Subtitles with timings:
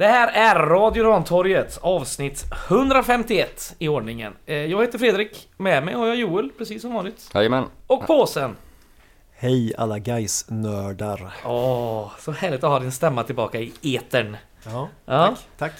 [0.00, 4.32] Det här är Radio Rantorget, avsnitt 151 i ordningen.
[4.46, 7.30] Eh, Jag heter Fredrik, med mig har jag Joel, precis som vanligt.
[7.34, 7.64] Jajamän.
[7.86, 8.56] Och påsen.
[9.36, 14.36] Hej alla guys nördar Åh, så härligt att ha din stämma tillbaka i etern.
[14.64, 15.36] Ja, Ja.
[15.58, 15.72] tack.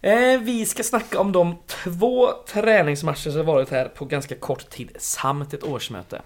[0.00, 4.96] Eh, vi ska snacka om de två träningsmatcher som varit här på ganska kort tid,
[4.98, 6.22] samt ett årsmöte.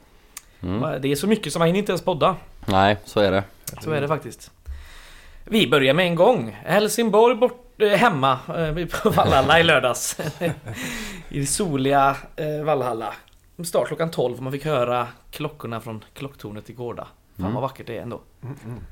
[0.63, 1.01] Mm.
[1.03, 2.37] Det är så mycket som man hinner inte ens podda.
[2.67, 3.45] Nej, så är det.
[3.81, 4.51] Så är det faktiskt.
[5.45, 6.57] Vi börjar med en gång.
[6.65, 10.17] Helsingborg bort, eh, hemma eh, på Vallhalla i lördags.
[11.29, 13.15] I soliga eh, Vallhalla.
[13.65, 17.03] Start klockan 12 man fick höra klockorna från klocktornet i Gårda.
[17.37, 17.55] Fan Mm.
[17.55, 18.21] vad vackert det är ändå.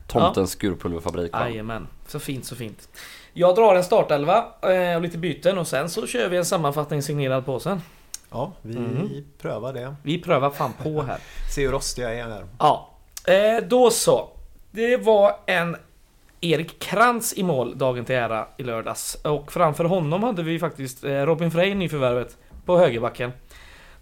[0.09, 1.49] Tomtens skurpulverfabrik va?
[1.49, 2.89] Jajamän, så fint så fint.
[3.33, 7.03] Jag drar en startelva eh, och lite byten och sen så kör vi en sammanfattning
[7.03, 7.83] signerad påsen.
[8.31, 9.25] Ja, vi Mhm.
[9.43, 9.95] prövar det.
[10.03, 11.19] Vi prövar fan på här.
[11.55, 12.45] Se hur rostig jag är här.
[12.59, 12.91] Ja,
[13.27, 14.29] eh, då så.
[14.71, 15.77] Det var en
[16.41, 19.15] Erik Krantz i mål dagen till ära i lördags.
[19.15, 23.33] Och framför honom hade vi faktiskt eh, Robin Frey, nyförvärvet, på högerbacken.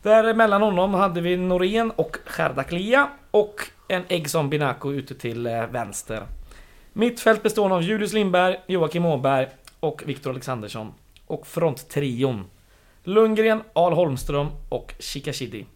[0.03, 5.67] Där mellan honom hade vi Norén och Chardaklia och en Eggson Binako ute till eh,
[5.67, 6.23] vänster.
[6.93, 9.49] Mittfält bestående av Julius Lindberg, Joakim Åberg
[9.81, 10.93] och Viktor Alexandersson.
[11.27, 12.45] Och fronttrion
[13.05, 15.67] Lundgren, Al Holmström och Shikashidi.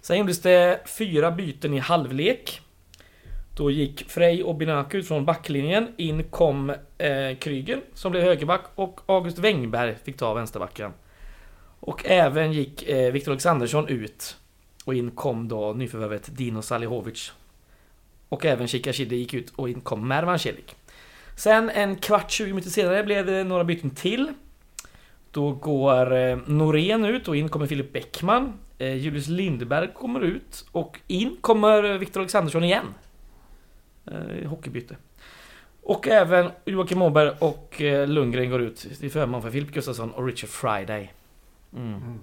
[0.00, 2.60] Sen gjordes det fyra byten i halvlek.
[3.56, 5.88] Då gick Frej och Binaku ut från backlinjen.
[5.96, 10.92] In kom eh, Kryger som blev högerback och August Wengberg fick ta vänsterbacken.
[11.80, 14.36] Och även gick eh, Viktor Alexandersson ut.
[14.84, 17.32] Och in kom då nyförvärvet Dino Salihovic.
[18.28, 20.76] Och även Shikashidi gick ut och in kom Mervan Celik.
[21.36, 24.32] Sen en kvart, 20 minuter senare blev det några byten till.
[25.30, 28.52] Då går eh, Norén ut och in kommer Filip Bäckman.
[28.78, 32.86] Eh, Julius Lindberg kommer ut och in kommer Viktor Alexandersson igen.
[34.06, 34.96] Eh, hockeybyte.
[35.82, 40.26] Och även Joakim Åberg och eh, Lundgren går ut till förmån för Filip Gustafsson och
[40.26, 41.12] Richard Friday.
[41.76, 41.94] Mm.
[41.94, 42.20] Mm.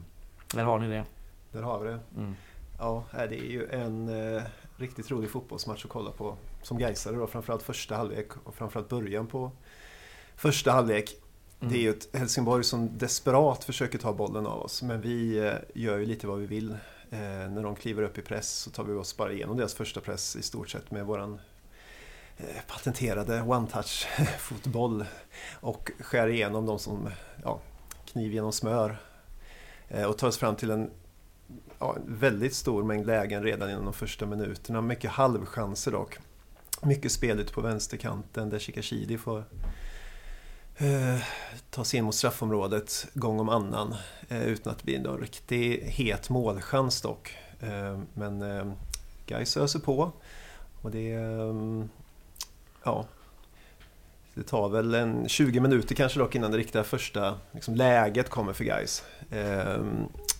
[0.53, 1.03] Där har ni det.
[1.51, 1.99] Där har vi det.
[2.17, 2.35] Mm.
[2.79, 4.41] Ja, det är ju en eh,
[4.77, 6.37] riktigt rolig fotbollsmatch att kolla på.
[6.61, 9.51] Som Gaisare då, framförallt första halvlek och framförallt början på
[10.35, 11.15] första halvlek.
[11.59, 11.73] Mm.
[11.73, 14.81] Det är ju ett Helsingborg som desperat försöker ta bollen av oss.
[14.81, 16.71] Men vi eh, gör ju lite vad vi vill.
[17.09, 17.19] Eh,
[17.49, 20.35] när de kliver upp i press så tar vi oss bara igenom deras första press
[20.35, 21.39] i stort sett med våran
[22.41, 24.07] Eh, patenterade one-touch
[24.39, 25.05] fotboll.
[25.59, 27.09] Och skär igenom dem som
[27.43, 27.59] ja,
[28.05, 28.97] kniv genom smör.
[29.87, 30.89] Eh, och tar oss fram till en
[31.79, 34.81] ja, väldigt stor mängd lägen redan inom de första minuterna.
[34.81, 36.17] Mycket halvchanser dock.
[36.81, 39.43] Mycket spel ute på vänsterkanten där Shikashidi får
[40.77, 41.17] eh,
[41.69, 43.95] ta sig in mot straffområdet gång om annan
[44.29, 47.37] eh, utan att det blir någon riktig het målchans dock.
[47.59, 48.73] Eh, men eh,
[49.25, 50.11] Gais öser på
[50.81, 51.53] och det eh,
[52.83, 53.05] ja,
[54.33, 58.53] det tar väl en 20 minuter kanske dock innan det riktiga första liksom, läget kommer
[58.53, 59.03] för Gais.
[59.29, 59.83] Eh,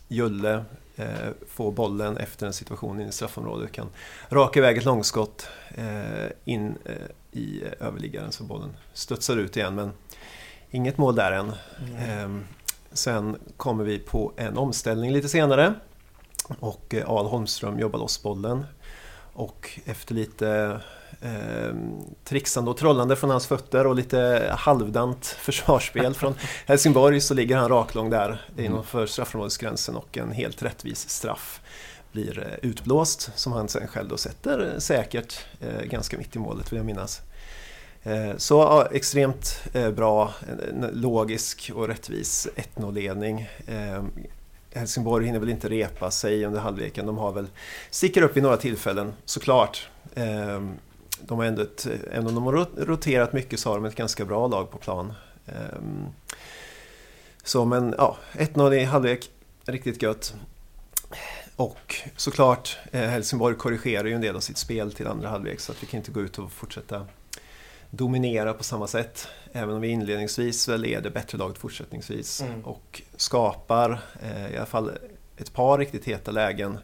[0.08, 0.64] Julle
[0.96, 3.88] eh, får bollen efter en situation in i straffområdet kan
[4.30, 6.94] raka iväg ett långskott eh, in eh,
[7.32, 9.92] i överliggaren så bollen studsar ut igen men
[10.72, 11.54] inget mål där än.
[12.00, 12.46] Ehm,
[12.92, 15.74] sen kommer vi på en omställning lite senare
[16.60, 18.66] och eh, Al Holmström jobbar loss bollen
[19.34, 20.80] och efter lite
[21.22, 21.76] eh,
[22.24, 26.34] trixande och trollande från hans fötter och lite halvdant försvarsspel från
[26.66, 31.62] Helsingborg så ligger han raklång där innanför straffområdesgränsen och en helt rättvis straff
[32.12, 36.40] blir eh, utblåst som han sen själv då sätter eh, säkert eh, ganska mitt i
[36.40, 37.22] målet vill jag minnas.
[38.04, 40.34] Eh, Så ja, extremt eh, bra,
[40.94, 43.50] logisk och rättvis 1-0-ledning.
[43.68, 44.04] Eh,
[44.74, 47.06] Helsingborg hinner väl inte repa sig under halvleken.
[47.06, 47.48] De har väl
[47.90, 49.90] sticker upp i några tillfällen såklart.
[51.28, 53.96] De har ändå, ett, även om de har rot- roterat mycket så har de ett
[53.96, 55.14] ganska bra lag på plan.
[55.46, 55.54] Eh,
[57.44, 59.30] Så men ja, 1-0 i halvlek,
[59.66, 60.34] riktigt gött.
[61.56, 65.72] Och såklart, eh, Helsingborg korrigerar ju en del av sitt spel till andra halvlek så
[65.72, 67.08] att vi kan inte gå ut och fortsätta
[67.90, 69.28] dominera på samma sätt.
[69.54, 72.62] Även om vi inledningsvis väl är det bättre laget fortsättningsvis Mm.
[72.66, 74.92] och skapar eh, i alla fall
[75.38, 76.78] ett par riktigt heta lägen.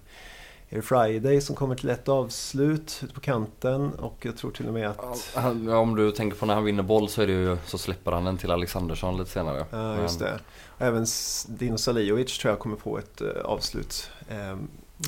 [0.69, 4.67] Är det Friday som kommer till ett avslut ute på kanten och jag tror till
[4.67, 5.37] och med att...
[5.69, 8.25] Om du tänker på när han vinner boll så är det ju, så släpper han
[8.25, 9.65] den till Alexandersson lite senare.
[9.71, 10.39] Ja, just det.
[10.77, 11.05] Och även
[11.47, 14.57] Dino Saliovic tror jag kommer på ett eh, avslut eh,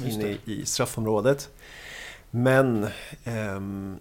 [0.10, 1.50] inne i, i straffområdet.
[2.32, 2.88] Men
[3.24, 3.98] ehm,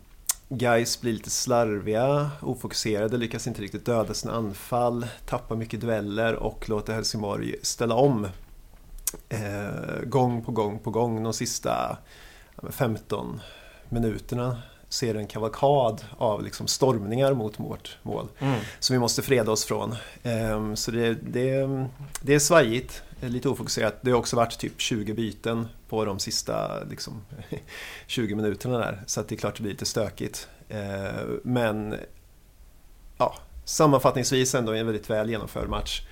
[0.49, 6.69] Guys blir lite slarviga, ofokuserade, lyckas inte riktigt döda sina anfall, tappar mycket dueller och
[6.69, 8.27] låter Helsingborg ställa om
[9.29, 11.99] eh, gång på gång på gång de sista
[12.55, 13.41] ja, men 15
[13.89, 14.63] minuterna
[15.15, 18.29] det en kavalkad av liksom stormningar mot vårt mål.
[18.39, 18.61] Mm.
[18.81, 19.95] Som vi måste freda oss från.
[20.23, 21.69] Ehm, Så det, det,
[22.23, 23.95] det är svajigt, eh, lite ofokuserat.
[24.01, 27.23] Det har också varit typ 20 byten på de sista liksom,
[28.07, 29.03] 20 minuterna där.
[29.07, 30.49] Så det är klart det blir lite stökigt.
[30.69, 31.95] Ehm, Men
[33.19, 33.35] ja,
[33.65, 36.03] sammanfattningsvis ändå en väldigt väl genomförd match.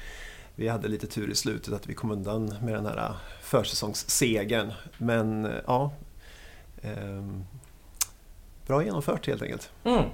[0.58, 4.72] Vi hade lite tur i slutet att vi kom undan med den här försäsongssegern.
[4.98, 5.92] Men eh, ja,
[6.82, 7.44] ehm,
[8.66, 9.70] bra genomfört helt enkelt.
[9.84, 10.04] Mm.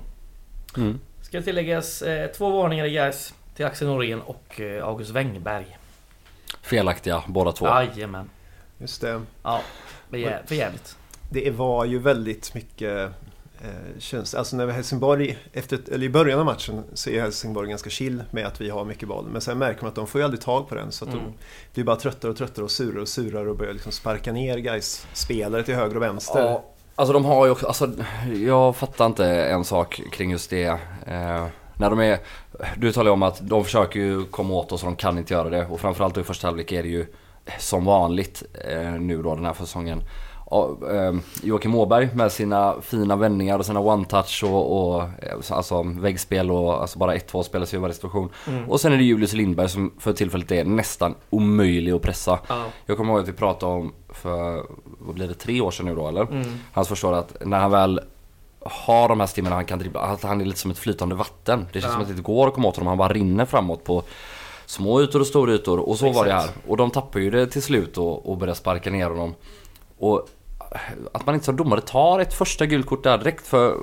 [0.77, 1.01] Mm.
[1.21, 5.79] Ska tilläggas eh, två varningar i guys till Axel Norén och eh, August Wengberg.
[6.63, 7.67] Felaktiga båda två.
[7.67, 8.31] Jajamän.
[8.79, 9.23] Just det.
[9.43, 9.61] Ja,
[10.11, 10.97] för jävligt.
[11.31, 13.11] Det var ju väldigt mycket
[13.63, 14.39] eh, känsla.
[14.39, 18.47] Alltså när Helsingborg, efter, eller i början av matchen så är Helsingborg ganska chill med
[18.47, 19.29] att vi har mycket boll.
[19.33, 21.25] Men sen märker man att de får ju aldrig tag på den så att Mm.
[21.25, 21.33] de
[21.75, 25.07] blir bara tröttare och tröttare och surare och surare och börjar liksom sparka ner guys
[25.13, 26.41] spelare till höger och vänster.
[26.41, 26.65] Ja,
[26.95, 27.91] alltså de har ju också, alltså,
[28.47, 30.65] jag fattar inte en sak kring just det.
[31.07, 32.19] Eh, när de är,
[32.77, 35.35] du talar ju om att de försöker ju komma åt oss och de kan inte
[35.35, 35.67] göra det.
[35.67, 37.07] Och framförallt i första halvlek är det ju
[37.59, 40.03] som vanligt eh, nu då den här säsongen.
[40.53, 45.83] Ja, eh, Joakim Åberg med sina fina vändningar och sina one-touch och, och eh, alltså
[45.83, 48.29] väggspel och alltså bara 1-2 spelas i varje situation.
[48.47, 48.71] Mm.
[48.71, 52.39] Och sen är det Julius Lindberg som för tillfället är nästan omöjlig att pressa.
[52.49, 52.65] Ja.
[52.87, 54.63] Jag kommer ihåg att vi pratade om för,
[54.99, 56.23] vad blir det, tre år sedan nu då eller?
[56.23, 56.59] Mm.
[56.73, 58.01] Hans förstår att när han väl
[58.61, 61.67] har de här stimmarna han kan dribbla, att han är lite som ett flytande vatten.
[61.73, 61.93] Det känns Ja.
[61.93, 64.03] som att det inte går att komma åt honom, han bara rinner framåt på
[64.67, 65.79] små ytor och stora ytor.
[65.79, 66.39] Och så var det här.
[66.39, 66.59] Exakt.
[66.69, 69.35] Och de tappar ju det till slut och, och börjar sparka ner honom.
[69.99, 70.29] Och
[71.13, 73.77] att man inte som domare tar ett första gult kort där direkt för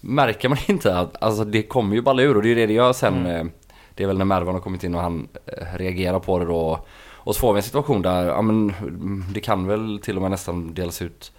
[0.00, 2.72] märker man inte att alltså det kommer ju balla ur och det är det det
[2.72, 3.14] gör sen.
[3.26, 3.46] Mm.
[3.46, 3.52] eh,
[3.94, 6.86] Det är väl när Mervan har kommit in och han eh, reagerar på det då.
[7.26, 10.22] Och så får vi en situation där, ja men mm, det kan väl till och
[10.22, 11.32] med nästan delas ut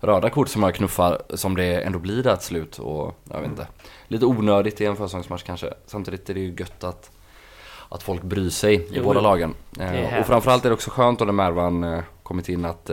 [0.00, 3.50] röda kort som jag knuffar som det ändå blir där till slut och jag vet
[3.50, 3.66] inte.
[4.08, 5.74] Lite onödigt i en försäsongsmatch kanske.
[5.86, 7.10] Samtidigt är det ju gött att,
[7.88, 9.54] att folk bryr sig i Jo, båda lagen.
[9.80, 12.90] Eh, och framförallt är det också skönt då när Mervan kommit in att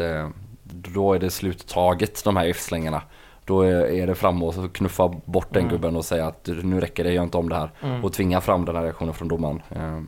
[0.81, 3.01] då är det sluttaget de här F-slängarna.
[3.45, 5.73] Då är, det fram och knuffa bort den Mm.
[5.73, 7.71] gubben och säga att nu räcker det, gör inte om det här.
[7.81, 8.05] Mm.
[8.05, 9.61] Och tvinga fram den här reaktionen från domaren.
[9.69, 9.99] Eh,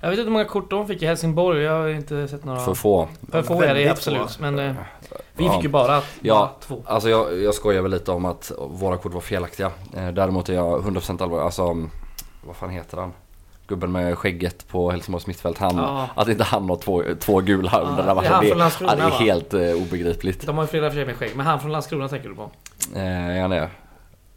[0.00, 1.62] Jag vet inte hur många kort de fick i Helsingborg.
[1.62, 2.60] Jag har inte sett några.
[2.60, 3.08] för få.
[3.30, 4.38] För få är det absolut.
[4.40, 4.72] Men eh,
[5.36, 5.52] vi Ja.
[5.52, 6.52] fick ju bara, Ja.
[6.60, 6.82] två.
[6.86, 9.70] Alltså jag, jag skojar väl lite om att våra kort var felaktiga.
[9.96, 11.44] Eh, däremot är jag 100% allvarlig.
[11.44, 11.64] Alltså,
[12.46, 13.12] vad fan heter han?
[13.66, 15.58] Gubben med skägget på Helsingborgs mittfält.
[15.58, 16.08] Han, Ja.
[16.14, 18.32] Att inte han har två, två gula Ja, under den det här är matchen.
[18.32, 20.46] han Det, ja, Landskrona det är helt eh, obegripligt.
[20.46, 21.32] De har ju flera för sig med skägg.
[21.36, 22.42] Men han från Landskrona tänker du på?
[22.94, 23.70] Eh, han är.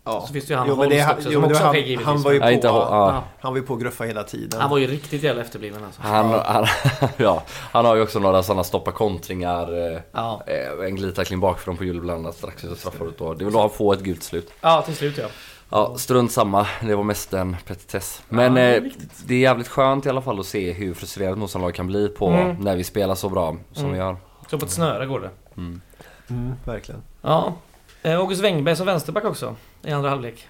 [0.03, 0.23] Ja.
[0.27, 1.65] Så finns det ju han Jo, men det, Holst också jo, som men det också
[1.65, 2.05] han, givetvis.
[2.05, 2.87] han var ju på, Nej, inte, ja.
[3.13, 3.23] Ja.
[3.39, 4.61] han var ju på gruffa hela tiden.
[4.61, 6.01] Han var ju riktigt jävla efterbliven alltså.
[6.01, 6.65] Han, han,
[7.17, 9.93] ja, han har ju också några sådana stoppa kontringar.
[9.93, 10.41] Eh, Ja.
[10.47, 13.39] eh, en glidtackling bakifrån på Julblandat strax efter straffområdet.
[13.39, 14.51] Det vill då han få ett gult slut.
[14.61, 15.25] ja, till slut ja.
[15.71, 16.67] Ja, strunt samma.
[16.81, 18.23] Det var mest en petitess.
[18.29, 18.91] Men det är eh,
[19.25, 22.27] det är jävligt skönt i alla fall att se hur frustrerat motståndarlag kan bli på
[22.29, 22.55] Mm.
[22.59, 23.91] när vi spelar så bra som Mm.
[23.93, 24.17] vi gör.
[24.49, 25.29] Så på ett snöre går det.
[25.57, 25.81] Mm.
[26.29, 27.01] Mm, verkligen.
[27.21, 27.53] Ja.
[28.01, 29.55] Eh, August Wengberg som vänsterback också.
[29.83, 30.47] I andra halvlek.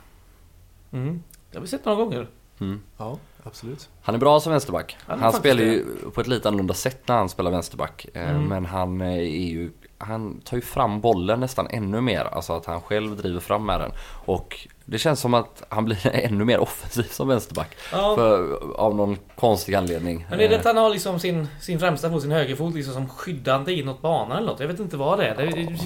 [0.91, 1.23] Mm.
[1.51, 2.27] Det har vi sett några gånger.
[2.59, 2.81] Mm.
[2.97, 3.89] Ja, absolut.
[4.01, 4.97] Han är bra som vänsterback.
[5.07, 8.05] Han Han, spelar ju på ett lite annorlunda sätt när han spelar vänsterback.
[8.13, 8.45] Eh, Mm.
[8.47, 12.25] Men han eh, är ju Han tar ju fram bollen nästan ännu mer.
[12.25, 13.91] Alltså att han själv driver fram med den.
[14.25, 17.77] Och det känns som att han blir ännu mer offensiv som vänsterback.
[17.91, 18.15] Ja.
[18.15, 20.25] För, av någon konstig anledning.
[20.29, 22.93] Men är det Eh, att han har liksom sin, sin främsta fot, sin högerfot, liksom
[22.93, 24.59] som skyddande inåt banan eller något?
[24.59, 25.35] Jag vet inte vad det är.
[25.35, 25.77] Det, det,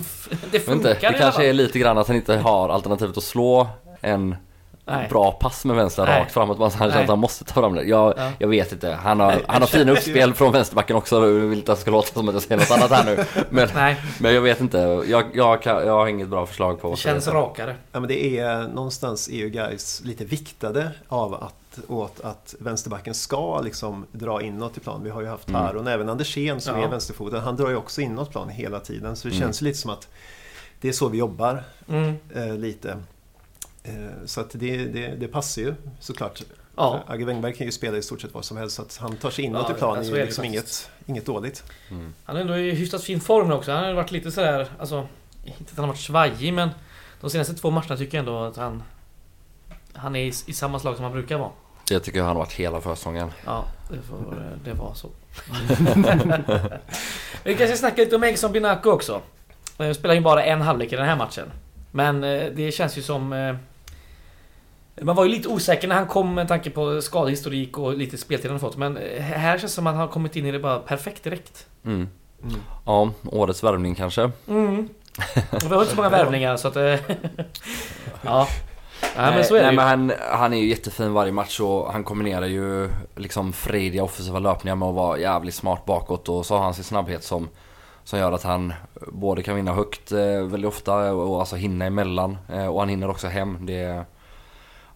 [0.51, 3.67] det funkar inte, det kanske är lite grann att han inte har alternativet att slå
[4.01, 4.35] en
[4.85, 5.07] Nej.
[5.09, 6.19] bra pass med vänster Nej.
[6.19, 6.57] rakt framåt.
[6.59, 7.83] Han känner att han måste ta fram det.
[7.83, 8.31] Jag, Ja.
[8.39, 8.91] jag vet inte.
[8.91, 11.15] Han har, Nej, han har fina uppspel från vänsterbacken också.
[11.15, 13.25] Jag vill inte att det ska låta som att jag säger något annat här nu.
[13.49, 14.77] Men, Nej, men jag vet inte.
[15.07, 17.37] Jag, jag, kan, jag har inget bra förslag på det känns heta.
[17.37, 17.75] rakare.
[17.91, 23.61] Ja, men det är någonstans EU guys lite viktade av att, åt att vänsterbacken ska
[23.61, 25.03] liksom dra inåt i plan.
[25.03, 25.61] Vi har ju haft Mm.
[25.67, 26.85] Taron, även Andersén som Ja.
[26.85, 29.15] är vänsterfoten, han drar ju också inåt plan hela tiden.
[29.15, 29.45] Så det Mm.
[29.47, 30.07] känns lite som att
[30.81, 32.15] det är så vi jobbar Mm.
[32.35, 32.97] eh, lite.
[33.83, 36.41] Eh, så att det, det, det passar ju såklart.
[36.75, 37.03] Ja.
[37.07, 39.29] Agge Wengberg kan ju spela i stort sett vad som helst, så att han tar
[39.29, 41.63] sig inåt Ja, i plan ja, så är ju det liksom inget, inget dåligt.
[41.91, 42.13] Mm.
[42.23, 43.71] Han är ändå i hyfsat fin form nu också.
[43.71, 45.07] Han har varit lite sådär, alltså...
[45.45, 46.69] Inte att han har varit svajig men...
[47.21, 48.83] De senaste två matcherna tycker jag ändå att han...
[49.93, 51.51] Han är i, i samma slag som han brukar vara.
[51.87, 53.31] Det tycker jag han har varit hela försäsongen.
[53.45, 54.35] Ja, det får
[54.65, 55.09] det var så.
[57.43, 59.21] Vi kanske snacka lite om Egson Binaco också.
[59.77, 61.51] Eh, Spelar ju bara en halvlek i den här matchen.
[61.91, 63.33] Men eh, det känns ju som...
[65.01, 68.51] Man var ju lite osäker när han kom med tanke på skadehistorik och lite speltid
[68.51, 68.77] han fått.
[68.77, 71.67] Men här känns det som att han har kommit in i det bara perfekt direkt.
[71.85, 72.09] Mm.
[72.43, 72.55] Mm.
[72.85, 74.31] Ja, årets värvning kanske.
[74.47, 74.89] Mm.
[75.35, 76.75] Vi har inte så många värvningar så att...
[76.75, 76.83] eh,
[78.21, 78.47] ja.
[79.17, 79.75] Nej men så är det nej, ju.
[79.75, 84.39] men han, han är ju jättefin varje match och han kombinerar ju liksom frejdiga offensiva
[84.39, 87.49] löpningar med att vara jävligt smart bakåt och så har han sin snabbhet som,
[88.03, 88.73] som gör att han
[89.07, 93.09] både kan vinna högt eh, väldigt ofta och alltså hinna emellan eh, och han hinner
[93.09, 93.65] också hem.
[93.65, 94.05] Det,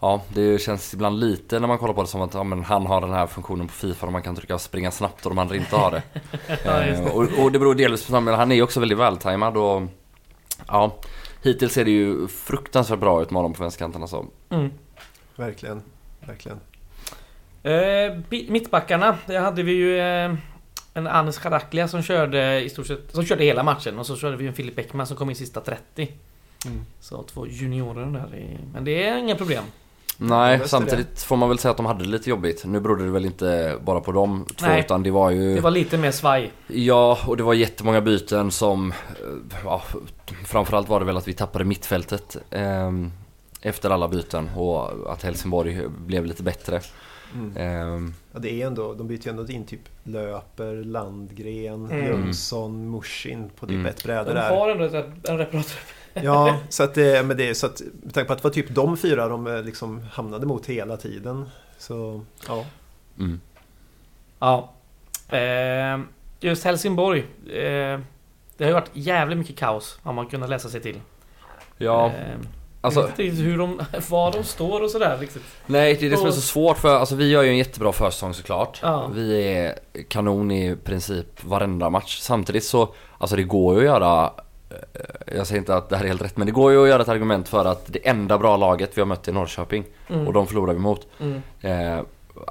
[0.07, 2.85] ja, det känns ibland lite när man kollar på det som att ja, men han
[2.85, 5.55] har den här funktionen på Fifa och man kan trycka springa snabbt och de andra
[5.55, 6.03] inte har det.
[6.65, 8.97] Ja, just Eh, och, och det beror delvis på men han är ju också väldigt
[8.97, 9.81] vältajmad och
[10.67, 10.95] ja,
[11.43, 14.25] hittills ser det ju fruktansvärt bra ut med honom på vänsterkanten alltså.
[14.49, 14.71] Mm.
[15.35, 15.81] Verkligen,
[16.19, 16.59] verkligen.
[17.63, 18.17] Eh,
[18.49, 20.33] mittbackarna, där hade vi ju eh,
[20.93, 24.37] en Anis Charaklia som körde i stort sett, som körde hela matchen och så körde
[24.37, 26.11] vi en Filip Bäckman som kom in sista 30.
[26.65, 26.85] Mm.
[26.99, 29.63] Så två juniorer där i, Men det är inga problem.
[30.17, 32.65] Nej, samtidigt får man väl säga att de hade det lite jobbigt.
[32.65, 34.79] Nu berodde det väl inte bara på de två Nej.
[34.79, 35.55] utan det var ju...
[35.55, 36.51] Det var lite mer svaj.
[36.67, 38.91] Ja, och det var jättemånga byten som...
[38.91, 38.95] eh,
[39.63, 39.81] Ja,
[40.45, 42.91] framförallt var det väl att vi tappade mittfältet eh,
[43.61, 46.81] efter alla byten och att Helsingborg blev lite bättre.
[47.33, 47.57] Mm.
[47.57, 52.05] Eh, Ja, det är ändå, de byter ju ändå in typ Löper, Landgren, Mm.
[52.05, 53.85] Jönsson, Mushin på typ Mm.
[53.85, 54.49] ett bräde De där.
[54.55, 54.83] har ändå
[55.29, 55.71] en reparator.
[56.23, 58.53] Ja, så att det, men det är så att med tanke på att det var
[58.53, 61.49] typ de fyra de eh, liksom hamnade mot hela tiden.
[61.77, 62.65] Så ja,
[63.19, 63.41] mm.
[64.39, 64.73] Ja.
[65.29, 65.99] Eh,
[66.39, 67.19] just Helsingborg.
[67.49, 67.99] Eh,
[68.57, 71.01] det har ju varit jävligt mycket kaos har man kunnat läsa sig till.
[71.77, 72.37] Ja, Eh,
[72.81, 72.99] alltså...
[72.99, 75.43] jag vet inte hur de, var de står och sådär riktigt.
[75.65, 77.91] Nej, det är det som är så svårt för alltså, vi gör ju en jättebra
[77.91, 78.79] försäsong såklart.
[78.83, 79.07] Ja.
[79.13, 79.75] Vi är
[80.07, 82.19] kanon i princip varenda match.
[82.19, 84.43] Samtidigt så, alltså det går ju att göra eh,
[85.35, 87.01] jag säger inte att det här är helt rätt men det går ju att göra
[87.01, 90.27] ett argument för att det enda bra laget vi har mött är Norrköping Mm.
[90.27, 91.07] och de förlorar vi mot.
[91.19, 91.41] Mm.
[91.61, 92.03] Eh,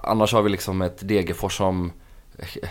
[0.03, 1.93] annars har vi liksom ett Degerfors som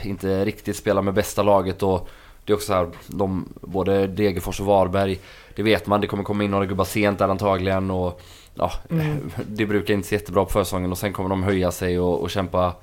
[0.04, 2.10] inte riktigt spelar med bästa laget och
[2.46, 5.20] det är också så här, de, både Degerfors och Varberg,
[5.56, 8.22] det vet man, det kommer komma in några gubbar sent där antagligen och
[8.54, 9.32] ja, Mm.
[9.48, 12.30] det brukar inte se jättebra på försäsongen och sen kommer de höja sig och, och
[12.30, 12.74] kämpa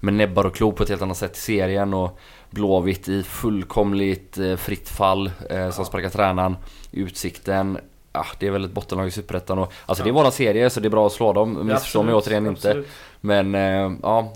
[0.00, 2.18] med näbbar och klor på ett helt annat sätt i serien och
[2.50, 6.56] Blåvitt i fullkomligt eh, fritt fall eh, som sparkar tränaren.
[6.92, 7.78] Utsikten,
[8.12, 10.18] ja, det är väl ett bottenlag i Superettan och alltså det är Ja.
[10.18, 12.68] våra serier så det är bra att slå dem, missförstå mig Absolut, återigen inte.
[12.68, 12.88] absolut.
[13.20, 14.32] Men eh, ja,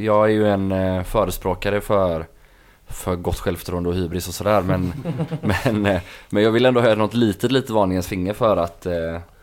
[0.00, 2.26] jag är ju en eh, förespråkare för
[2.86, 4.92] för gott självförtroende och hybris och sådär men,
[5.64, 6.00] men, eh,
[6.30, 8.92] men jag vill ändå höra något litet, litet varningens finger för att eh,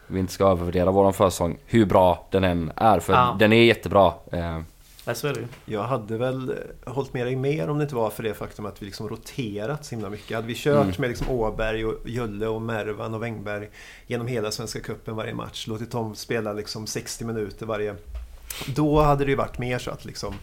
[0.08, 3.36] vi inte ska övervärdera våran försång hur bra den än är för Ja.
[3.40, 4.14] den är jättebra.
[4.32, 4.60] Eh,
[5.06, 5.48] Nej, så är det ju.
[5.66, 6.50] jag hade väl
[6.86, 9.10] eh, hållit med dig mer om det inte var för det faktum att vi liksom
[9.10, 10.36] roterat så himla mycket.
[10.36, 10.96] Hade vi kört Mm.
[10.98, 13.70] med liksom Åberg och Julle och Mervan och Wängberg
[14.08, 17.96] genom hela Svenska Cupen varje match, låtit dem spela liksom 60 minuter varje,
[18.76, 20.34] då hade det ju varit mer så att liksom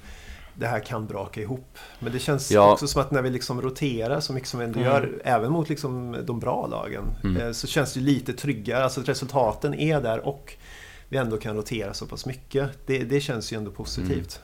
[0.55, 1.79] det här kan braka ihop.
[1.99, 2.73] Men det känns Ja.
[2.73, 4.93] också som att när vi liksom roterar så mycket som vi ändå Mm.
[4.93, 7.43] gör, även mot liksom de bra lagen, Mm.
[7.43, 8.85] eh, så känns det lite tryggare.
[8.85, 10.55] Alltså att resultaten är där och
[11.09, 12.71] vi ändå kan rotera så pass mycket.
[12.87, 14.41] Det, det känns ju ändå positivt.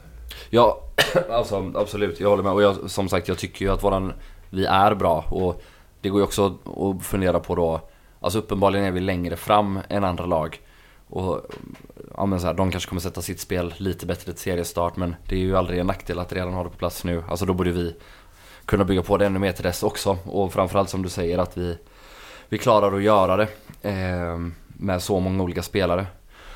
[0.50, 0.80] Ja,
[1.30, 2.20] alltså absolut.
[2.20, 2.52] Jag håller med.
[2.52, 4.12] Och jag, som sagt, jag tycker ju att våran,
[4.50, 5.24] vi är bra.
[5.30, 5.62] Och
[6.00, 7.80] det går ju också att fundera på då.
[8.20, 10.60] Alltså uppenbarligen är vi längre fram än andra lag.
[11.08, 11.40] Och
[12.16, 14.96] ja, men så här, de kanske kommer sätta sitt spel lite bättre till seriestart.
[14.96, 17.22] Men det är ju aldrig en nackdel att redan ha det på plats nu.
[17.28, 17.96] Alltså då borde vi
[18.64, 20.18] kunna bygga på det ännu mer till dess också.
[20.24, 21.78] Och framförallt som du säger att vi,
[22.48, 23.48] vi klarar att göra det.
[23.82, 26.06] Eh, med så många olika spelare.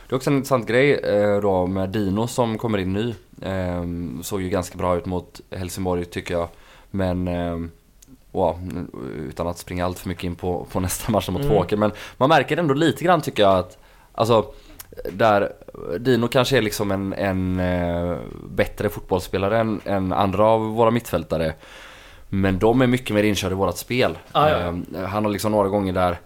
[0.08, 3.14] Det är också en intressant grej eh, då med Dino som kommer in ny.
[3.42, 3.84] Eh,
[4.22, 6.48] såg ju ganska bra ut mot Helsingborg tycker jag.
[6.90, 7.56] Men eh,
[8.32, 8.58] wow,
[9.28, 11.80] utan att springa allt för mycket in på, på nästa match mot Mm.
[11.80, 13.78] Men man märker ändå lite grann tycker jag att
[14.18, 14.52] Alltså
[15.12, 15.52] där
[15.98, 18.16] Dino kanske är liksom en, en eh,
[18.50, 21.54] bättre fotbollsspelare än, än andra av våra mittfältare.
[22.28, 24.18] Men de är mycket mer inkörda i vårt spel.
[24.32, 24.98] Ah, ja, ja.
[24.98, 26.18] Eh, han har liksom några gånger där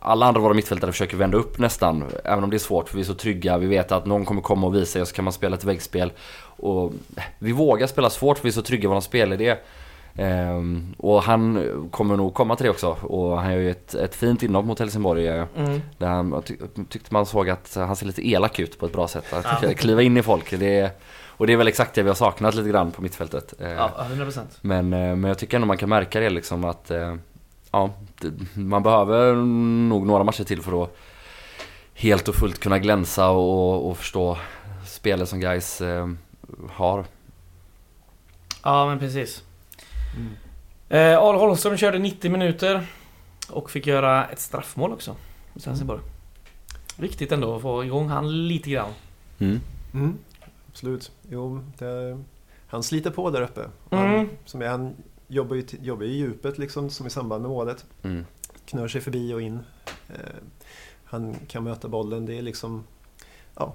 [0.00, 2.04] alla andra våra mittfältare försöker vända upp nästan.
[2.24, 3.58] Även om det är svårt för vi är så trygga.
[3.58, 6.12] Vi vet att någon kommer komma och visa så kan man spela ett väggspel.
[6.42, 6.92] Och
[7.38, 9.56] vi vågar spela svårt för vi är så trygga i vår spelidé.
[10.16, 12.88] Ehm, och han kommer nog komma till det också.
[13.02, 15.26] Och han gör ju ett, ett fint inhopp mot Helsingborg.
[15.28, 15.80] eh, Mm.
[15.98, 19.08] Där han, tyck, tyckte man såg att han ser lite elak ut på ett bra
[19.08, 19.32] sätt.
[19.32, 19.68] Att Ja.
[19.76, 20.50] kliva in i folk.
[20.60, 20.90] Det
[21.26, 23.54] och det är väl exakt det vi har saknat lite grann på mittfältet.
[23.60, 24.40] Eh, Ja, 100%.
[24.60, 27.14] men, eh, men jag tycker ändå man kan märka det liksom att eh,
[27.70, 29.34] ja, det, man behöver
[29.88, 30.96] nog några matcher till för att
[31.94, 34.38] helt och fullt kunna glänsa och, och förstå
[34.86, 36.08] spelet som guys eh,
[36.70, 37.04] har.
[38.62, 39.42] Ja, men precis.
[40.16, 40.32] Mm.
[40.88, 42.86] Eh, Al Holmström körde 90 minuter
[43.48, 45.16] och fick göra ett straffmål också.
[45.54, 46.00] mot Helsingborg.
[46.96, 48.90] Viktigt ändå att få igång han lite grann.
[49.38, 49.60] Mm.
[49.94, 50.18] Mm,
[50.70, 51.12] absolut.
[51.30, 52.18] Jo, det,
[52.68, 53.60] han sliter på där uppe.
[53.90, 54.28] Han, Mm.
[54.44, 54.94] som är, han
[55.30, 57.84] jobbar ju, jobbar i djupet liksom, som i samband med målet.
[58.02, 58.24] Mm.
[58.64, 59.58] Knör sig förbi och in.
[60.08, 60.14] Eh,
[61.04, 62.26] han kan möta bollen.
[62.26, 62.84] Det är liksom...
[63.56, 63.74] Ja,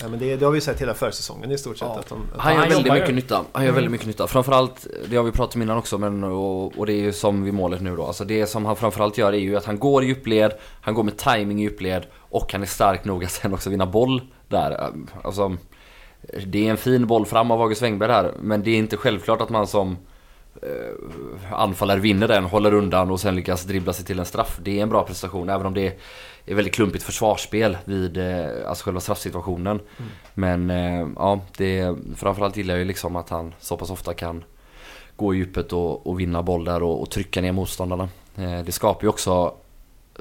[0.00, 1.88] ja men det, det har vi sett hela försäsongen i stort sett.
[1.88, 1.98] Ja.
[1.98, 3.00] Att de, att Han gör väldigt jobbar ju.
[3.00, 3.44] mycket nytta.
[3.52, 3.74] Han gör Mm.
[3.74, 4.26] väldigt mycket nytta.
[4.26, 7.42] Framförallt, det har vi pratat om innan också, men, och, och det är ju som
[7.42, 8.04] vid målet nu då.
[8.06, 11.02] Alltså det som han framförallt gör är ju att han går i djupled, han går
[11.02, 14.90] med timing i djupled och han är stark nog att sen också vinna boll där.
[15.24, 15.56] Alltså,
[16.46, 19.40] det är en fin boll fram av August Wengberg där, men det är inte självklart
[19.40, 19.96] att man som
[21.52, 24.58] anfallare vinner den, håller undan och sen lyckas dribbla sig till en straff.
[24.62, 25.98] Det är en bra prestation, även om det
[26.46, 29.80] är väldigt klumpigt försvarsspel vid eh, alltså själva straffsituationen.
[29.96, 30.10] Mm.
[30.34, 34.44] Men eh, ja, det, framförallt gillar jag ju liksom att han så pass ofta kan
[35.16, 38.08] gå i djupet och, och vinna boll där och, och trycka ner motståndarna.
[38.36, 39.54] Eh, det skapar ju också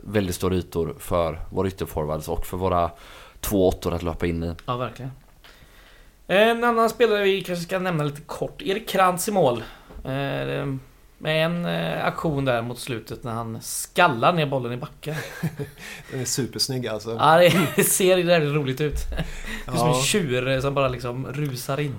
[0.04, 2.92] väldigt stora ytor för våra ytterforwards och för våra
[3.40, 4.54] två åttor att löpa in i.
[4.66, 5.12] Ja, verkligen.
[6.28, 8.62] En annan spelare vi kanske ska nämna lite kort.
[8.62, 9.64] Erik Krantz i mål.
[10.06, 10.66] Eh,
[11.18, 15.16] Med en eh, aktion där mot slutet när han skallar ner bollen i backen.
[16.12, 17.12] Den är supersnygg alltså.
[17.20, 18.96] Ja, det ser väldigt roligt ut.
[19.66, 20.02] Det är som en Ja.
[20.02, 21.96] tjur som bara liksom rusar in.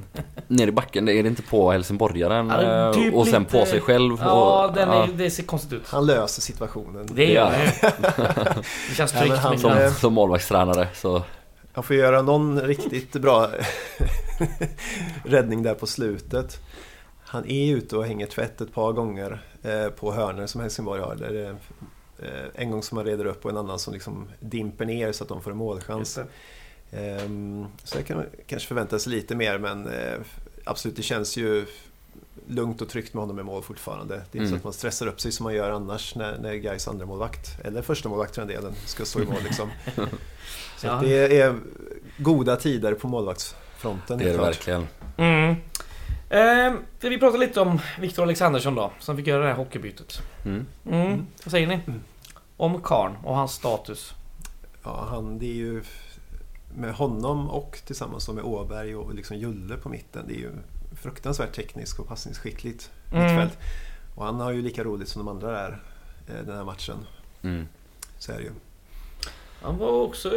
[0.49, 3.59] Ner i backen, är det inte på helsingborgaren Ja, är eh, typ och sen lite-
[3.61, 4.17] på sig själv?
[4.21, 5.83] Ja, och, den ja, är, det ser konstigt ut.
[5.89, 7.09] Han löser situationen.
[7.13, 7.51] Det gör Ja.
[7.51, 7.67] han ju.
[8.89, 10.01] Det känns Ja, tryggt men han- som, Krantz.
[10.01, 11.23] som målvaktstränare så
[11.73, 13.49] Han får göra någon riktigt bra
[15.25, 16.61] räddning där på slutet.
[17.35, 21.15] Han är ute och hänger tvätt ett par gånger eh, på hörnor som Helsingborg har.
[21.17, 21.49] Där det
[22.29, 25.25] eh, en gång som man reder upp och en annan som liksom dimper ner så
[25.25, 26.15] att de får en målchans.
[26.15, 26.27] Det.
[26.99, 30.15] Ehm, Så jag kan kanske förvänta sig lite mer men eh,
[30.65, 31.67] absolut det känns ju
[32.49, 34.15] lugnt och tryggt med honom i mål fortfarande.
[34.15, 34.51] Det är inte Mm.
[34.51, 37.49] så att man stressar upp sig som man gör annars när, när Gais andra målvakt
[37.65, 39.71] eller första målvakt för den delen ska stå i mål liksom.
[40.79, 41.01] Så Ja.
[41.03, 41.59] det är
[42.19, 44.19] goda tider på målvaktsfronten.
[44.19, 44.47] det är det klart.
[44.49, 44.87] verkligen.
[45.17, 45.55] Mm.
[46.31, 50.23] Eh, vi pratade lite om Viktor Alexandersson då, som fick göra det här hockeybytet.
[50.45, 50.67] Mm.
[50.91, 51.27] Mm.
[51.45, 51.75] Vad säger ni?
[51.87, 52.01] Mm.
[52.57, 54.13] Om Karn och hans status.
[54.85, 55.83] Ja, han, det är ju
[56.77, 60.25] med honom och tillsammans med Åberg och liksom Julle på mitten.
[60.29, 60.51] Det är ju
[61.03, 63.25] fruktansvärt tekniskt och passningsskickligt Mm.
[63.25, 63.59] mittfält.
[64.15, 65.83] Och han har ju lika roligt som de andra där
[66.29, 66.97] eh, den här matchen.
[67.43, 67.67] Mm.
[68.19, 68.51] Så är det ju.
[69.63, 70.31] Han var också...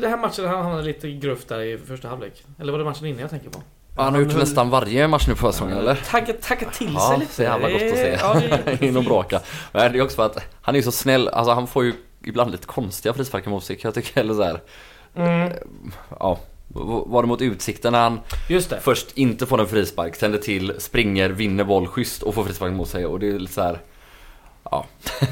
[0.00, 2.44] Det här matchen han hamnade lite gruft där i första halvlek.
[2.58, 3.62] Eller var det matchen innan jag tänker på?
[4.04, 5.94] Han har gjort nästan varje match nu på säsongen eller?
[5.94, 7.32] Tagga, tagga till sig Ja, lite.
[7.32, 8.18] så jävla gott att se.
[8.22, 9.40] Ja, det In och bråka.
[9.72, 11.92] Men det är också för att han är så snäll, alltså han får ju
[12.24, 14.20] ibland lite konstiga frisparkar mot sig jag tycka.
[14.20, 14.60] Eller så här.
[15.16, 15.52] Mm,
[16.20, 16.38] ja.
[16.68, 18.80] v- Var det mot Utsikten när han just det.
[18.80, 22.88] först inte får en frispark, tänder till, springer, vinner boll schysst och får frispark mot
[22.88, 23.80] sig och det är lite så här.
[24.70, 24.86] Ja,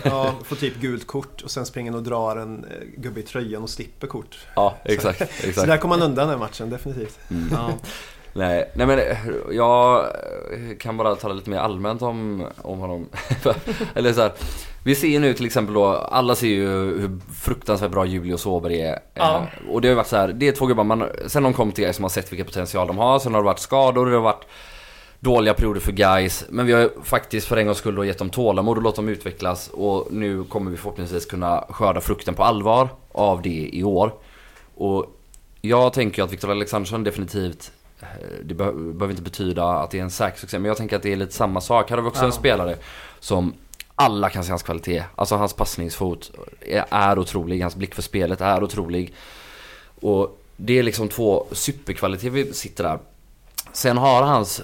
[0.05, 3.23] Ja, får typ gult kort och sen springer han och drar en eh, gubbe i
[3.23, 4.39] tröjan och slipper kort.
[4.55, 5.67] ja exakt, Så exakt.
[5.69, 7.19] där kom han undan den matchen, definitivt.
[7.31, 7.49] Mm.
[7.53, 7.71] Ja.
[8.37, 9.17] Nej, nej men eh,
[9.51, 10.07] jag
[10.79, 13.09] kan bara tala lite mer allmänt om, om honom.
[13.95, 14.33] Eller så här,
[14.85, 18.81] vi ser ju nu till exempel då, alla ser ju hur fruktansvärt bra Julius Åberg
[18.81, 18.99] är.
[19.15, 19.37] Ja.
[19.37, 21.53] Eh, Och det har ju varit så här, det är två gubbar man, sen de
[21.53, 24.07] kom till Gais som har sett vilken potential de har, sen har det varit skador,
[24.07, 24.45] det har varit
[25.21, 28.31] dåliga perioder för guys Men vi har faktiskt för en gångs skull då gett dem
[28.31, 32.89] tålamod och låtit dem utvecklas och nu kommer vi förhoppningsvis kunna skörda frukten på allvar
[33.13, 34.13] av det i år.
[34.75, 35.07] Och
[35.61, 37.76] jag tänker att Victor Alexandersson definitivt eh,
[38.45, 41.03] det be- behöver inte betyda att det är en säker succé, men jag tänker att
[41.03, 41.91] det är lite samma sak.
[41.91, 42.27] Här har vi också Ja.
[42.27, 42.77] en spelare
[43.21, 43.55] som
[43.95, 45.03] alla kan se hans kvalitet.
[45.17, 46.31] Alltså hans passningsfot
[46.91, 49.15] är, otrolig, hans blick för spelet är otrolig.
[50.01, 52.99] Och det är liksom två superkvaliteter vi sitter där.
[53.73, 54.63] Sen har hans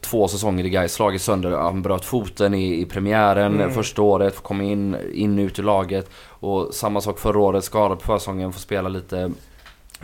[0.00, 1.50] två säsonger i Gais slagit sönder.
[1.50, 3.74] Han bröt foten i, i premiären Mm.
[3.74, 6.10] första året, kom in, in ut ur laget.
[6.28, 9.30] Och samma sak förra året, skadad på försäsongen, får spela lite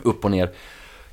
[0.02, 0.50] upp och ner.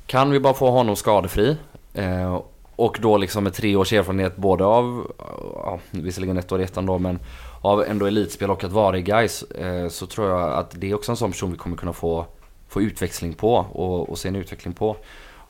[0.06, 1.56] Kan vi bara få honom skadefri
[1.94, 2.40] eh,
[2.76, 5.12] och då liksom med tre års erfarenhet både av,
[5.54, 7.18] ja, visserligen ett år i ettan då men
[7.60, 10.94] av ändå elitspel och att vara i Gais eh, så tror jag att det är
[10.94, 12.26] också en sån person vi kommer kunna få,
[12.68, 14.96] få utväxling på och, och se en utveckling på.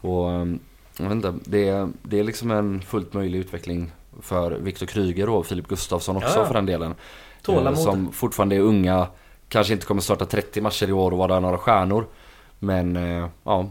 [0.00, 0.46] Och eh,
[0.98, 3.92] jag vet inte, det, är- det är liksom en fullt möjlig utveckling
[4.22, 6.46] för Viktor Kryger och Filip Gustafsson också Ja, ja.
[6.46, 6.90] för den delen.
[6.90, 6.96] Eh,
[7.42, 7.78] Tålamod.
[7.78, 9.06] Som fortfarande är unga,
[9.48, 12.06] kanske inte kommer starta 30 matcher i år och vara några stjärnor.
[12.58, 13.66] Men eh, ja,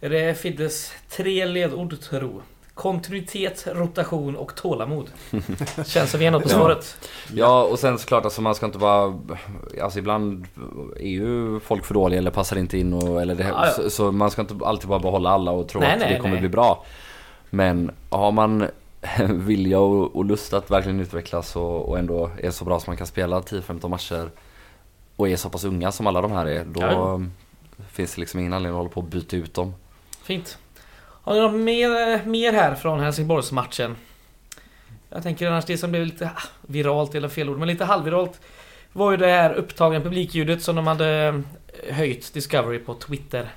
[0.00, 2.42] det Fiddes tre ledord tro?
[2.74, 5.10] Kontinuitet, rotation och tålamod.
[5.86, 6.98] Känns som vi är något på svaret.
[7.34, 9.18] Ja och sen såklart alltså man ska inte bara
[9.82, 10.46] Alltså ibland
[10.96, 13.72] är ju folk för dåliga eller passar inte in och, eller det, Ja, ja.
[13.72, 16.18] Så, så man ska inte alltid bara behålla alla och tro Nej, att nej, det
[16.18, 16.40] kommer nej.
[16.40, 16.84] bli bra
[17.50, 18.66] Men har man
[19.28, 22.96] vilja och, och lust att verkligen utvecklas och, och ändå är så bra som man
[22.96, 24.30] kan spela 10-15 matcher
[25.16, 27.20] Och är så pass unga som alla de här är då Ja.
[27.90, 29.74] Finns det liksom ingen anledning att hålla på och byta ut dem
[30.28, 30.58] Fint.
[31.00, 33.96] Har ni något mer, mer här från Helsingborgsmatchen?
[35.10, 38.40] Jag tänker annars det som blev lite ah, viralt, eller fel ord, men lite halvviralt
[38.92, 41.42] var ju det här upptagna publikljudet som de hade
[41.88, 43.48] eh, höjt Discovery på Twitter.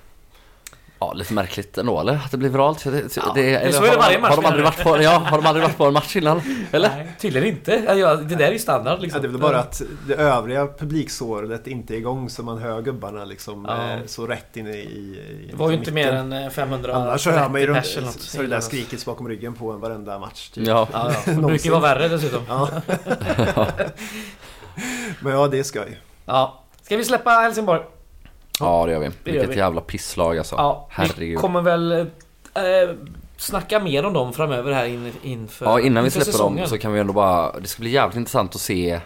[1.03, 2.13] Ja, lite märkligt ändå eller?
[2.13, 2.83] Att det blir viralt?
[2.83, 4.83] Det, Ja, det, eller så har är det de- varje match, Har de aldrig varit
[4.83, 6.41] på, ja, har de aldrig varit på en match innan?
[6.71, 6.89] Eller?
[6.89, 7.83] Nej, tydligen inte.
[7.87, 9.21] Ja, ja, det där är ju standard Ja, liksom.
[9.21, 13.25] det är väl bara att det övriga publiksåret inte är igång så man hör gubbarna
[13.25, 13.91] liksom Ja.
[13.91, 14.81] eh, så rätt inne i...
[14.81, 16.29] i Det var ju inte mitten.
[16.29, 17.85] mer än eh, 500 Annars så hör man ju något.
[18.19, 20.49] så det där skrikets bakom ryggen på en varenda match.
[20.49, 20.67] Typ.
[20.67, 20.87] Ja.
[20.93, 21.19] Ja, ja.
[21.31, 22.41] Det brukar ju vara värre dessutom.
[22.47, 22.69] Ja.
[25.19, 25.99] Men ja, det är skoj.
[26.25, 26.63] Ja.
[26.81, 27.81] Ska vi släppa Helsingborg?
[28.61, 29.05] Ja, det gör vi.
[29.05, 29.57] gör Vilket vi.
[29.57, 30.55] jävla pisslag alltså.
[30.55, 32.03] Ja, vi kommer väl eh,
[33.37, 36.57] snacka mer om dem framöver här in, inför Ja, innan vi inför släpper säsongen.
[36.57, 37.59] dem så kan vi ändå bara...
[37.59, 38.99] Det ska bli jävligt intressant att se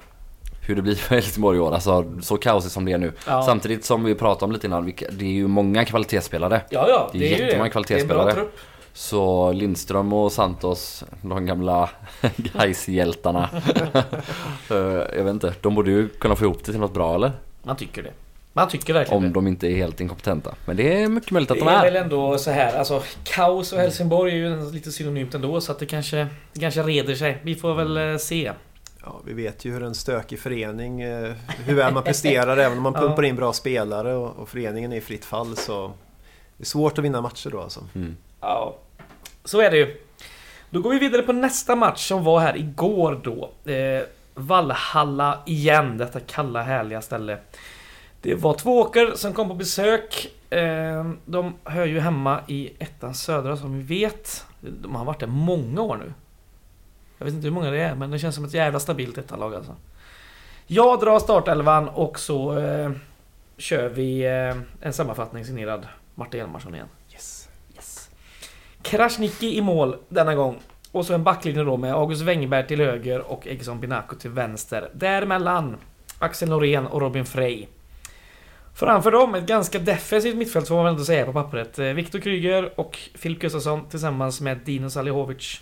[0.67, 1.73] hur det blir för Helsingborg i år.
[1.73, 3.11] Alltså så kaosigt som det är nu.
[3.27, 3.43] Ja.
[3.43, 6.61] Samtidigt som vi pratade om lite innan, det är ju många kvalitetsspelare.
[6.69, 7.09] Ja, ja.
[7.11, 7.43] Det är Det är det.
[7.43, 8.25] jättemånga Det är en kvalitetsspelare.
[8.25, 8.57] bra trupp.
[8.93, 11.89] Så Lindström och Santos, de gamla
[12.35, 13.49] Gais-hjältarna.
[14.71, 14.77] Eh,
[15.17, 17.31] Jag vet inte, de borde ju kunna få ihop det till något bra eller?
[17.63, 18.11] Man tycker det.
[18.57, 19.29] Man tycker verkligen Om det.
[19.29, 20.55] de inte är helt inkompetenta.
[20.65, 22.01] Men det är mycket möjligt att Det de är väl är.
[22.01, 25.85] ändå så här, alltså kaos och Helsingborg är ju lite synonymt ändå så att det
[25.85, 27.37] kanske, det kanske reder sig.
[27.43, 28.51] Vi får väl eh, se.
[29.03, 31.31] Ja, vi vet ju hur en stökig förening, eh,
[31.65, 32.99] hur väl man presterar även om man Ja.
[33.01, 35.87] pumpar in bra spelare och, och föreningen är i fritt fall så
[36.57, 37.79] det är svårt att vinna matcher då alltså.
[37.95, 38.17] Mm.
[38.41, 38.77] Ja,
[39.45, 39.97] så är det ju.
[40.69, 43.71] Då går vi vidare på nästa match som var här igår då.
[43.71, 44.03] Eh,
[44.37, 47.37] Vallhalla igen, detta kalla härliga ställe.
[48.25, 50.27] Det var två åker som kom på besök.
[50.49, 54.45] Eh, de hör ju hemma i ettan södra som vi vet.
[54.59, 56.13] De har varit där många år nu.
[57.17, 59.55] Jag vet inte hur många det är, men det känns som ett jävla stabilt ettanlag
[59.55, 59.75] alltså.
[60.67, 62.91] Jag drar startelvan och så eh,
[63.57, 66.87] kör vi eh, en sammanfattning signerad Martin Hjalmarsson igen.
[67.13, 67.49] Yes.
[67.75, 68.09] Yes.
[68.81, 70.59] Krasniqi i mål denna gång.
[70.91, 74.89] Och så en backlinje då med August Wengberg till höger och Egson Binaco till vänster.
[74.93, 75.77] Däremellan
[76.19, 77.67] Axel Norén och Robin Frey.
[78.75, 81.79] Framför dem ett ganska defensivt mittfält får man väl ändå säga på pappret.
[81.79, 85.61] Eh, Viktor Kryger och Filip Gustafsson tillsammans med Dino Salihovic.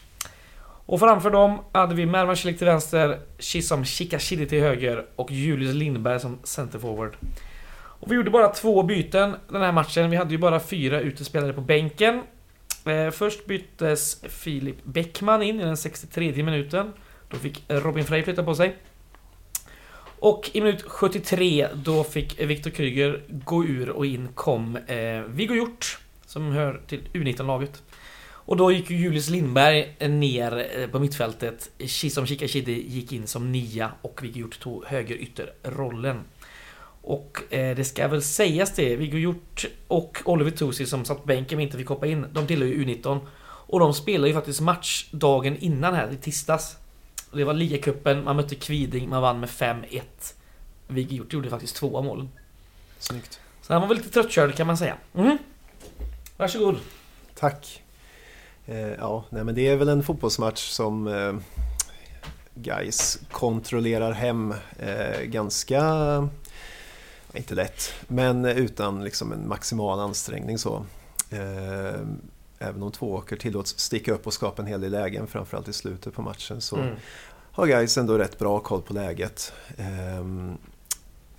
[0.85, 5.73] Och framför dem hade vi Mervan Celik till vänster, Chisom Chikashidi till höger och Julius
[5.73, 7.15] Lindberg som centerforward.
[7.75, 10.09] Och vi gjorde bara två byten den här matchen.
[10.09, 12.21] Vi hade ju bara fyra utespelare på bänken.
[12.85, 16.93] Eh, först byttes Filip Bäckman in i den 63 minuten.
[17.29, 18.75] Då fick Robin Frey flytta på sig.
[20.23, 25.55] Och i minut 73 då fick Viktor Kryger gå ur och in kom eh, Viggo
[25.55, 27.83] Hjort som hör till U19-laget.
[28.25, 31.69] Och då gick ju Julius Lindberg eh, ner eh, på mittfältet.
[31.79, 36.19] Chisom Chikashidi gick in som nia och Viggo Hjort tog högerytterrollen.
[37.01, 41.25] Och eh, det ska väl sägas det, Viggo Hjort och Oliver Tosi som satt på
[41.25, 43.19] bänken men inte fick hoppa in, de tillhör ju U19.
[43.43, 46.77] Och de spelade ju faktiskt match dagen innan här, i tisdags.
[47.33, 50.01] Och Det var ligacupen, man mötte Kviding, man vann med 5-1.
[50.87, 52.29] Viggo Hjort gjorde faktiskt två målen.
[52.99, 53.39] Snyggt.
[53.61, 54.97] Så han var väl lite tröttkörd kan man säga.
[55.15, 55.37] Mm.
[56.37, 56.75] Varsågod.
[57.35, 57.83] Tack.
[58.65, 61.33] Eh, ja, nej, men det är väl en fotbollsmatch som eh,
[62.55, 66.29] Guys kontrollerar hem eh, ganska,
[67.33, 70.85] inte lätt, men utan liksom en maximal ansträngning så.
[72.63, 75.73] Även om två åker tillåts sticka upp och skapa en hel del lägen, framförallt i
[75.73, 76.95] slutet på matchen, så Mm.
[77.51, 79.53] har Guys ändå rätt bra koll på läget.
[79.77, 80.57] Ehm,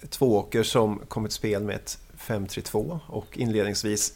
[0.08, 4.12] Tvååker som kom ett spel med ett 5-3-2 och inledningsvis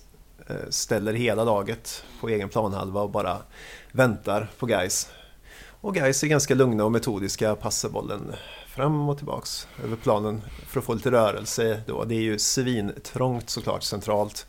[0.46, 3.38] eh, ställer hela laget på egen planhalva och bara
[3.92, 5.08] väntar på Guys.
[5.80, 8.32] Och Guys är ganska lugna och metodiska, passar bollen
[8.68, 11.82] fram och tillbaks över planen för att få lite rörelse.
[11.86, 12.04] Då.
[12.04, 14.46] Det är ju svintrångt såklart centralt.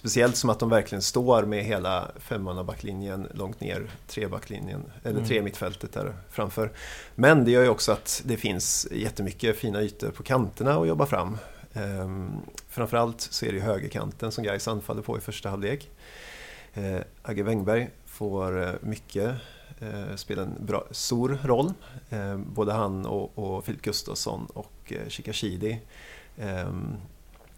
[0.00, 5.28] Speciellt som att de verkligen står med hela femmannabacklinjen långt ner, trebacklinjen, eller Mm.
[5.28, 6.72] tre mittfältet där framför.
[7.14, 11.06] Men det gör ju också att det finns jättemycket fina ytor på kanterna att jobba
[11.06, 11.38] fram.
[11.72, 12.30] Ehm,
[12.68, 15.90] framförallt så är det högerkanten som Gais anfaller på i första halvlek.
[16.74, 19.34] Eh, Agge Wengberg får eh, mycket,
[19.80, 21.72] eh, spela en bra, stor roll.
[22.10, 25.80] Eh, både han och, och Filip Gustafsson och eh, Chikashidi
[26.36, 26.70] eh,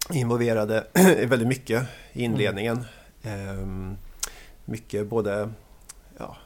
[0.09, 0.87] involverade
[1.27, 2.85] väldigt mycket i inledningen.
[3.23, 3.93] Eh,
[4.65, 5.49] mycket både
[6.17, 6.37] ja,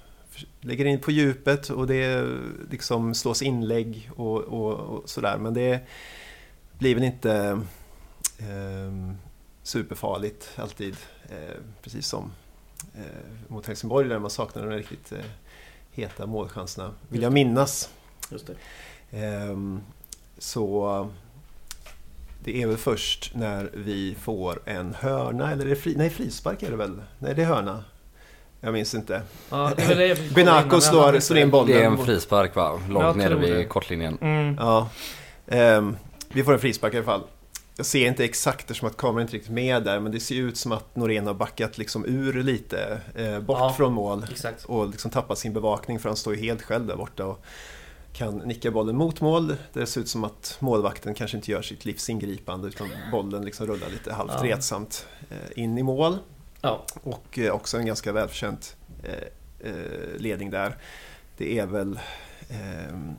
[0.61, 2.25] lägger in på djupet och det
[2.71, 5.37] liksom slås inlägg och, och, och sådär.
[5.37, 5.79] Men det
[6.79, 7.61] blir väl inte
[8.37, 9.13] eh,
[9.63, 10.95] superfarligt alltid.
[11.29, 12.31] Eh, precis som
[12.95, 15.25] eh, mot Helsingborg där man saknar de riktigt eh,
[15.91, 16.93] heta målchanserna.
[17.09, 17.89] Vill jag minnas.
[18.31, 18.55] Just det.
[19.11, 19.81] Ehm,
[20.37, 21.09] så
[22.47, 26.63] det är väl först när vi får en hörna, eller är det fri, nej frispark
[26.63, 27.01] är det väl?
[27.19, 27.83] Nej det är hörna.
[28.61, 29.21] Jag minns inte.
[29.49, 29.71] Ja,
[30.35, 31.67] Benako slår, slår in bollen.
[31.77, 32.79] Det är en frispark va?
[32.89, 33.65] Långt nere vid det.
[33.65, 34.17] kortlinjen.
[34.21, 34.55] Mm.
[34.59, 34.89] Ja.
[35.47, 35.97] Ehm,
[36.29, 37.21] vi får en frispark i alla fall.
[37.77, 40.57] Jag ser inte exakt eftersom att kameran inte riktigt med där men det ser ut
[40.57, 43.73] som att Norén har backat liksom ur lite eh, bort Ja.
[43.77, 44.65] från mål Exakt.
[44.65, 47.45] och liksom tappat sin bevakning för han står ju helt själv där borta och
[48.17, 49.55] kan nicka bollen mot mål.
[49.73, 53.67] Det ser ut som att målvakten kanske inte gör sitt livs ingripande utan bollen liksom
[53.67, 54.43] rullar lite halvt Ja.
[54.43, 56.17] retsamt eh, in i mål.
[56.61, 56.83] Ja.
[57.03, 59.71] Och eh, också en ganska välförtjänt eh,
[60.17, 60.75] ledning där.
[61.37, 61.99] Det är väl...
[62.49, 63.11] ehm,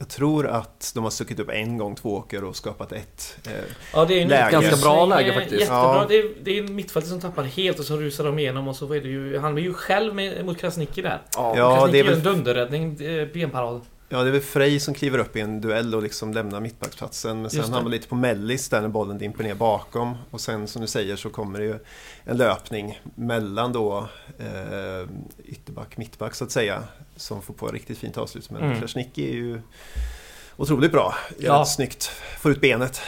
[0.00, 3.38] jag tror att de har stuckit upp en gång Tvååker och skapat ett.
[3.46, 3.52] Eh,
[3.92, 4.50] Ja, det är ju en Läge.
[4.52, 5.60] Ganska bra läge faktiskt.
[5.60, 5.78] Jättebra.
[5.94, 6.06] Ja.
[6.08, 8.76] Det, är, det är en mittfältare som tappar helt och så rusar de igenom och
[8.76, 9.38] så är det ju...
[9.38, 11.22] Han är ju själv med, mot Krasniqi där.
[11.34, 12.96] Ja, Krasniqi det är gör väl- en dunderräddning,
[13.32, 13.80] benparad.
[14.08, 17.42] Ja, det är väl Frej som kliver upp i en duell och liksom lämnar mittbacksplatsen.
[17.42, 20.14] Men sen hamnar lite på mellis där när bollen dimper ner bakom.
[20.30, 21.78] Och sen som du säger så kommer det ju
[22.24, 25.08] en löpning mellan då eh,
[25.44, 26.82] ytterback, mittback så att säga.
[27.16, 28.50] Som får på ett riktigt fint avslut.
[28.50, 28.80] Men Mm.
[28.80, 29.60] Krasniqi är ju
[30.56, 31.14] otroligt bra.
[31.38, 31.64] Gör Ja.
[31.64, 32.04] snyggt,
[32.38, 33.00] får ut benet.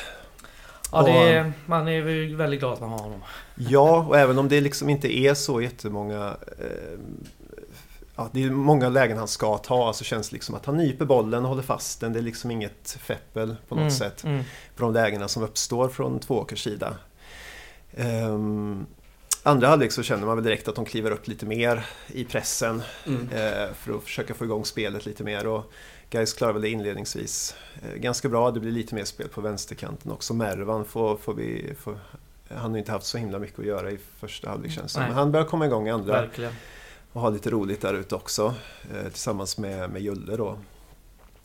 [0.92, 3.20] Ja, är, man är ju väldigt glad att man har honom.
[3.54, 6.36] Ja, och även om det liksom inte är så jättemånga...
[6.58, 6.98] Eh,
[8.20, 11.04] ja, det är många lägen han ska ta så känns det liksom att han nyper
[11.04, 12.12] bollen och håller fast den.
[12.12, 14.44] Det är liksom inget feppel på något Mm, sätt Mm.
[14.76, 16.94] på de lägena som uppstår från Tvååkers sida.
[17.96, 18.86] Ehm,
[19.42, 22.82] andra halvlek så känner man väl direkt att de kliver upp lite mer i pressen
[23.06, 23.22] Mm.
[23.32, 25.46] eh, för att försöka få igång spelet lite mer.
[25.46, 25.72] Och
[26.10, 28.50] Gais klarar väl det inledningsvis eh, ganska bra.
[28.50, 30.34] Det blir lite mer spel på vänsterkanten också.
[30.34, 31.74] Mervan får, får vi...
[31.80, 31.98] Får,
[32.54, 35.00] han har inte haft så himla mycket att göra i första halvlek känns det.
[35.00, 36.52] Men han börjar komma igång i andra Verkligen.
[37.12, 38.54] Och ha lite roligt där ute också.
[38.94, 40.58] Eh, tillsammans med, med Julle då.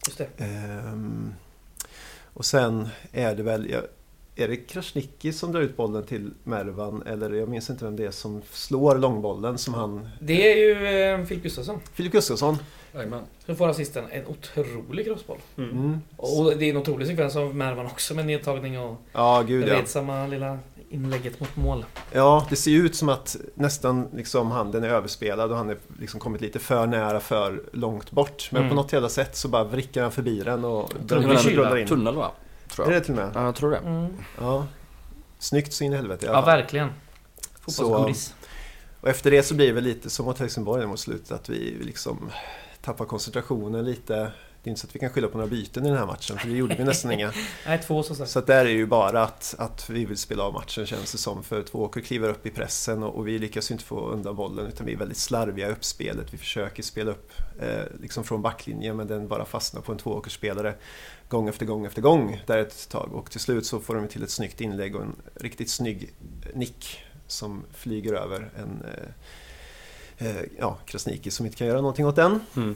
[0.08, 0.28] Just det.
[0.38, 1.34] Ehm,
[2.34, 3.76] och sen är det väl,
[4.36, 8.06] är det Krasniqi som drar ut bollen till Mervan eller jag minns inte vem det
[8.06, 10.10] är som slår långbollen som han...
[10.20, 12.58] Det är ju eh, Filip Gustafsson Filip Gustafsson.
[12.94, 13.24] Jajamän.
[13.46, 14.06] som får assisten.
[14.12, 15.38] En otrolig crossboll.
[15.58, 16.02] Mm.
[16.18, 19.68] Och det är en otrolig sekvens av Mervan också med nedtagning och Ja, det gud
[19.68, 19.74] ja.
[19.74, 21.86] redsamma lilla inlägget mot mål.
[22.12, 25.78] Ja, det ser ju ut som att nästan liksom handen är överspelad och han är
[26.00, 28.50] liksom kommit lite för nära, för långt bort.
[28.52, 28.70] Men Mm.
[28.70, 31.88] på något jävla sätt så bara vrickar han förbi den och Det rullar in.
[31.88, 32.32] Tunnel va?
[32.68, 33.02] Tror Är jag.
[33.02, 33.32] det till och med?
[33.36, 33.78] Ja, jag tror det.
[33.78, 34.14] Mm.
[34.40, 34.68] Ja.
[35.40, 36.58] Snyggt så in i helvete i alla Ja, fall.
[36.60, 36.90] verkligen.
[37.62, 38.34] Fotbollsgodis.
[39.02, 41.78] Och efter det så blir det väl lite som mot Helsingborg mot slutet att vi
[41.84, 42.30] liksom
[42.82, 44.32] tappar koncentrationen lite.
[44.66, 46.38] Det är inte så att vi kan skylla på några byten i den här matchen
[46.38, 47.34] för det gjorde vi nästan inga.
[47.66, 48.30] Nej, två som sagt.
[48.30, 51.18] Så att där är ju bara att, att vi vill spela av matchen känns det
[51.18, 51.44] som.
[51.44, 54.68] För Tvååker kliver upp i pressen och, och vi lyckas ju inte få undan bollen
[54.68, 56.34] utan vi är väldigt slarviga i uppspelet.
[56.34, 60.76] Vi försöker spela upp eh, liksom från backlinjen men den bara fastnar på en Tvååkersspelare
[61.30, 63.14] gång efter gång efter gång där ett tag.
[63.14, 66.14] Och till slut så får de till ett snyggt inlägg och en riktigt snygg
[66.54, 68.84] nick som flyger över en
[70.18, 72.40] eh, eh, ja, Krasniqi som inte kan göra någonting åt den.
[72.56, 72.76] Mm.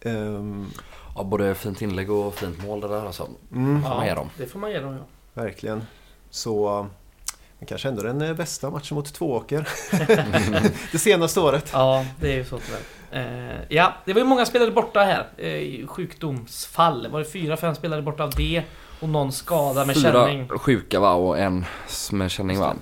[0.00, 0.70] Ehm,
[1.16, 3.28] Ja, både fint inlägg och fint mål det där alltså.
[3.52, 4.30] mm, Får man ge dem.
[4.38, 5.04] det får man ge dem ja.
[5.42, 5.82] Verkligen.
[6.30, 6.86] Så
[7.62, 9.68] men kanske ändå den eh, bästa matchen mot Tvååker.
[10.92, 11.70] det senaste året.
[11.72, 12.82] Ja, det är ju så tyvärr.
[13.12, 15.46] Eh, ja, det var ju många spelare borta här.
[15.46, 17.08] Eh, sjukdomsfall.
[17.10, 18.62] Var det fyra, fem spelare borta av det?
[19.00, 20.48] Och någon skada med känning.
[20.48, 21.64] Fyra sjuka va och en
[22.12, 22.74] med känning va?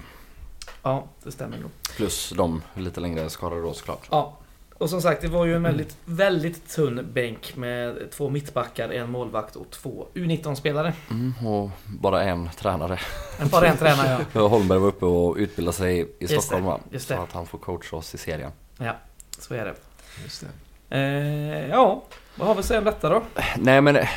[0.83, 1.71] Ja, det stämmer nog.
[1.97, 4.09] Plus de lite längre skadade då såklart.
[4.11, 4.37] Ja.
[4.81, 9.11] Och som sagt, det var ju en väldigt, väldigt tunn bänk med två mittbackar, en
[9.11, 10.93] målvakt och två U19-spelare.
[11.11, 12.99] Mm, och bara en tränare.
[13.41, 14.41] En Bara en tränare ja.
[14.49, 16.81] Holmberg var uppe och utbildade sig i Just Stockholm va?
[16.91, 17.21] just Så det.
[17.21, 18.51] att han får coacha oss i serien.
[18.79, 18.97] Ja,
[19.39, 19.75] så är det.
[20.23, 20.45] Just
[20.89, 20.97] det.
[20.97, 22.03] Eh, ja,
[22.35, 23.23] vad har vi att säga om detta då?
[23.57, 24.09] Nej men eh,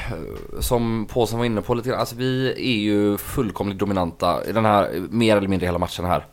[0.60, 4.66] som Påsen var inne på lite grann, alltså vi är ju fullkomligt dominanta i den
[4.66, 6.26] här, mer eller mindre hela matchen här.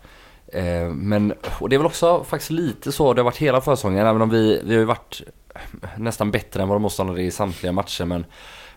[0.52, 4.06] Eh, men, och det är väl också faktiskt lite så det har varit hela försäsongen,
[4.06, 5.22] även om vi, vi har ju varit
[5.96, 8.24] nästan bättre än våra motståndare i samtliga matcher men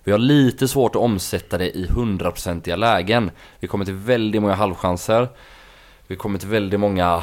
[0.03, 3.31] vi har lite svårt att omsätta det i hundraprocentiga lägen.
[3.59, 5.27] Vi kommer till väldigt många halvchanser.
[6.07, 7.21] Vi kommer till väldigt många eh,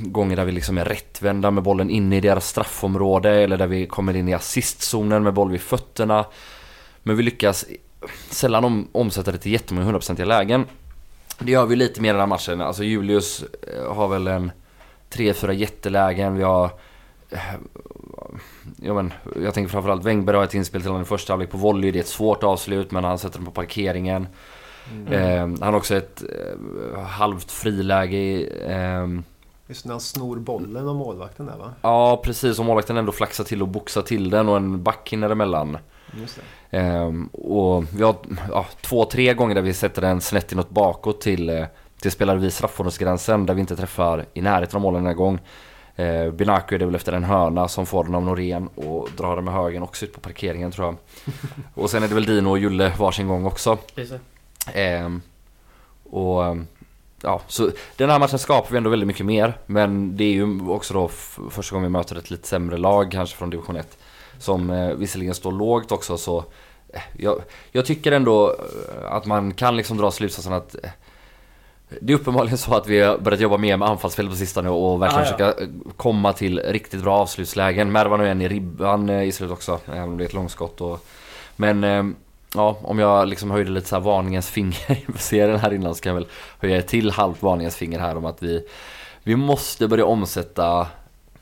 [0.00, 3.86] gånger där vi liksom är rättvända med bollen inne i deras straffområde eller där vi
[3.86, 6.24] kommer in i assistzonen med boll vid fötterna.
[7.02, 7.64] Men vi lyckas
[8.30, 10.66] sällan om, omsätta det till jättemånga hundraprocentiga lägen.
[11.38, 12.60] Det gör vi lite mer i den här matchen.
[12.60, 14.52] Alltså Julius eh, har väl en
[15.10, 16.36] tre, fyra jättelägen.
[16.36, 16.64] Vi har...
[17.30, 17.38] eh,
[18.82, 21.56] Ja, men, jag tänker framförallt Wängberg har ett inspel till honom i första halvlek på
[21.58, 21.90] volley.
[21.90, 24.26] Det är ett svårt avslut men han sätter den på parkeringen.
[24.92, 25.12] Mm.
[25.12, 29.24] Eh, han har också ett eh, halvt friläge i, ehm,
[29.66, 31.72] Just när han snor bollen av målvakten där va?
[31.82, 35.30] Ja precis, och målvakten ändå flaxar till och boxar till den och en back hinner
[35.30, 35.78] emellan.
[36.20, 36.42] Just det.
[36.74, 38.16] Ehm, och vi har
[38.50, 41.66] ja, två, tre gånger där vi sätter den snett inåt bakåt till, eh,
[42.00, 45.38] till spelare vid straffområdesgränsen där vi inte träffar i närheten av målen den här gång.
[45.96, 49.36] Eh, Binaku är det väl efter en hörna som får den av Norén och drar
[49.36, 50.96] den med högen också ut på parkeringen tror jag.
[51.82, 53.78] och sen är det väl Dino och Julle varsin gång också.
[54.72, 55.22] Ehm,
[56.10, 56.56] och
[57.22, 59.58] ja, så den här matchen skapar vi ändå väldigt mycket mer.
[59.66, 61.08] Men det är ju också då
[61.50, 63.98] första gången vi möter ett lite sämre lag kanske från division 1.
[64.38, 66.44] Som eh, visserligen står lågt också så
[66.88, 67.42] eh, jag,
[67.72, 70.90] jag tycker ändå eh, att man kan liksom dra slutsatsen att eh,
[72.00, 75.02] det är uppenbarligen så att vi har börjat jobba mer med anfallsspel på sistone och
[75.02, 75.52] verkligen Ah, ja.
[75.52, 77.92] försöka komma till riktigt bra avslutslägen.
[77.92, 80.80] Mervan och en i ribban i slutet också, även om det är ett långskott.
[80.80, 81.06] Och,
[81.56, 81.82] men
[82.54, 86.02] ja, om jag liksom höjde lite så här varningens finger inför serien här innan så
[86.02, 88.66] kan jag väl höja ett till halvt varningens finger här om att vi,
[89.22, 90.86] vi måste börja omsätta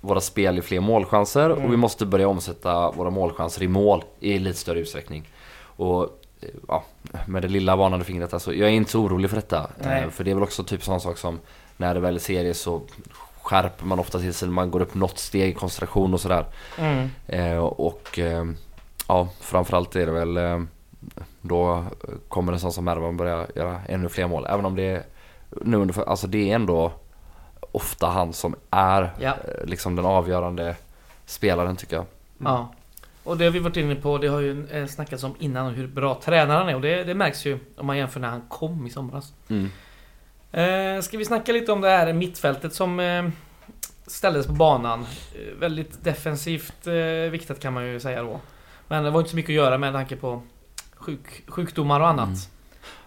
[0.05, 1.81] våra spel i fler målchanser och vi Mm.
[1.81, 5.29] måste börja omsätta våra målchanser i mål i lite större utsträckning.
[5.77, 6.03] Och
[6.41, 6.85] eh, ja,
[7.27, 9.71] med det lilla varnande fingret alltså, jag är inte så orolig för detta.
[9.85, 10.03] Nej.
[10.03, 11.39] Eh, För det är väl också typ sån sak som
[11.77, 12.81] när det väl är serie så
[13.43, 16.45] skärper man ofta till sig, man går upp något steg i koncentration och sådär.
[16.79, 17.09] Mm.
[17.27, 18.45] Eh, och eh,
[19.09, 20.61] ja, framförallt är det väl eh,
[21.41, 21.85] då
[22.29, 24.47] kommer en sån som Mervan börja göra ännu fler mål.
[24.49, 25.03] Även om det är
[25.65, 26.93] nu under, alltså det är ändå
[27.73, 29.29] ofta han som är Ja.
[29.31, 30.77] eh, liksom den avgörande
[31.27, 32.05] spelaren tycker jag.
[32.39, 32.73] Ja.
[33.25, 35.87] Och det har vi varit inne på, det har ju eh, snackats om innan hur
[35.87, 38.91] bra tränaren är och det, det märks ju om man jämför när han kom i
[38.91, 39.33] somras.
[39.49, 39.71] Mm.
[40.53, 43.29] Eh, ska vi snacka lite om det här mittfältet som eh,
[44.07, 45.01] ställdes på banan.
[45.35, 48.41] Eh, väldigt defensivt eh, viktat kan man ju säga då.
[48.89, 50.43] Men det var inte så mycket att göra med tanke på
[50.97, 52.27] sjuk, sjukdomar och annat.
[52.29, 52.39] Mm.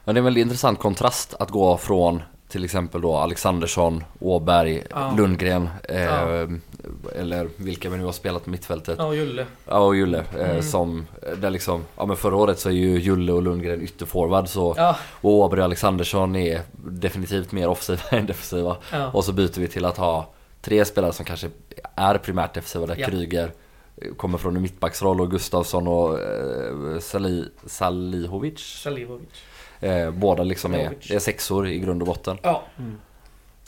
[0.03, 2.21] Men det är en väldigt intressant kontrast att gå från
[2.55, 5.13] till exempel då Alexandersson, Åberg, Ja.
[5.17, 6.47] Lundgren eh, Ja.
[7.15, 8.95] eller vilka vi nu har spelat på mittfältet.
[8.99, 9.45] Ja, och Julle.
[9.67, 10.61] Ja och Julle eh, Mm.
[10.63, 14.73] som, där liksom, ja men förra året så är ju Julle och Lundgren ytterforward så
[14.77, 18.77] Ja, Och Åberg och Alexandersson är definitivt mer offensiva än defensiva.
[19.13, 21.49] Och så byter vi till att ha tre spelare som kanske
[21.95, 23.07] är primärt defensiva där Ja.
[23.07, 23.51] Kryger
[24.17, 28.59] kommer från en mittbacksroll och Gustafsson och eh, Sali, Salihovic.
[28.59, 29.29] Salivovic.
[29.85, 32.37] Eh, båda liksom är, är sexor i grund och botten.
[32.41, 32.63] Ja.
[32.77, 32.97] Mm.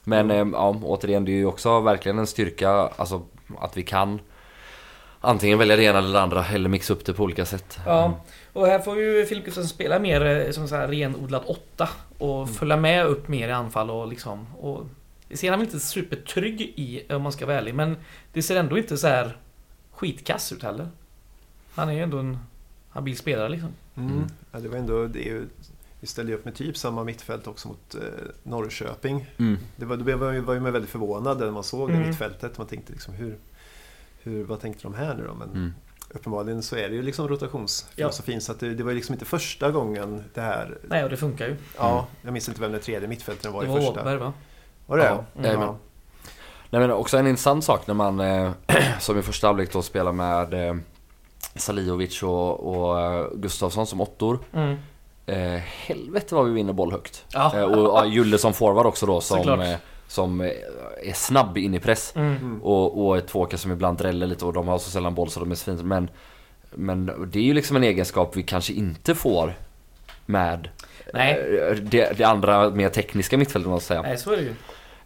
[0.03, 3.21] Men eh, ja, återigen det är ju också verkligen en styrka alltså
[3.59, 4.19] att vi kan
[5.21, 7.79] antingen välja det ena eller det andra eller mixa upp det på olika sätt.
[7.85, 8.19] Ja,
[8.53, 12.49] och här får ju Filip Gustafsson spela mer eh, som så här renodlad åtta och
[12.49, 14.85] följa med upp mer i anfall och liksom och
[15.27, 17.97] det ser han väl inte supertrygg i om man ska vara ärlig men
[18.33, 19.37] det ser ändå inte så här
[19.91, 20.87] skitkass ut heller.
[21.75, 22.39] Han är ju ändå en
[22.89, 23.69] habil spelare liksom.
[23.95, 24.11] Mm.
[24.11, 24.27] Mm.
[24.51, 25.45] Ja, det var ändå, det är ju,
[25.99, 28.01] vi ställde ju upp med typ samma mittfält också mot eh,
[28.43, 29.25] Norrköping.
[29.39, 29.57] Mm.
[29.75, 32.07] Det var, då var, ju- var ju man väldigt förvånad när man såg det Mm.
[32.07, 32.57] mittfältet.
[32.57, 33.37] Man tänkte liksom hur,
[34.23, 35.33] hur, vad tänkte de här nu då?
[35.33, 35.73] Men Mm.
[36.09, 38.41] uppenbarligen så är det ju liksom rotationsfilosofin.
[38.41, 40.77] Så att det, det var ju liksom inte första gången det här.
[40.83, 41.55] Nej och det funkar ju.
[41.77, 44.01] Ja, jag minns inte vem den tredje mittfältaren var Det i var första.
[44.01, 44.33] Åberg va?
[44.85, 45.03] Var det?
[45.05, 45.75] Ja, jajamän.
[46.69, 48.51] Nej men också en intressant sak när man eh,
[48.99, 50.75] som i första halvlek då spelar med eh,
[51.55, 54.39] Salihovic och, och eh, Gustafsson som åttor.
[54.53, 54.77] Mm.
[55.27, 57.25] Eh, helvete vad vi vinner boll högt.
[57.33, 57.55] Ja.
[57.55, 60.47] Eh, och ja, Julle som forward också då som, eh, som eh,
[61.03, 62.13] är snabb in i press.
[62.15, 62.35] Mm.
[62.35, 62.63] Mm.
[62.63, 65.39] Och, och ett tvåka som ibland dräller lite och de har så sällan boll så
[65.39, 65.87] de är svin.
[65.87, 66.09] Men,
[66.71, 69.53] men det är ju liksom en egenskap vi kanske inte får
[70.25, 70.69] med
[71.13, 71.59] Nej.
[71.69, 74.01] eh, det, det andra mer tekniska mittfältet om man säga.
[74.01, 74.53] Nej så är det ju.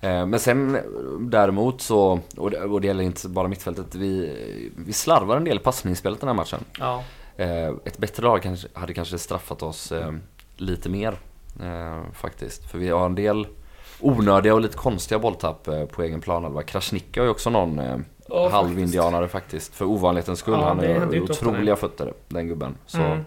[0.01, 0.77] Eh, Men sen
[1.19, 4.37] däremot så, och det, och det gäller inte bara mittfältet, vi,
[4.77, 6.59] vi slarvar en del i passningsspelet den här matchen.
[6.79, 7.03] Ja.
[7.41, 10.11] Eh, Ett bättre lag kanske, hade kanske straffat oss eh,
[10.55, 11.13] lite mer
[11.61, 12.71] eh, faktiskt.
[12.71, 13.47] För vi har en del
[13.99, 16.63] onödiga och lite konstiga bolltapp på egen planhalva.
[16.63, 19.75] Krasniqi har ju också någon Ja, halvindianare faktiskt.
[19.75, 20.53] För ovanlighetens skull.
[20.53, 22.75] Ja, Han har otroliga fötter den gubben.
[22.85, 23.25] Så, Mm.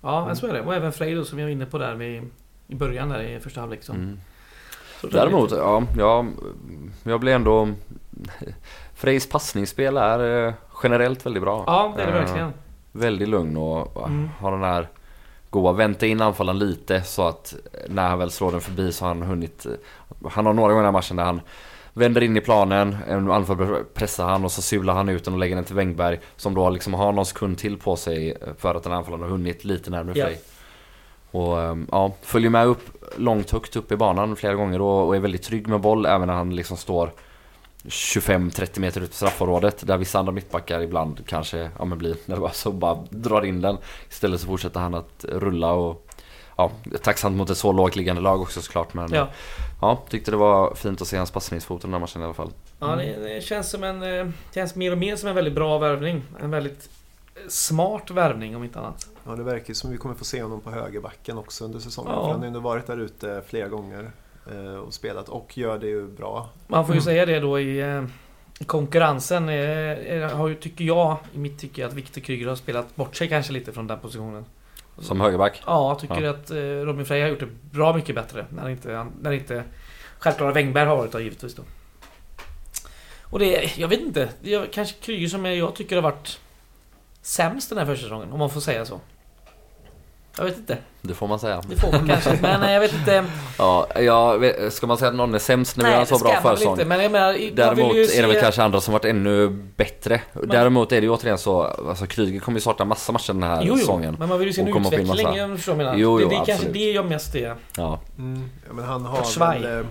[0.00, 0.60] Ja, men så är det.
[0.60, 2.28] Och även Frej som jag var inne på där med,
[2.66, 3.88] i början där i första halvlek.
[3.88, 4.20] Mm.
[5.02, 6.26] Däremot, ja, ja,
[7.02, 7.68] jag blir ändå...
[8.94, 11.64] Frejs passningsspel är generellt väldigt bra.
[11.66, 12.52] Ja, det är det Eh, verkligen.
[12.92, 14.30] Väldigt lugn och Mm.
[14.40, 14.88] har den här
[15.50, 17.54] goa vänta in anfallaren lite så att
[17.88, 19.66] när han väl slår den förbi så har han hunnit...
[20.30, 21.40] Han har några gånger i matchen där han
[21.92, 25.40] vänder in i planen, en anfallare pressar han och så sular han ut den och
[25.40, 28.82] lägger den till Wängberg som då liksom har någon sekund till på sig för att
[28.82, 30.24] den anfallaren har hunnit lite närmare Ja.
[30.26, 30.40] Frej.
[31.30, 35.16] Och ehm, ja, följer med upp långt högt upp i banan flera gånger och, och
[35.16, 37.10] är väldigt trygg med boll även när han liksom står
[37.88, 42.68] 25-30 meter ut på straffområdet där vissa andra mittbackar ibland kanske ja, men blir nervösa
[42.68, 43.78] och bara drar in den.
[44.10, 46.06] Istället så fortsätter han att rulla och
[46.56, 46.70] ja,
[47.02, 49.28] tacksamt mot ett så lågt liggande lag också såklart men ja.
[49.80, 50.02] Ja.
[50.08, 52.50] tyckte det var fint att se hans passningsfot i den här matchen i alla fall.
[52.78, 54.02] Ja, det, det känns som en...
[54.02, 56.22] eh, känns mer och mer som en väldigt bra värvning.
[56.40, 56.90] En väldigt
[57.48, 59.06] smart värvning om inte annat.
[59.26, 62.12] Ja, det verkar som vi kommer få se honom på högerbacken också under säsongen.
[62.12, 62.20] Ja.
[62.20, 64.10] För han har ju ändå varit där ute flera gånger.
[64.50, 66.48] Eh, och spelat och gör det ju bra.
[66.66, 68.04] Man får ju säga det då i eh,
[68.60, 69.48] i konkurrensen.
[69.48, 73.28] eh, Har ju, tycker jag, i mitt tycke, att Viktor Kryger har spelat bort sig
[73.28, 74.44] kanske lite från den positionen.
[74.98, 75.62] Som högerback.
[75.66, 76.30] Ja, jag tycker Ja.
[76.30, 76.50] att
[76.86, 78.46] Robin Frey har gjort det bra mycket bättre.
[78.50, 79.64] När inte, när inte
[80.18, 81.62] självklara Wängberg har varit där givetvis då.
[83.22, 84.28] Och det, jag vet inte.
[84.42, 86.40] Det är kanske Kryger som jag tycker har varit
[87.22, 89.00] sämst den här försäsongen, om man får säga så.
[90.38, 90.76] Jag vet inte.
[91.02, 91.62] Det får man säga.
[91.68, 92.38] Det får man kanske.
[92.42, 93.24] Men eh, jag vet inte.
[93.58, 96.16] Ja, jag vet, ska man säga att någon är sämst när vi har en så
[96.18, 96.84] det bra väl inte.
[96.84, 100.20] Men jag menar, Däremot är det väl se- kanske andra som varit ännu bättre.
[100.32, 103.62] Däremot är det ju återigen så, alltså Kryger kommer ju starta massa matcher den här
[103.62, 104.16] Jo, jo, säsongen.
[104.18, 105.06] men man vill ju se en utveckling.
[105.06, 105.56] massa.
[105.56, 105.96] förstår jag menar.
[105.96, 106.72] Jo, det, jo, det är kanske absolut.
[106.74, 107.54] det jag mest är.
[107.76, 108.00] Ja.
[108.18, 108.50] Mm.
[108.66, 109.86] Ja, men han har väl...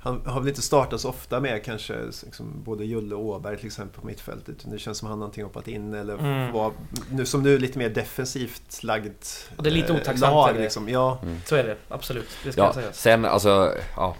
[0.00, 1.94] Han har väl inte startat så ofta med kanske
[2.24, 4.56] liksom, både Julle och Åberg till exempel på mittfältet.
[4.64, 6.52] Det känns som han antingen hoppat in eller Mm.
[6.52, 6.72] var,
[7.10, 9.12] nu, som nu lite mer defensivt lagd
[9.56, 10.56] Och det är lite eh, otacksamt, lag.
[10.56, 10.60] är.
[10.60, 10.88] Liksom.
[10.88, 12.28] Ja, Så är det, absolut.
[12.44, 12.92] Det ska Ja, jag säga.
[12.92, 14.14] sen alltså, ja,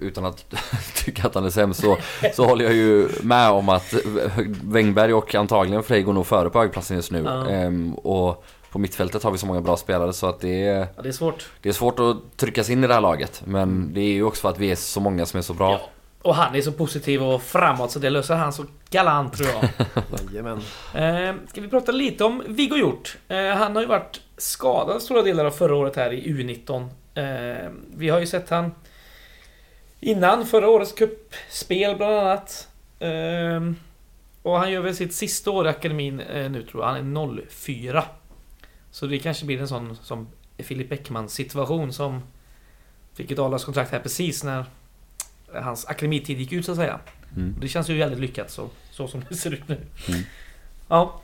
[0.00, 0.44] utan att
[1.04, 1.96] tycka att han är sämst så,
[2.34, 3.94] så håller jag ju med om att
[4.62, 7.22] Wängberg och antagligen Frej går nog före på högplatsen just nu.
[7.24, 7.48] Ja.
[7.48, 11.02] Ehm, och på mittfältet har vi så många bra spelare så att det är, Ja,
[11.02, 11.50] det är svårt.
[11.62, 13.42] det är svårt att trycka sig in i det här laget.
[13.46, 15.70] Men det är ju också för att vi är så många som är så bra.
[15.72, 15.80] Ja.
[16.22, 19.68] Och han är så positiv och framåt så det löser han så galant tror jag.
[20.32, 20.60] jajamän.
[20.94, 23.16] eh, ska vi prata lite om Viggo Hjort?
[23.28, 26.88] Eh, han har ju varit skadad stora delar av förra året här i U19.
[27.14, 28.70] Eh, vi har ju sett han
[30.00, 32.68] innan förra årets cupspel bland annat.
[32.98, 33.72] Eh,
[34.42, 36.88] och han gör väl sitt sista år i akademin eh, nu tror jag.
[36.92, 38.04] Han är 04.
[38.92, 40.28] Så det kanske blir en sån som
[40.58, 42.22] Filip Bäckman situation som
[43.14, 44.64] fick ett A-lagskontrakt här precis när
[45.54, 47.00] hans akademitid gick ut så att säga.
[47.36, 47.56] Mm.
[47.60, 49.80] Det känns ju väldigt lyckat så, så som det ser ut nu.
[50.08, 50.22] Mm.
[50.88, 51.20] Ja.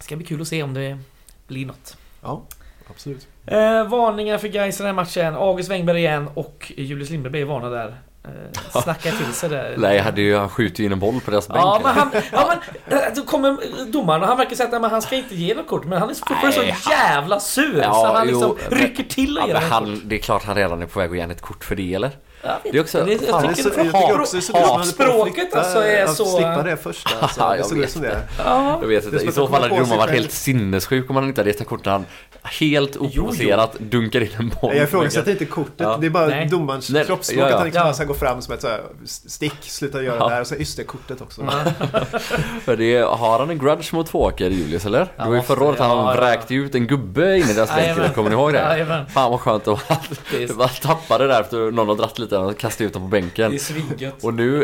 [0.00, 0.98] Ska bli kul att se om det
[1.46, 1.96] blir något.
[2.22, 2.42] Ja,
[2.90, 3.28] absolut.
[3.46, 5.34] Eh, varningar för Gais i den här matchen.
[5.34, 7.96] August Wängberg igen och Julius Lindberg blev varnad där.
[8.26, 9.74] Eh, snackar till sig där.
[9.78, 11.58] Nej, hade ju, han skjuter ju in en boll på deras bänk.
[11.60, 12.54] Ja men han, ja,
[12.88, 13.56] men, eh, då kommer
[13.92, 16.10] domaren och han verkar säga att men han ska inte ge något kort men han
[16.10, 19.46] är fortfarande så Nej, jävla sur Ja, så han jo, liksom rycker till och Ja,
[19.46, 19.72] ger men ett kort.
[19.80, 21.94] han, det är klart han redan är på väg att ge ett kort för det
[21.94, 22.10] eller?
[22.46, 24.36] Jag det är också- det, fan, jag är tycker jag tycker också
[24.76, 26.24] han Språket alltså är att så...
[26.24, 27.10] slippa det första.
[27.20, 27.40] Alltså.
[27.40, 28.08] Ja, det jag ser ut som det.
[28.08, 28.22] det.
[28.44, 28.78] Ja.
[28.80, 31.10] Jag vet Det är inte, i att så han fall hade sig varit helt sinnessjuk
[31.10, 32.04] om han inte hade gett ett kort när han
[32.42, 34.74] helt oprovocerat dunkar in en boll.
[34.76, 35.96] Jag ifrågasätter inte kortet, Ja.
[36.00, 36.46] det är bara Nej.
[36.48, 37.52] domarens kroppsspråk ja, ja.
[37.52, 37.84] att han liksom Ja.
[37.84, 40.28] bara ska gå fram som ett så här stick, sluta göra Ja.
[40.28, 41.42] det här och så just det, kortet också.
[42.64, 45.06] För det, har han en grudge mot Tvååker, Julius eller?
[45.16, 48.14] Ja, det var ju förra året han vräkte ut en gubbe in i deras bänk,
[48.14, 49.06] kommer ni ihåg det?
[49.14, 49.88] Fan vad skönt att
[50.30, 53.02] Det är- man tappade det där efter någon har dratt lite och kastat ut dem
[53.02, 53.50] på bänken.
[53.50, 54.24] Det är svingött.
[54.24, 54.62] Och nu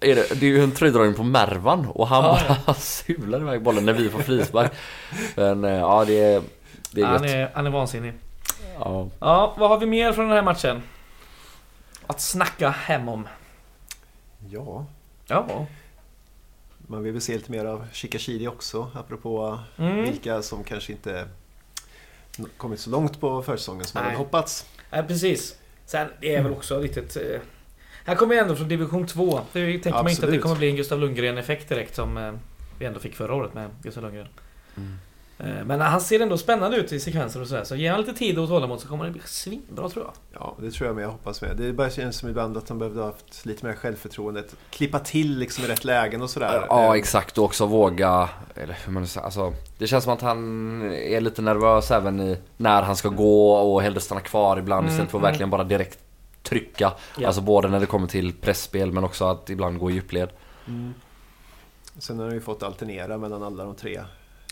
[0.00, 3.62] är det, det är ju en tröjdragning på Mervan och han Ja, bara sular iväg
[3.62, 4.72] bollen när vi får frispark.
[5.36, 6.42] Men eh, ja, det är,
[6.90, 7.32] det är Han gött.
[7.32, 8.12] är, han är vansinnig.
[8.78, 9.08] Ja.
[9.20, 10.82] Ja, vad har vi mer från den här matchen?
[12.06, 13.28] Att snacka hem om.
[14.50, 14.86] Ja,
[15.26, 15.66] Ja.
[16.86, 20.02] man vill väl se lite mer av Shikashidi också, apropå Mm.
[20.02, 21.28] vilka som kanske inte
[22.56, 24.66] kommit så långt på försäsongen som man hade hoppats.
[24.90, 25.56] Nej, precis.
[25.86, 27.16] Sen, det är väl också riktigt...
[27.16, 27.40] Eh,
[28.04, 29.40] här kommer jag ändå från division 2.
[29.52, 30.42] Det tänker man inte att det Absolut.
[30.42, 32.32] kommer bli en Gustav Lundgren-effekt direkt som eh,
[32.78, 34.28] vi ändå fick förra året med Gustav Lundgren.
[34.76, 34.98] Mm.
[35.38, 37.64] Eh, men han ser ändå spännande ut i sekvenser och sådär.
[37.64, 40.40] Så ge honom lite tid och tålamod så kommer det bli svinbra tror jag.
[40.40, 41.56] Ja, det tror jag med, jag hoppas med.
[41.56, 44.40] Det bara känns som ibland att han behövde ha haft lite mer självförtroende.
[44.40, 46.66] Att Klippa till liksom i rätt lägen och sådär.
[46.68, 50.20] Ja Eh, exakt och också våga, eller hur man säger, alltså Det känns som att
[50.20, 54.82] han är lite nervös även i när han ska gå och hellre stanna kvar ibland
[54.82, 55.30] Mm, istället för att mm.
[55.30, 55.98] verkligen bara direkt
[56.42, 56.92] trycka.
[57.18, 57.26] Ja.
[57.26, 60.28] Alltså både när det kommer till pressspel men också att ibland gå i djupled.
[60.66, 60.94] Mm.
[61.98, 64.00] Sen har han ju fått alternera mellan alla de tre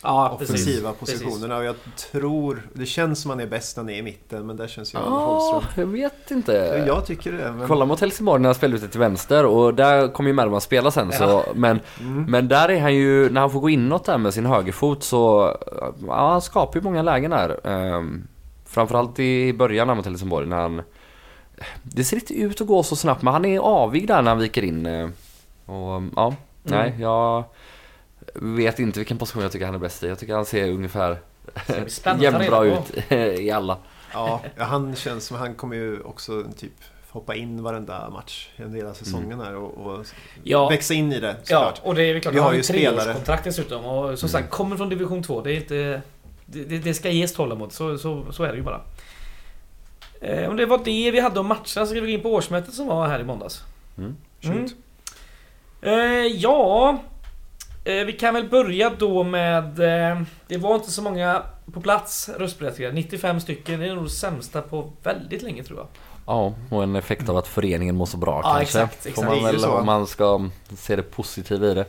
[0.03, 1.22] Ja, offensiva precis.
[1.22, 1.57] positionerna.
[1.57, 1.74] Och jag
[2.12, 4.94] tror, det känns som han är bäst när han är i mitten, men där känns
[4.94, 5.80] ju Janne Ja, Holmström.
[5.80, 6.84] jag vet inte.
[6.86, 7.53] Jag tycker det.
[7.53, 7.68] Men...
[7.68, 10.90] Kolla mot Helsingborg när han spelar ute till vänster och där kommer ju Mervan spela
[10.90, 12.24] sen så, men, Mm.
[12.30, 15.57] men där är han ju, när han får gå inåt där med sin högerfot så,
[16.07, 17.66] ja han skapar ju många lägen där.
[17.66, 18.26] Um,
[18.66, 20.82] framförallt i början mot Helsingborg när han,
[21.82, 24.38] det ser inte ut att gå så snabbt men han är avig där när han
[24.38, 24.86] viker in.
[24.86, 25.09] eh,
[25.66, 27.44] Och ja, nej jag
[28.35, 30.07] vet inte vilken position jag tycker han är bäst i.
[30.09, 31.18] Jag tycker han ser ungefär
[32.18, 33.11] jämnbra ut
[33.41, 33.78] i alla.
[34.12, 36.72] Ja, ja, han känns som han kommer ju också typ
[37.11, 40.07] hoppa in varenda match under hela säsongen här och, och
[40.43, 40.68] Ja.
[40.68, 41.81] växa in i det Ja, såklart.
[41.85, 42.35] och det är klart.
[42.35, 43.85] Vi har ju treårskontrakt dessutom.
[43.85, 45.41] Och som sagt, kommer från division 2.
[45.41, 46.03] Det är inte...
[46.47, 47.72] Det, det, ska ges tålamod.
[47.72, 48.81] Så, så, så är det ju bara.
[50.20, 52.35] Eh, om det var det vi hade om matcherna så ska vi gå in på
[52.35, 53.62] årsmötet som var här i måndags.
[53.99, 54.16] Mm.
[54.41, 54.74] Shoot.
[55.83, 55.93] Eh,
[56.26, 56.99] ja...
[57.91, 59.64] Eh, vi kan väl börja då med...
[59.80, 62.95] Eh, det var inte så många på plats röstberättigade.
[62.95, 63.80] 95 stycken.
[63.80, 65.86] Det är nog det sämsta på väldigt länge tror jag.
[66.26, 68.62] Ja, och en effekt av att föreningen mår så bra Ja, kanske.
[68.62, 69.28] exakt, Får exakt.
[69.28, 71.84] man är ju väl, om man ska se det positiva i det.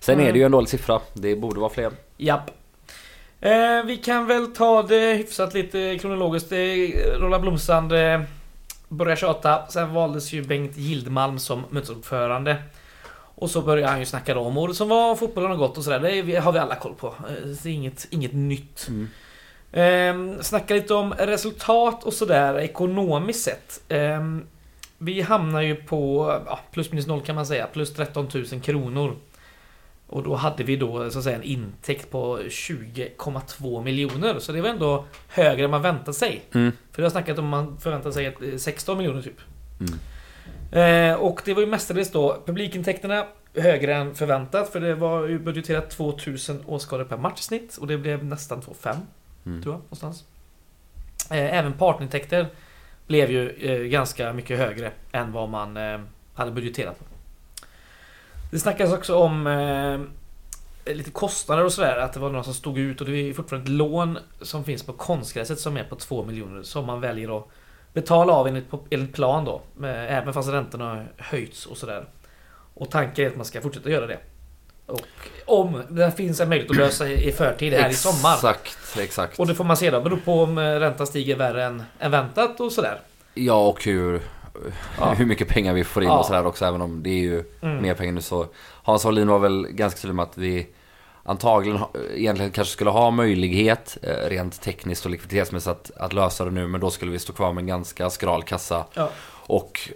[0.00, 0.26] Sen Mm.
[0.28, 1.00] är det ju en dålig siffra.
[1.14, 1.90] Det borde vara fler.
[2.16, 2.50] Japp.
[3.40, 6.52] Eh, vi kan väl ta det hyfsat lite kronologiskt.
[7.18, 8.20] Roland Blomstrand eh,
[8.88, 9.66] började tjata.
[9.68, 12.56] Sen valdes ju Bengt Gildmalm som mötesordförande.
[13.40, 16.22] Och så började han ju snacka om året som var, fotbollen har gått och sådär.
[16.22, 17.06] Det har vi alla koll på.
[17.06, 18.88] Eh, Det är inget, inget nytt.
[19.72, 23.82] Eh, snacka lite om resultat och sådär ekonomiskt sett.
[23.88, 24.20] Eh,
[24.98, 27.66] vi hamnar ju på ja, plus minus noll kan man säga.
[27.66, 29.16] Plus 13 000 kronor.
[30.06, 34.38] Och då hade vi då så att säga en intäkt på 20,2 miljoner.
[34.38, 36.42] Så det var ändå högre än man väntade sig.
[36.54, 36.72] Mm.
[36.92, 39.40] För jag har snackat om man förväntar sig ett, eh, 16 miljoner typ.
[39.80, 39.92] Mm.
[40.72, 44.68] Eh, och det var ju mestadels då publikintäkterna högre än förväntat.
[44.72, 47.76] För det var ju budgeterat 2000 åskådare per match i snitt.
[47.76, 48.96] Och det blev nästan 2,5
[49.46, 49.62] Mm.
[49.62, 50.24] tror jag någonstans.
[51.30, 52.46] Eh, även partnerintäkter
[53.06, 56.00] blev ju eh, ganska mycket högre än vad man eh,
[56.34, 57.04] hade budgeterat på.
[58.50, 61.96] Det snackas också om eh, lite kostnader och sådär.
[61.96, 64.82] Att det var några som stod ut och det är fortfarande ett lån som finns
[64.82, 67.48] på konstgräset som är på 2 miljoner som man väljer att
[67.92, 69.62] betala av enligt, enligt plan då.
[69.86, 72.04] Även fast räntorna har höjts och sådär.
[72.74, 74.18] Och tanken är att man ska fortsätta göra det.
[74.86, 75.00] Och
[75.46, 78.34] om det finns en möjlighet att lösa i förtid här i sommar.
[78.34, 79.38] Exakt, exakt.
[79.38, 80.00] Och det får man se då.
[80.00, 83.00] Beror på om eh, räntan stiger värre än, än väntat och sådär.
[83.34, 84.20] Ja, och hur,
[84.98, 85.12] Ja.
[85.12, 86.18] hur mycket pengar vi får in Ja.
[86.18, 86.64] och sådär också.
[86.64, 87.82] Även om det är ju Mm.
[87.82, 88.46] mer pengar nu så.
[88.82, 90.66] Hans Wallin var väl ganska tydlig med att vi
[91.22, 96.44] antagligen ha- egentligen kanske skulle ha möjlighet eh, rent tekniskt och likviditetsmässigt att, att lösa
[96.44, 96.66] det nu.
[96.66, 98.86] Men då skulle vi stå kvar med en ganska skral kassa.
[98.94, 99.10] Ja.
[99.46, 99.90] Och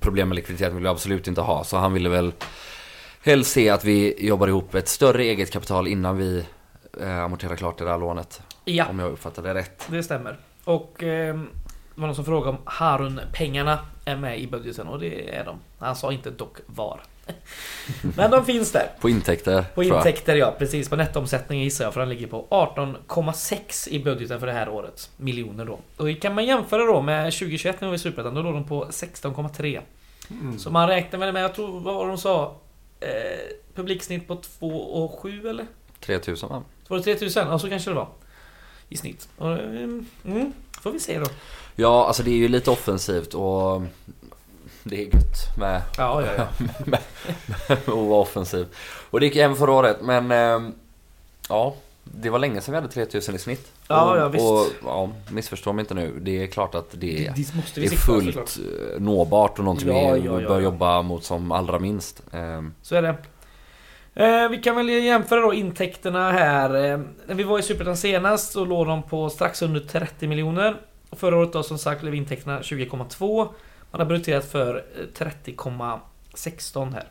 [0.00, 1.64] problem med likviditet vill vi absolut inte ha.
[1.64, 2.32] Så han ville väl
[3.22, 6.44] helst se att vi jobbar ihop ett större eget kapital innan vi
[7.00, 8.42] eh, amorterar klart det där lånet.
[8.64, 9.86] Ja, Om jag uppfattade det rätt.
[9.90, 10.38] det stämmer.
[10.64, 11.34] Och eh,
[11.94, 15.58] det var någon som frågade om Harun-pengarna är med i budgeten och det är de.
[15.78, 17.00] Han sa inte dock var.
[18.16, 18.90] Men de finns där.
[19.00, 20.88] På intäkter På intäkter ja, precis.
[20.88, 25.10] På nettoomsättningen gissar jag för den ligger på 18,6 i budgeten för det här året.
[25.16, 25.78] Miljoner då.
[25.96, 28.34] Och kan man jämföra då med 2021 när vi var i Superettan.
[28.34, 29.80] Då låg de på 16,3.
[30.30, 30.58] Mm.
[30.58, 32.56] Så man räknar väl med, jag tror, vad var de sa?
[33.00, 33.08] Eh,
[33.74, 35.66] publiksnitt på 2,7 eller?
[36.00, 36.62] 3000 va?
[36.88, 37.48] Var det 3000?
[37.48, 38.08] Ja, så kanske det var.
[38.88, 39.28] I snitt.
[39.38, 40.52] Och, mm, mm,
[40.82, 41.26] får vi se då.
[41.76, 43.82] Ja, alltså det är ju lite offensivt och
[44.90, 46.98] det är gött med Ja, ja, ja.
[47.74, 48.66] att vara offensiv.
[49.10, 50.74] Och det gick även förra året men ehm,
[51.48, 51.74] ja,
[52.04, 53.72] det var länge sedan vi hade 3000 i snitt.
[53.88, 54.44] Ja, och, ja, visst.
[54.44, 56.18] Och, ja, missförstå mig inte nu.
[56.20, 58.50] Det är klart att det är, Det det är fullt såklart.
[58.94, 62.22] eh, nåbart och någonting Ja, vi ja, ja, bör jobba mot som allra minst.
[62.32, 63.14] Ehm, Så är det.
[64.14, 66.74] Eh, vi kan väl jämföra då intäkterna här.
[66.74, 70.76] Eh, när vi var i Superettan senast så låg de på strax under 30 miljoner.
[71.12, 73.48] Förra året då som sagt blev intäkterna 20,2.
[73.96, 77.08] Man har budgeterat för eh, 30,16 här.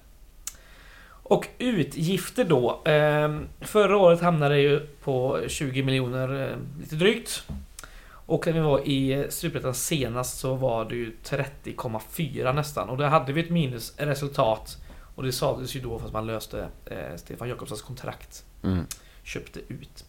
[1.08, 2.84] Och utgifter då.
[2.86, 7.48] Eh, förra året hamnade det ju på 20 miljoner eh, lite drygt.
[8.08, 12.90] Och när vi var i Superettan senast så var det ju 30,4 nästan.
[12.90, 14.78] Och där hade vi ett minusresultat.
[15.16, 18.46] Och det sades ju då fast man löste eh, Stefan Jakobssons kontrakt.
[18.64, 18.86] mm.
[19.24, 20.06] Köpte ut.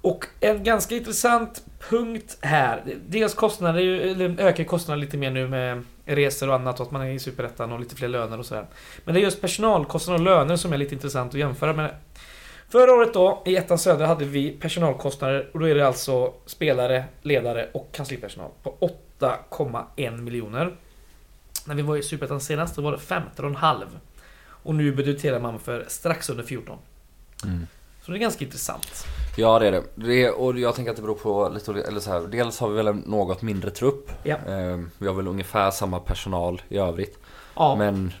[0.00, 2.82] Och en ganska intressant punkt här.
[3.06, 7.02] Dels kostnader, eller ökar kostnaderna lite mer nu med resor och annat och att man
[7.02, 8.66] är i Superettan och lite fler löner och sådär.
[9.04, 11.94] Men det är just personalkostnader och löner som är lite intressant att jämföra med.
[12.68, 17.04] Förra året då, i ettan södra, hade vi personalkostnader och då är det alltså spelare,
[17.22, 20.76] ledare och kanslipersonal på 8,1 miljoner.
[21.66, 23.84] När vi var i Superettan senast då var det 15,5.
[24.48, 26.78] Och nu budgeterar man för strax under 14.
[27.44, 27.66] Mm.
[28.02, 29.06] Så det är ganska intressant.
[29.36, 29.82] Ja det är det.
[29.94, 30.30] det.
[30.30, 32.20] Och jag tänker att det beror på lite eller så här.
[32.20, 34.10] Dels har vi väl en något mindre trupp.
[34.22, 34.36] Ja.
[34.48, 37.18] Ehm, Vi har väl ungefär samma personal i övrigt.
[37.56, 38.12] Ja, Men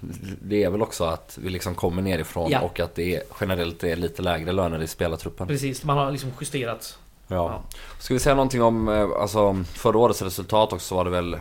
[0.42, 2.60] det är väl också att vi liksom kommer nerifrån Ja.
[2.60, 5.46] och att det är, generellt är lite lägre löner i spelartruppen.
[5.46, 5.84] precis.
[5.84, 6.98] Man har liksom justerat.
[7.28, 7.62] Ja.
[7.98, 11.36] Ska vi säga någonting om eh, alltså, förra årets resultat också så var det väl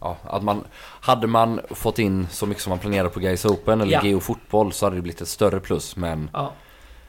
[0.00, 0.64] Ja, att man
[1.00, 4.04] Hade man fått in så mycket som man planerade på Gais Open eller Ja.
[4.04, 6.52] Geo Fotboll så hade det blivit ett större plus men Ja.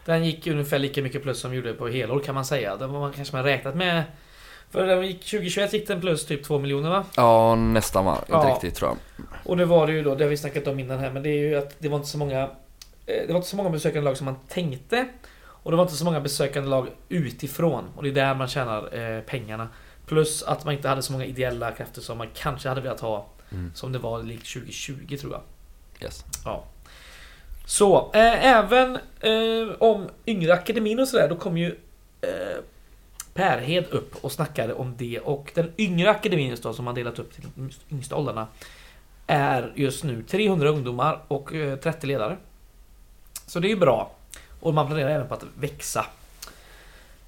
[0.05, 2.75] Den gick ungefär lika mycket plus som gjorde på helår kan man säga.
[2.75, 4.03] Det var man kanske man räknat med.
[4.71, 7.03] För den gick, 2021 gick den plus typ 2 miljoner va?
[7.15, 8.53] Ja nästan va, inte Ja.
[8.53, 9.25] riktigt tror jag.
[9.45, 11.29] Och det var det ju då, det har vi snackat om innan här, men det
[11.29, 12.41] är ju att det var inte så många
[13.05, 15.07] eh, Det var inte så många besökande lag som man tänkte.
[15.65, 17.83] Och det var inte så många besökande lag utifrån.
[17.95, 19.67] Och det är där man tjänar eh, pengarna.
[20.05, 23.27] Plus att man inte hade så många ideella krafter som man kanske hade velat ha.
[23.51, 23.71] Mm.
[23.75, 25.41] Som det var likt 2020 tror jag.
[26.01, 26.25] Yes.
[27.65, 31.75] Så, eh, även eh, om yngre akademin och sådär, då kommer ju
[32.21, 32.61] eh,
[33.33, 37.33] Pärhed upp och snackade om det och den yngre akademin då, som man delat upp
[37.33, 38.47] till de yngsta åldrarna
[39.27, 42.37] är just nu 300 ungdomar och eh, 30 ledare.
[43.47, 44.11] Så det är ju bra.
[44.59, 46.05] Och man planerar även på att växa.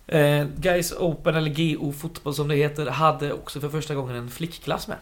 [0.08, 4.30] Eh, Guys Open, eller GO Fotboll som det heter, hade också för första gången en
[4.30, 4.98] flickklass med.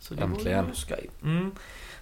[0.00, 0.64] Så det Äntligen.
[0.64, 1.10] Var ju skoj.
[1.22, 1.52] Mm.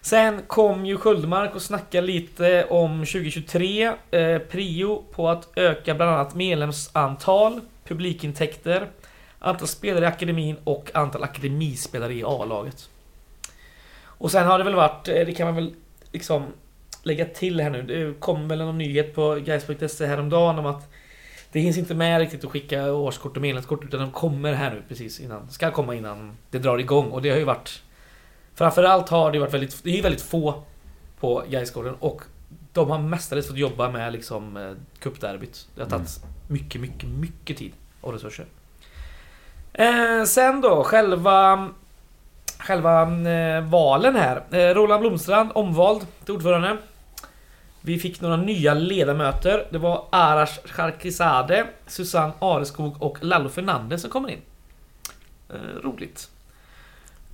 [0.06, 3.92] Sen kom ju Sköldmark och snackade lite om 2023.
[4.10, 8.88] Eh, prio på att öka bland annat medlemsantal, publikintäkter,
[9.38, 12.88] antal spelare i akademin och antal akademispelare i A-laget.
[14.02, 15.74] Och sen har det väl varit, eh, det kan man väl
[16.12, 16.44] liksom
[17.02, 17.82] lägga till här nu.
[17.82, 20.92] Det kom väl någon nyhet på Gais.se häromdagen om att
[21.52, 24.82] det hinns inte med riktigt att skicka årskort och medlemskort utan de kommer här nu
[24.88, 27.82] precis innan, ska komma innan det drar igång och det har ju varit
[28.56, 30.62] Framförallt har det varit väldigt, det är väldigt få
[31.20, 32.22] på Gaisgården och
[32.72, 35.68] de har mestadels fått jobba med liksom eh, cupderbyt.
[35.74, 38.46] Det har tagit mycket, mycket, mycket tid och resurser.
[39.72, 41.70] Eh, sen då, själva
[42.58, 44.42] Själva eh, valen här.
[44.50, 46.76] Eh, Roland Blomstrand omvald till ordförande.
[47.80, 49.66] Vi fick några nya ledamöter.
[49.70, 54.40] Det var Arash Charkizadeh, Susanne Areskog och Lallo Fernandez som kommer in.
[55.48, 56.30] Eh, roligt.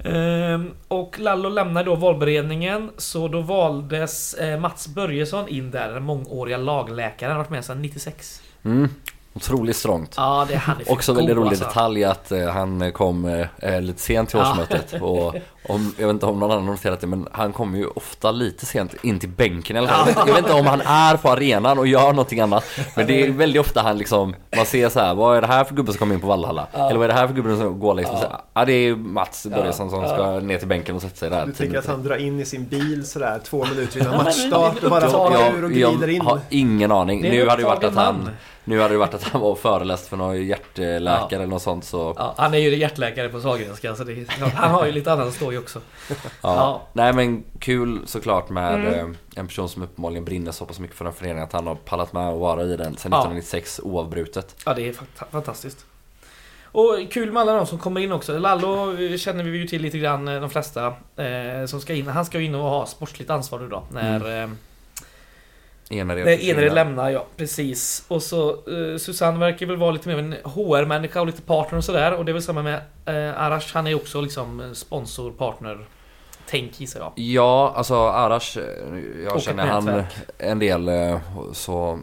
[0.05, 6.03] Ehm, och Lallo lämnar då valberedningen, så då valdes eh, Mats Börjesson in där, den
[6.03, 8.43] mångåriga lagläkaren, han har varit med sedan 96.
[8.65, 8.89] Mm.
[9.35, 10.15] Otroligt strångt.
[10.17, 11.65] Ja, det är han är för Också väldigt rolig alltså.
[11.65, 13.25] detalj att eh, han kom
[13.59, 14.51] eh, lite sent till Ja.
[14.51, 14.95] årsmötet.
[15.03, 15.35] Och
[15.69, 18.31] om, jag vet inte om någon annan har noterat det men han kommer ju ofta
[18.31, 20.09] lite sent in till bänken alla fall.
[20.17, 22.65] Jag, vet, inte- om han är på arenan och gör någonting annat.
[22.97, 25.65] Men det är väldigt ofta han liksom, man ser så här, vad är det här
[25.65, 26.67] för gubbe som kommer in på Vallhalla?
[26.73, 28.17] Eller vad är det här för gubbe som går liksom?
[28.23, 31.47] Ja, ja det är Mats Börjesson som ska ner till bänken och sätta sig där.
[31.47, 34.91] Du tänker att han drar in i sin bil sådär två minuter innan matchstart och
[34.91, 36.17] bara Ja, hoppar ur och glider in.
[36.17, 37.21] Jag har ingen aning.
[37.23, 38.31] Nu hade det varit att han man.
[38.65, 41.37] Nu hade det varit att han var och föreläst för någon hjärtläkare Ja.
[41.37, 44.87] eller något sånt så Ja, han är ju hjärtläkare på Sahlgrenska, så det han har
[44.87, 45.81] ju lite annat story också.
[46.09, 46.15] Ja.
[46.43, 46.83] Ja.
[46.93, 48.95] Nej men kul såklart med Mm.
[48.95, 49.07] eh,
[49.37, 52.13] en person som uppenbarligen brinner så pass mycket för den föreningen att han har pallat
[52.13, 53.19] med att vara i den sedan Ja.
[53.19, 54.57] 1996 oavbrutet.
[54.67, 55.87] Ja, det är fant- fantastiskt.
[56.65, 58.39] Och kul med alla de som kommer in också.
[58.39, 60.87] Lallo känner vi ju till lite grann, eh, de flesta
[61.17, 62.07] eh, som ska in.
[62.09, 64.43] Han ska ju in och ha sportsligt ansvar nu då, när...
[64.43, 64.49] Eh,
[65.93, 66.53] Enered försvinner.
[66.59, 68.05] Enered lämnar, ja precis.
[68.09, 71.85] Och så eh, Susanne verkar väl vara lite mer en HR-människa och lite partner och
[71.85, 72.13] sådär.
[72.15, 75.79] Och det är väl samma med eh, Arash, han är också liksom sponsor, partner,
[76.47, 77.13] tänk gissar jag.
[77.17, 78.65] Ja, alltså Arash, eh,
[79.25, 80.13] jag Och känner han nätverk.
[80.39, 81.19] en del eh,
[81.53, 81.99] så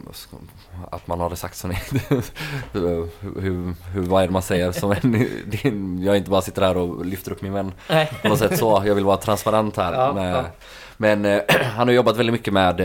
[0.90, 1.74] att man har det sagt ni
[2.72, 3.08] hur,
[3.40, 7.06] hur, hur, vad är det man säger som en, jag inte bara sitter här och
[7.06, 8.12] lyfter upp min vän Nej.
[8.22, 8.82] på något sätt så.
[8.86, 9.92] Jag vill vara transparent här.
[10.00, 10.44] Ja, med, ja.
[11.00, 11.40] Men eh,
[11.76, 12.80] han har jobbat väldigt mycket med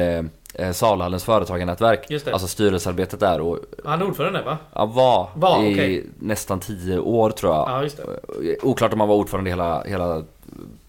[0.54, 2.06] eh, Salhallens företagarnätverk.
[2.10, 2.32] Just det.
[2.34, 4.58] Alltså styrelsearbetet där och Han är ordförande va?
[4.74, 6.06] ja, var, Var, i okej.
[6.20, 7.70] nästan tio år tror jag.
[7.70, 8.58] Ja, just det.
[8.64, 10.24] Oklart om han var ordförande hela, hela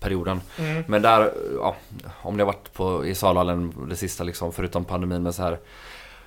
[0.00, 0.40] perioden.
[0.58, 0.84] Mm.
[0.86, 1.76] Men där, ja,
[2.22, 5.58] om det har varit på, i Salhallen det sista liksom, förutom pandemin men så här.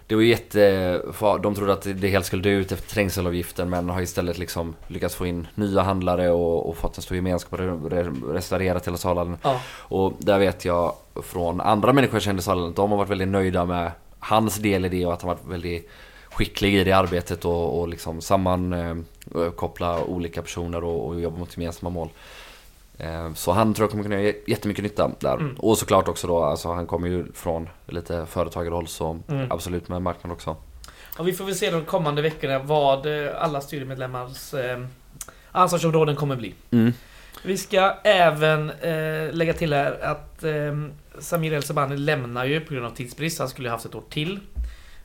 [0.10, 1.01] Det var ju jätte,
[1.41, 5.16] de trodde att det helt skulle dö ut efter trängselavgiften men har istället liksom lyckats
[5.16, 8.97] få in nya handlare och, och fått en stor gemenskap och re- re- restaurerat hela
[8.97, 9.38] Salhallen.
[9.43, 9.62] Ja.
[9.78, 10.93] Och där vet jag
[11.24, 14.55] från andra människor jag kände i Salhallen att de har varit väldigt nöjda med hans
[14.57, 15.89] del i det och att han varit väldigt
[16.32, 21.89] skicklig i det arbetet och, och liksom sammankoppla olika personer och, och jobba mot gemensamma
[21.89, 22.10] mål.
[23.00, 25.34] Eh, Så han tror jag kommer kunna göra jättemycket nytta där.
[25.34, 25.56] Mm.
[25.60, 29.52] Och såklart också då, alltså han kommer ju från lite företagarhåll så Mm.
[29.52, 30.56] absolut med marknad också.
[31.18, 34.86] Och vi får väl se de kommande veckorna vad eh, alla styrmedlemmars eh,
[35.52, 36.54] ansvarsområden kommer bli.
[36.72, 36.93] Mm.
[37.43, 40.74] Vi ska även eh, lägga till här att eh,
[41.20, 43.39] Samir El Sabani lämnar ju på grund av tidsbrist.
[43.39, 44.39] Han skulle haft ett år till.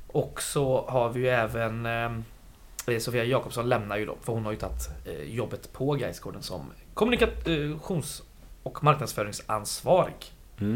[0.07, 4.53] Och så har vi ju även eh, Sofia Jakobsson lämnar ju då, för hon har
[4.53, 4.89] ju tagit
[5.27, 6.61] jobbet på Gaisgården som
[6.95, 8.23] kommunikations
[8.63, 10.33] och marknadsföringsansvarig.
[10.61, 10.75] Mm.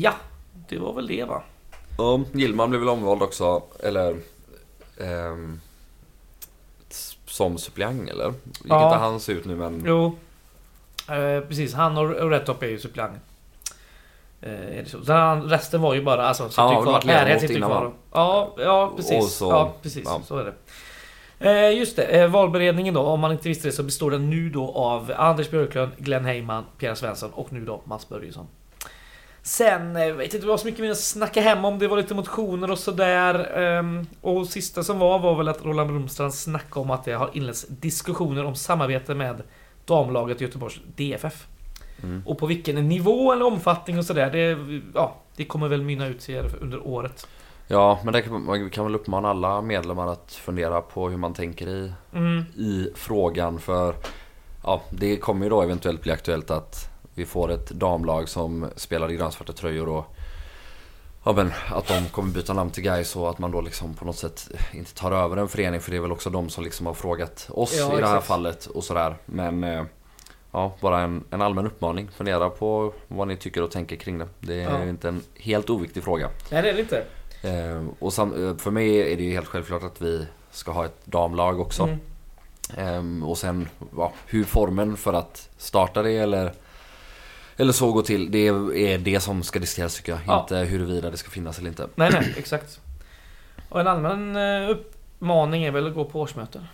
[0.00, 0.14] Ja,
[0.68, 1.42] det var väl det va?
[1.98, 4.16] Ja, Gillman blev väl omvald också, eller
[5.00, 5.60] ehm,
[7.26, 8.26] som suppleant eller?
[8.26, 8.34] Gick
[8.68, 8.84] Ja.
[8.86, 9.82] inte han ut nu men...
[9.86, 10.16] Jo.
[11.08, 13.18] Eh, precis, han och och Redtop är ju suppleant.
[14.40, 15.04] Eh, är det så?
[15.04, 17.02] Så han, resten var ju bara, alltså, sitter Ja, kvar.
[17.04, 17.84] Närhet sitter kvar.
[17.84, 17.92] va?
[18.12, 19.24] Ja, ja precis.
[19.24, 20.02] Och så- ja, precis.
[20.04, 20.20] ja.
[20.26, 20.54] Så är det.
[21.38, 24.50] Eh, just det, eh, valberedningen då, om man inte visste det så består den nu
[24.50, 28.46] då av Anders Björklund, Glenn Heyman, Pierre Svensson och nu då Mats Börjesson.
[29.42, 32.14] Sen, eh, vet inte vad så mycket mer att snacka hem om, det var lite
[32.14, 33.58] motioner och sådär.
[33.58, 37.30] ehm, och sista som var var väl att Roland Blomstrand snackade om att det har
[37.32, 39.42] inletts diskussioner om samarbete med
[39.84, 41.46] damlaget i Göteborgs DFF.
[42.02, 42.22] Mm.
[42.26, 44.58] Och på vilken nivå eller omfattning och sådär, det,
[44.94, 47.26] ja, det kommer väl mynna ut sig under året.
[47.68, 51.34] Ja, men det kan, man kan väl uppmana alla medlemmar att fundera på hur man
[51.34, 52.44] tänker i, Mm.
[52.56, 53.58] i frågan.
[53.60, 53.94] För
[54.64, 59.10] ja, det kommer ju då eventuellt bli aktuellt att vi får ett damlag som spelar
[59.10, 60.04] i grönsvarta tröjor och
[61.24, 64.04] Ja men att de kommer byta namn till Gais och att man då liksom på
[64.04, 66.86] något sätt inte tar över en förening för det är väl också de som liksom
[66.86, 68.26] har frågat oss Ja, i det här exakt.
[68.26, 69.16] fallet och sådär.
[69.26, 69.84] Men eh,
[70.52, 72.08] ja, bara en, en allmän uppmaning.
[72.16, 74.28] Fundera på vad ni tycker och tänker kring det.
[74.40, 74.84] Det är Ja.
[74.84, 76.28] ju inte en helt oviktig fråga.
[76.50, 77.04] Nej det är det inte.
[77.42, 80.84] Eh, och sam, eh, för mig är det ju helt självklart att vi ska ha
[80.84, 81.82] ett damlag också.
[81.82, 81.98] Mm.
[82.76, 86.52] Ehm, och sen ja, hur formen för att starta det eller,
[87.56, 88.30] eller så går till.
[88.30, 90.20] Det är det som ska diskuteras tycker jag.
[90.26, 90.40] Ja.
[90.40, 91.88] Inte huruvida det ska finnas eller inte.
[91.94, 92.80] Nej nej, exakt.
[93.68, 96.66] Och en allmän eh, uppmaning är väl att gå på årsmöten.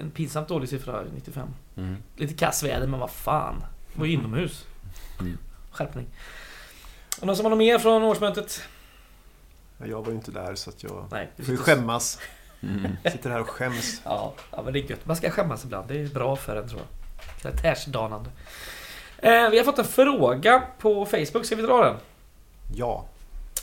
[0.00, 1.48] En pinsamt dålig siffra 95.
[1.76, 1.96] Mm.
[2.16, 3.64] Lite kass väder men vad fan.
[3.92, 4.64] Det var ju inomhus.
[5.20, 5.38] Mm.
[5.70, 6.06] Skärpning.
[7.20, 8.62] Och någon som har något mer från årsmötet?
[9.78, 11.28] Ja, Jag var ju inte där så att jag Nej.
[11.36, 12.18] får ju sitter- skämmas.
[12.62, 12.96] Mm.
[13.12, 14.00] Sitter här och skäms.
[14.04, 15.06] Ja, ja men det är gött.
[15.06, 15.88] Man ska skämmas ibland.
[15.88, 17.42] Det är bra för en tror jag.
[17.42, 18.30] Karaktärsdanande.
[19.18, 21.44] Eh, vi har fått en fråga på Facebook.
[21.46, 21.96] Ska vi dra den?
[22.74, 23.04] Ja.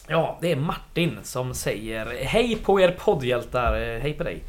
[0.08, 4.44] Ja, det är Martin som säger Hej på er poddhjältar, Eh, hej på dig.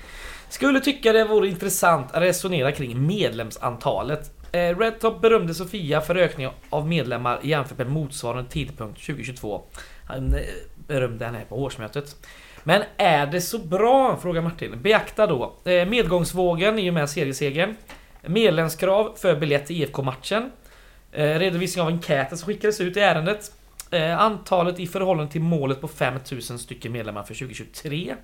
[0.49, 4.31] Skulle tycka det vore intressant att resonera kring medlemsantalet.
[4.53, 9.62] Eh, Red Top berömde Sofia för ökning av medlemmar jämfört med motsvarande tidpunkt 2022.
[10.09, 10.35] Han
[10.89, 12.16] eh, berömde henne på årsmötet.
[12.62, 14.16] Men är det så bra?
[14.16, 14.82] Frågar Martin.
[14.82, 17.76] Beakta då eh, medgångsvågen i och med seriesegern.
[18.22, 20.51] Medlemskrav för biljett till IFK-matchen.
[21.12, 23.53] Eh, redovisning av enkäten som skickades ut i ärendet.
[23.91, 28.14] Eh, antalet i förhållande till målet på 5000 stycken medlemmar för 2023.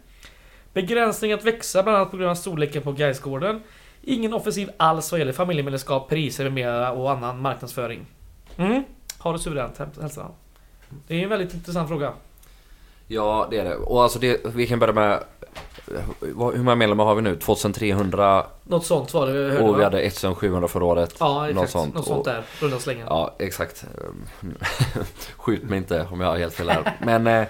[0.73, 3.63] Begränsning att växa bland annat på grund av storleken på Gaisgården.
[4.03, 8.07] Ingen offensiv alls vad gäller familjemedlemskap, priser med mera och annan marknadsföring.
[8.57, 8.85] Mm.
[9.19, 10.33] Har det suveränt, hälsar han.
[11.07, 12.13] Det är en väldigt intressant fråga.
[13.13, 13.77] Ja det är det.
[13.77, 15.23] Och alltså det, vi kan börja med
[16.21, 17.37] hur många medlemmar har vi nu?
[17.37, 21.15] 2300 Något sånt var det vi hörde och vi hade 1700 förra året.
[21.21, 21.55] Ja, exakt.
[21.61, 21.95] något sånt.
[21.95, 22.43] Något sånt där.
[22.61, 23.07] Runda slängen.
[23.11, 23.85] Ja, exakt.
[25.37, 26.97] Skjut mig inte om jag har helt fel här.
[27.03, 27.47] Men eh,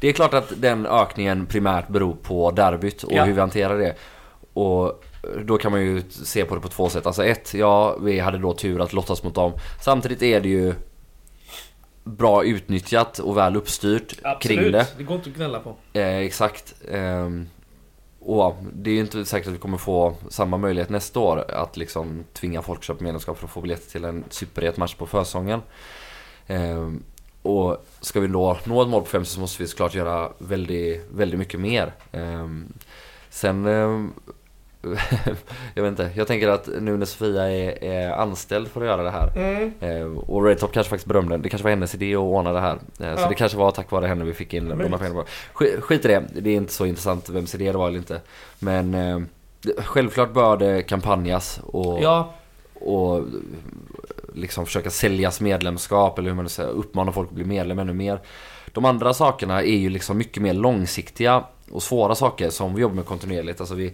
[0.00, 3.24] det är klart att den ökningen primärt beror på derbyt och Ja.
[3.24, 3.94] hur vi hanterar det.
[4.52, 5.04] Och
[5.44, 7.06] då kan man ju se på det på två sätt.
[7.06, 9.52] Alltså ett, ja vi hade då tur att lottas mot dem.
[9.80, 10.74] Samtidigt är det ju
[12.04, 14.86] bra utnyttjat och väl uppstyrt kring det.
[14.96, 15.76] Det går inte att gnälla på.
[15.92, 16.74] Eh, exakt.
[16.90, 17.48] Ehm,
[18.20, 21.76] och det är ju inte säkert att vi kommer få samma möjlighet nästa år att
[21.76, 25.06] liksom tvinga folk att köpa medlemskap för att få biljetter till en superhet match på
[25.06, 25.60] försäsongen.
[26.46, 27.02] Ehm,
[27.42, 31.06] och ska vi då nå ett mål på 5 så måste vi såklart göra väldigt,
[31.12, 31.92] väldigt mycket mer.
[32.12, 32.72] Ehm,
[33.30, 34.12] sen ehm,
[35.74, 39.02] jag vet inte, jag tänker att nu när Sofia är, är anställd för att göra
[39.02, 39.72] det här Mm.
[39.80, 41.42] Eh, och Red Top kanske faktiskt berömde den.
[41.42, 42.74] Det kanske var hennes idé att ordna det här.
[42.74, 43.28] Eh, Så Ja.
[43.28, 45.24] det kanske var tack vare henne vi fick in de här pengarna.
[45.52, 46.24] Skit, skit i det.
[46.34, 48.20] Det är inte så intressant vems idé det var eller inte.
[48.58, 49.20] Men eh,
[49.78, 52.34] självklart bör det kampanjas och, Ja,
[52.74, 53.24] och
[54.34, 58.20] liksom försöka säljas medlemskap eller hur man säger, uppmana folk att bli medlem ännu mer.
[58.72, 62.94] De andra sakerna är ju liksom mycket mer långsiktiga och svåra saker som vi jobbar
[62.96, 63.60] med kontinuerligt.
[63.60, 63.92] Alltså vi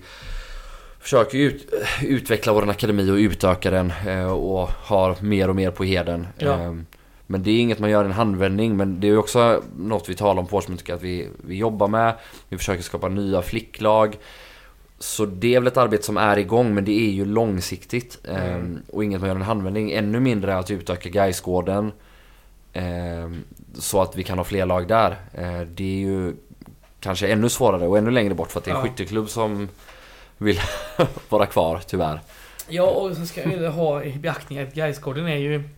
[1.01, 5.85] försöker ut, utveckla vår akademi och utöka den eh, och har mer och mer på
[5.85, 6.27] heden.
[6.39, 6.53] Ja.
[6.63, 6.75] Eh,
[7.27, 10.15] Men det är inget man gör i en handvändning men det är också något vi
[10.15, 12.15] talar om på årsmötet att vi, vi jobbar med.
[12.49, 14.17] Vi försöker skapa nya flicklag.
[14.99, 18.19] Så det är väl ett arbete som är igång men det är ju långsiktigt.
[18.29, 18.79] eh, Mm.
[18.93, 19.93] Och inget man gör i en handvändning.
[19.93, 21.93] Ännu mindre att utöka Gaisgården.
[22.73, 23.31] Eh,
[23.75, 25.11] så att vi kan ha fler lag där.
[25.35, 26.35] Eh, det är ju
[27.01, 28.87] kanske ännu svårare och ännu längre bort för att det är en Ja.
[28.87, 29.69] skytteklubb som
[30.39, 30.61] vill
[31.29, 32.21] vara kvar tyvärr.
[32.69, 35.69] Ja, och så ska vi ha i beaktning att Gaisgården är ju...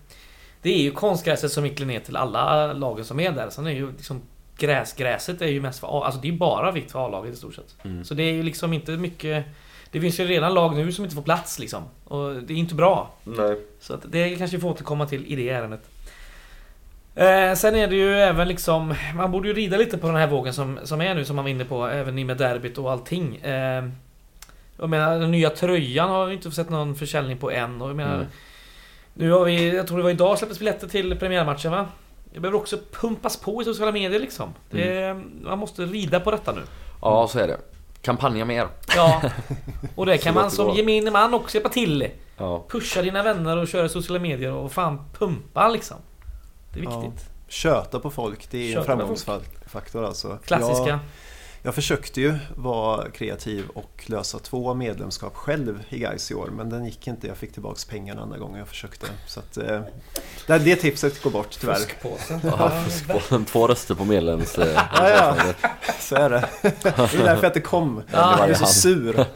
[0.62, 3.50] Det är ju konstgräset som vinklar ner till alla lagen som är där.
[3.50, 4.22] Sen är ju liksom
[4.56, 7.54] gräsgräset är ju mest för A, Alltså det är bara vikt för A-laget i stort
[7.54, 7.76] sett.
[7.84, 8.04] Mm.
[8.04, 9.44] Så det är ju liksom inte mycket...
[9.90, 11.82] Det finns ju redan lag nu som inte får plats liksom.
[12.04, 13.10] Och det är inte bra.
[13.24, 13.56] Nej.
[13.80, 15.80] Så att det kanske vi får återkomma till i det ärendet.
[17.14, 18.94] Eh, sen är det ju även liksom...
[19.14, 21.44] Man borde ju rida lite på den här vågen som, som är nu, som man
[21.44, 21.86] var inne på.
[21.86, 23.36] Även i med derbyt och allting.
[23.36, 23.84] Eh,
[24.80, 27.82] jag menar, den nya tröjan har vi inte sett någon försäljning på än.
[27.82, 28.26] Och jag menar, Mm.
[29.14, 31.88] Nu har vi, jag tror det var idag släpptes biljetter till premiärmatchen va?
[32.32, 34.54] Det behöver också pumpas på i sociala medier liksom.
[34.70, 36.60] Det, Man måste rida på detta nu.
[37.02, 37.58] Ja, så är det.
[38.02, 38.68] Kampanja mer.
[38.96, 39.22] Ja.
[39.94, 42.08] Och det kan man som gemene man också hjälpa till.
[42.36, 42.64] Ja.
[42.68, 45.96] Pusha dina vänner och köra sociala medier och fan pumpa liksom.
[46.72, 47.30] Det är viktigt.
[47.48, 50.38] Köta på folk, det är Köta en framgångsfaktor alltså.
[50.46, 50.88] Klassiska.
[50.88, 50.98] Jag,
[51.62, 56.70] Jag försökte ju vara kreativ och lösa två medlemskap själv i Gais i år men
[56.70, 57.26] den gick inte.
[57.26, 59.06] Jag fick tillbaks pengarna andra gången jag försökte.
[59.26, 59.80] Så att, eh,
[60.46, 61.74] det, det tipset går bort tyvärr.
[61.74, 62.40] Fuskpåse.
[62.44, 64.58] Ja, fuskpå- Två röster på medlems...
[64.58, 65.36] eh, Ja, ja.
[66.00, 66.48] Så är det.
[66.62, 66.92] Det är
[67.24, 68.02] därför jag inte kom.
[68.12, 68.36] Ja.
[68.38, 69.24] Jag är så sur.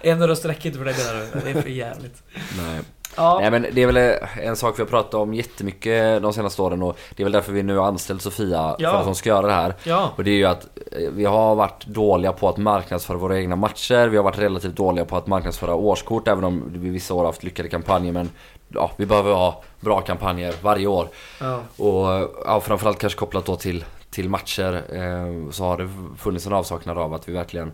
[0.00, 1.52] En röst räcker inte för dig menar du?
[1.52, 2.22] Det är för jävligt.
[2.56, 2.80] Nej.
[3.16, 6.32] Ja, Nej men det är väl eh, en sak vi har pratat om jättemycket de
[6.32, 8.90] senaste åren och det är väl därför vi nu har anställt Sofia Ja.
[8.90, 9.74] för att hon ska göra det här.
[9.84, 10.10] ja.
[10.16, 13.56] Och det är ju att eh, vi har varit dåliga på att marknadsföra våra egna
[13.56, 14.06] matcher.
[14.08, 17.26] Vi har varit relativt dåliga på att marknadsföra årskort även om vi vissa år har
[17.26, 18.12] haft lyckade kampanjer.
[18.12, 18.30] Men
[18.68, 21.08] ja, vi behöver ha bra kampanjer varje år.
[21.40, 21.60] ja.
[21.84, 25.88] Och ja, framförallt kanske kopplat då till, till matcher eh, så har det
[26.18, 27.72] funnits en avsaknad av att vi verkligen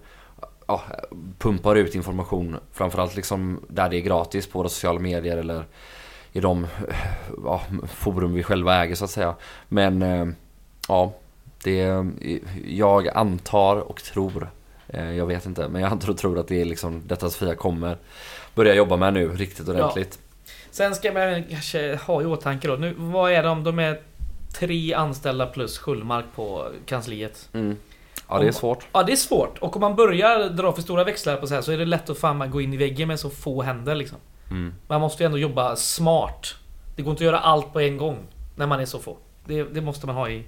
[0.68, 0.82] ja,
[1.38, 2.56] pumpar ut information.
[2.72, 5.64] Framförallt liksom där det är gratis på våra sociala medier eller
[6.32, 6.66] i de
[7.44, 7.62] ja,
[7.92, 9.34] forum vi själva äger så att säga.
[9.68, 10.26] Men eh,
[10.88, 11.12] ja,
[11.62, 12.04] det,
[12.66, 14.50] jag antar och tror,
[14.88, 17.54] eh, jag vet inte, men jag antar och tror att det är liksom detta Sofia
[17.54, 17.96] kommer
[18.54, 20.18] börja jobba med nu riktigt ordentligt.
[20.70, 22.74] Sen ska man kanske ha i åtanke då.
[22.74, 24.00] Nu, vad är om de är
[24.52, 27.48] tre anställda plus Schullmark på kansliet?
[27.52, 27.76] Mm.
[28.28, 28.86] Ja, det är svårt.
[28.92, 29.58] Ja, det är svårt.
[29.58, 32.10] Och om man börjar dra för stora växlar på så här så är det lätt
[32.10, 34.18] att fan gå in i väggen med så få händer liksom.
[34.50, 34.74] Mm.
[34.88, 36.54] Man måste ju ändå jobba smart.
[36.96, 38.18] Det går inte att göra allt på en gång
[38.56, 39.16] när man är så få.
[39.44, 40.44] Det, det måste man ha i,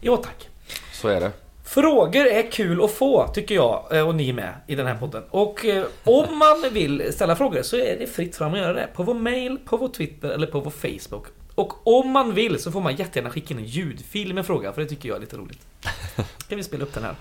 [0.00, 0.46] i åtanke.
[0.92, 1.32] Så är det.
[1.64, 5.22] Frågor är kul att få, tycker jag eh, och ni med i den här podden.
[5.30, 8.88] Och eh, om man vill ställa frågor så är det fritt fram att göra det.
[8.94, 11.26] På vår mail, på vår Twitter eller på vår Facebook.
[11.58, 14.82] Och om man vill så får man jättegärna skicka in en ljudfil med fråga, för
[14.82, 15.66] det tycker jag är lite roligt.
[16.48, 17.14] Kan vi spela upp den här?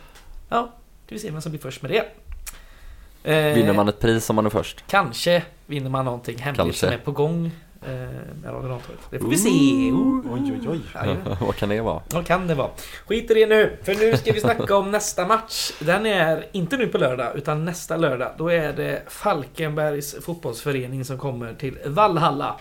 [0.49, 0.73] Ja,
[1.05, 2.05] ska vi se vem som blir först med det.
[3.31, 4.83] Eh, Vinner man ett pris om man är först?
[4.87, 6.79] Kanske vinner man någonting hemligt Kanske.
[6.85, 7.51] som är på gång.
[7.81, 7.91] Eh.
[9.09, 9.49] Det får vi se.
[9.91, 10.33] Ooh.
[10.33, 10.79] Oj, oj, oj.
[10.95, 11.35] Jajamän.
[11.41, 12.01] Vad kan det vara?
[12.13, 12.69] Vad kan det vara?
[13.07, 15.71] Skit i det nu, för nu ska vi snacka om nästa match.
[15.79, 18.31] Den är inte nu på lördag, utan nästa lördag.
[18.37, 22.55] Då är det Falkenbergs fotbollsförening som kommer till Vallhalla.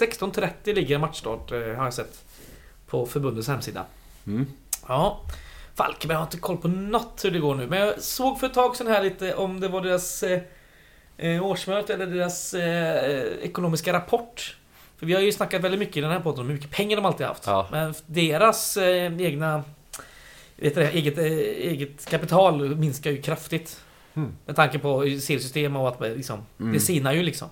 [0.00, 2.24] 16.30 ligger matchstart, eh, har jag sett.
[2.86, 3.84] På förbundets hemsida.
[4.26, 4.46] Mm.
[4.88, 5.20] Ja.
[5.74, 8.54] Falkenberg har inte koll på något hur det går nu, men jag såg för ett
[8.54, 10.40] tag sedan här lite om det var deras eh,
[11.16, 14.56] eh, årsmöte eller deras eh, ekonomiska rapport.
[14.98, 16.96] För vi har ju snackat väldigt mycket i den här podden om hur mycket pengar
[16.96, 17.46] de alltid haft.
[17.46, 17.68] Ja.
[17.70, 19.64] Men deras eh, egna
[20.56, 23.80] vet du, eget, eh, eget kapital minskar ju kraftigt.
[24.14, 24.32] Mm.
[24.46, 26.72] Med tanke på CL-system och att liksom, Mm.
[26.72, 27.48] det sinar ju liksom.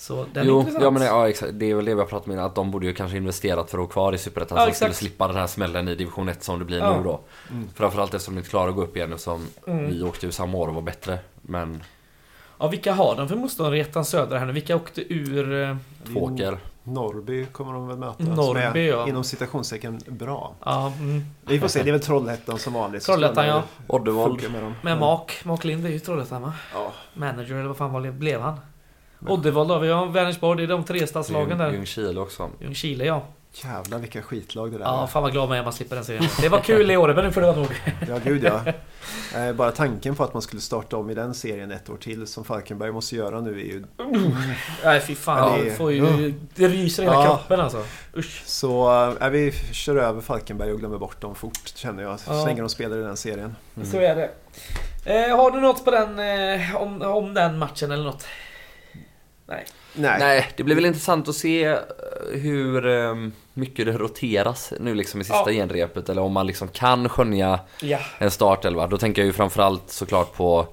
[0.00, 0.84] Så den är Jo, intressant.
[0.84, 1.52] ja, men, ja, exakt.
[1.54, 3.70] det är väl det vi har pratat om innan, att de borde ju kanske investerat
[3.70, 5.94] för att vara kvar i Superettan Ja, så de skulle slippa den här smällen i
[5.94, 6.96] division 1 som det blir Ja.
[6.96, 7.20] nu då.
[7.50, 7.68] Mm.
[7.74, 9.90] Framförallt eftersom de inte klarar att gå upp igen eftersom Mm.
[9.90, 11.18] vi åkte ju samma år och var bättre.
[11.42, 11.82] Men
[12.58, 14.52] Ja, vilka har de för motståndare i ettan södra här nu?
[14.52, 15.62] Vilka åkte ur...
[15.62, 15.76] eh,
[16.06, 16.58] Tvååker.
[16.82, 18.22] Norrby kommer de väl möta.
[18.24, 19.08] Norrby, som är, ja.
[19.08, 20.54] Inom citationstecken bra.
[20.64, 23.02] Ja, mm, Vi får se, det är väl Trollhättan som vanligt.
[23.02, 23.62] Trollhättan, ja.
[23.86, 24.52] Oddevold.
[24.52, 24.74] Med dem.
[24.82, 24.98] med.
[24.98, 25.40] Mak.
[25.44, 26.52] Mak Lind är ju Trollhättan va?
[26.74, 26.92] Ja.
[27.14, 28.60] Manager eller vad fan var det, blev han?
[29.26, 30.04] Oddevold har vi, ja.
[30.04, 31.72] Vänersborg, det är de tre stadslagen där.
[31.72, 32.50] Ljungskile också.
[32.60, 33.22] Ljungskile ja.
[33.52, 35.06] Jävlar vilka skitlag det där Ja, är.
[35.06, 36.24] fan vad glad man är man slipper den serien.
[36.40, 37.80] Det var kul i år, men nu får det vara nog.
[38.08, 38.60] Ja, gud ja.
[39.36, 42.26] Eh, Bara tanken på att man skulle starta om i den serien ett år till
[42.26, 43.84] som Falkenberg måste göra nu är ju...
[44.84, 47.24] Nej fy fan, Ja, det, får ju, det ryser i hela Ja.
[47.26, 47.84] kroppen alltså.
[48.16, 48.42] Usch.
[48.46, 48.90] Så
[49.20, 52.20] äh, vi kör över Falkenberg och glömmer bort dem fort känner jag.
[52.20, 52.44] Så Ja.
[52.46, 53.56] länge de spelar i den serien.
[53.84, 54.30] Så är det.
[55.04, 56.18] Eh, har du något på den,
[56.60, 58.26] eh, om, om den matchen eller något?
[59.50, 59.64] Nej.
[59.94, 60.16] Nej.
[60.18, 61.78] Nej, det blir väl intressant att se eh,
[62.32, 63.14] hur eh,
[63.54, 65.52] mycket det roteras nu liksom i sista Ja.
[65.52, 66.08] genrepet.
[66.08, 67.98] Eller om man liksom kan skönja Ja.
[68.18, 68.86] en startelva.
[68.86, 70.66] Då tänker jag ju framförallt såklart på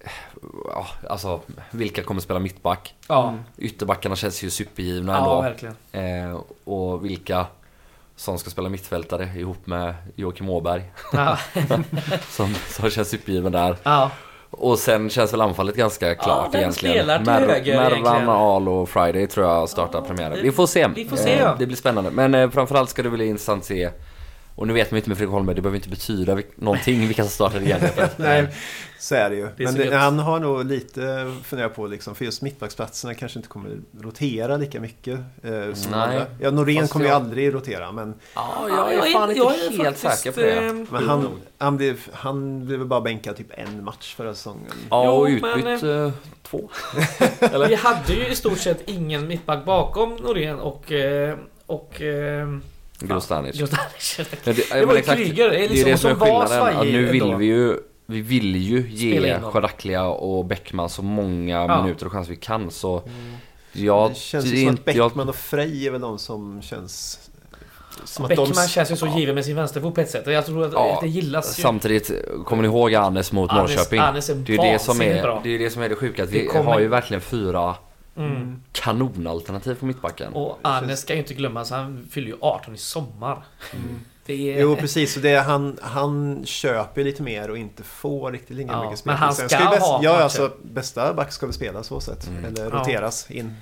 [0.00, 1.40] eh, alltså
[1.70, 2.94] vilka kommer spela mittback?
[3.08, 5.42] Ja, Ytterbackarna känns ju supergivna ja ändå.
[5.42, 5.76] verkligen.
[5.92, 7.46] Eh, och vilka
[8.16, 10.82] som ska spela mittfältare ihop med Joakim Åberg.
[11.12, 11.38] Ja.
[12.28, 13.76] Som, som känns supergiven där.
[13.82, 14.10] ja.
[14.60, 16.94] Och sen känns väl anfallet ganska klart vem egentligen.
[16.94, 17.76] spelar till höger?
[17.76, 20.38] Mervan, Ahl och Friday tror jag startar Ja, premiären.
[20.42, 20.88] Vi får se.
[20.94, 21.56] vi får se, Eh, ja.
[21.58, 22.10] Det blir spännande.
[22.10, 23.90] Men eh, framförallt ska det bli intressant att se
[24.58, 27.22] och nu vet man inte med Fredrik Holmberg, det behöver inte betyda vil- någonting vilka
[27.22, 27.80] som startar igen.
[28.16, 28.46] Nej.
[28.98, 29.48] Så är det ju.
[29.56, 33.38] Det är Men det, han har nog lite funderat på liksom, för just mittbacksplatserna kanske
[33.38, 35.18] inte kommer rotera lika mycket.
[35.42, 36.00] Eh, som Nej.
[36.00, 36.26] andra.
[36.40, 39.98] Ja, Norén Fast kommer ju jag- aldrig rotera men, Ja, jag är fan inte helt
[39.98, 40.66] säker på det.
[40.66, 41.28] eh, men han,
[41.58, 44.72] han, blev, han blev bara bänkad typ en match förra säsongen.
[44.90, 46.10] Ja, och men, utbytt eh,
[46.42, 46.70] två.
[47.68, 50.92] Vi hade ju i stort sett ingen mittback bakom Norén och...
[50.92, 51.36] eh,
[51.66, 52.02] Och...
[53.00, 53.58] Grostanic.
[53.58, 54.18] Grostanic.
[54.44, 55.02] Men Det ja, var ju.
[55.02, 56.66] Kryger, det är Det är liksom det som är som var skillnaden.
[56.66, 57.36] Ja, svajig nu vill ändå.
[57.36, 57.76] vi ju
[58.06, 59.40] Vi vill ju ge.
[59.52, 61.82] Charaktlia och Bäckman så många Ja.
[61.82, 63.02] minuter och chanser vi kan så
[63.72, 66.00] Jag, det känns det ju är som att inte- jag- Bäckman och Frej är väl
[66.00, 67.18] de som känns
[68.04, 68.68] som att Bäckman de...
[68.68, 70.26] känns ju så given med sin vänsterfot på ett sätt.
[70.26, 71.62] Jag tror att Ja, det gillas ju.
[71.62, 72.10] Samtidigt,
[72.46, 73.98] kommer ni ihåg Arnes mot Arnes- Norrköping?
[74.00, 76.22] Arnes är det är ju det som är det, är det som är det sjuka.
[76.24, 77.74] Att Det vi kommer- har ju verkligen fyra
[78.18, 78.62] Mm.
[78.72, 80.32] kanonalternativ på mittbacken.
[80.32, 83.42] Och Arne ska ju inte glömmas, han fyller ju 18 i sommar.
[83.72, 84.00] Mm.
[84.26, 84.60] Det är...
[84.62, 88.72] Jo precis, och det är, han, han köper lite mer och inte får riktigt lika
[88.72, 89.26] Ja, mycket men spel.
[89.26, 92.26] han Sen ska ju bäst, ha Ja, alltså bästa back ska väl spela så sett.
[92.26, 92.44] Mm.
[92.44, 92.70] Eller Ja.
[92.70, 93.54] roteras in.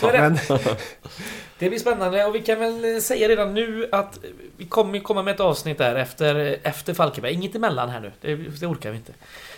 [0.00, 0.18] Så är det.
[0.20, 0.58] Men,
[1.58, 4.18] Det blir spännande och vi kan väl eh, säga redan nu att
[4.56, 7.32] vi kommer komma med ett avsnitt där efter, efter Falkenberg.
[7.32, 8.12] Inget emellan här nu.
[8.20, 9.12] Det, det orkar vi inte.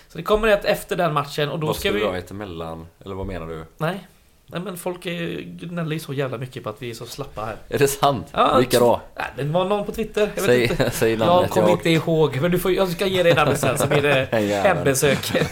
[0.08, 2.00] Så det kommer ett efter den matchen och då Vad ska vi...
[2.00, 2.86] du ha ett emellan?
[3.04, 3.64] Eller vad menar du?
[3.78, 4.06] Nej.
[4.52, 7.44] Nej men folk är- gnäller ju så jävla mycket på att vi är så slappa
[7.44, 7.56] här.
[7.68, 8.26] Är det sant?
[8.32, 9.00] Ja, Vilka då?
[9.16, 10.20] Nej, det var någon på Twitter.
[10.20, 10.90] Jag vet Säg, inte.
[10.94, 11.50] säg Jag namnet.
[11.50, 12.38] kommer inte ihåg.
[12.42, 14.28] Men du får, jag ska ge dig namnet sen så blir det
[14.64, 15.32] hembesök.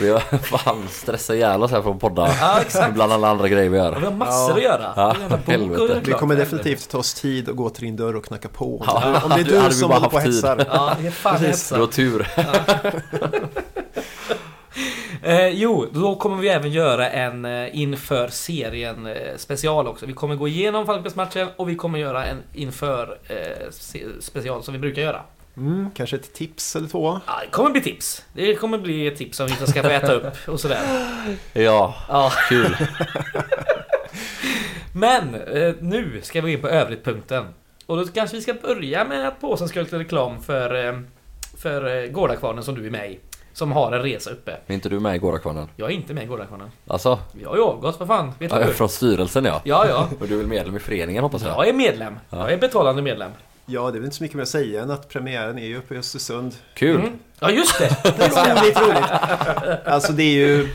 [0.00, 2.28] Vi har fan stressat ihjäl oss här att podda.
[2.40, 2.94] Ja exakt.
[2.94, 3.98] Bland alla andra grejer vi Och gör.
[4.00, 4.56] vi har massor Ja.
[4.56, 4.92] att göra.
[4.96, 5.16] Ja,
[5.46, 5.80] helvete.
[5.82, 8.82] och det kommer definitivt ta oss tid att gå till din dörr och knacka på.
[8.86, 10.66] Ja, Om det är du vi som håller på och hetsar.
[10.72, 11.68] Ja, det är fan Precis.
[11.68, 12.26] Du har tur.
[15.26, 20.06] Eh, jo, då kommer vi även göra en eh, inför serien eh, special också.
[20.06, 23.70] Vi kommer gå igenom Falkenbergsmatchen och vi kommer göra en inför eh,
[24.20, 25.20] special som vi brukar göra.
[25.56, 27.20] Mm, kanske ett tips eller två.
[27.26, 28.24] Ja, det kommer bli tips.
[28.32, 30.80] Det kommer bli ett tips som vi ska få äta upp och sådär.
[31.52, 32.32] Ja, Ja.
[32.48, 32.76] kul.
[34.92, 37.44] Men eh, nu ska vi in på övrigt-punkten.
[37.86, 41.00] Och då kanske vi ska börja med att påsen ska göra lite reklam för, eh,
[41.58, 43.18] för Gårdakvarnen som du är med i.
[43.56, 44.56] Som har en resa uppe.
[44.66, 45.68] Är inte du med i Gårdakvarnen?
[45.76, 46.70] Jag är inte med i Gårdakvarnen.
[46.86, 47.18] Alltså?
[47.32, 48.32] Vi har ju avgått, vad fan?
[48.38, 48.72] Vet Ja, du?
[48.72, 49.60] från styrelsen ja.
[49.64, 50.08] Ja, ja.
[50.20, 51.50] Och du är väl medlem i föreningen hoppas jag?
[51.52, 52.18] Jag är medlem.
[52.30, 52.36] Ja.
[52.38, 53.30] Jag är betalande medlem.
[53.66, 55.78] Ja, det är väl inte så mycket mer att säga än att premiären är ju
[55.78, 56.54] uppe i Östersund.
[56.74, 56.96] Kul!
[57.00, 57.12] Mm.
[57.40, 57.90] Ja, just det!
[58.08, 59.84] Otroligt roligt!
[59.86, 60.68] Alltså det är ju...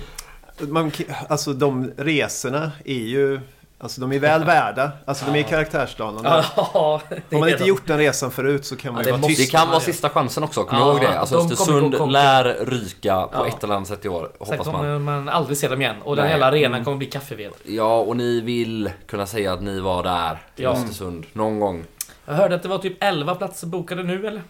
[0.59, 0.91] Man,
[1.29, 3.39] alltså de resorna är ju...
[3.83, 4.91] Alltså de är väl värda.
[5.05, 6.29] Alltså de är karaktärsdanande.
[6.29, 7.01] Ja, Har
[7.39, 7.69] man inte de.
[7.69, 9.51] gjort den resan förut så kan man Ja, ju det vara måste- Det tyst.
[9.51, 11.19] kan vara sista chansen också, kom Ja, ihåg det?
[11.19, 13.47] Alltså de kommer Östersund konk- lär ryka på Ja.
[13.47, 14.75] ett eller annat sätt i år, Sen hoppas man.
[14.75, 15.95] kommer man aldrig se dem igen.
[16.03, 16.33] Och den Nej.
[16.33, 17.51] hela arenan kommer bli kaffeved.
[17.63, 20.69] Ja, och ni vill kunna säga att ni var där i Ja.
[20.69, 21.85] Östersund någon gång.
[22.25, 24.41] Jag hörde att det var typ 11 platser bokade nu eller?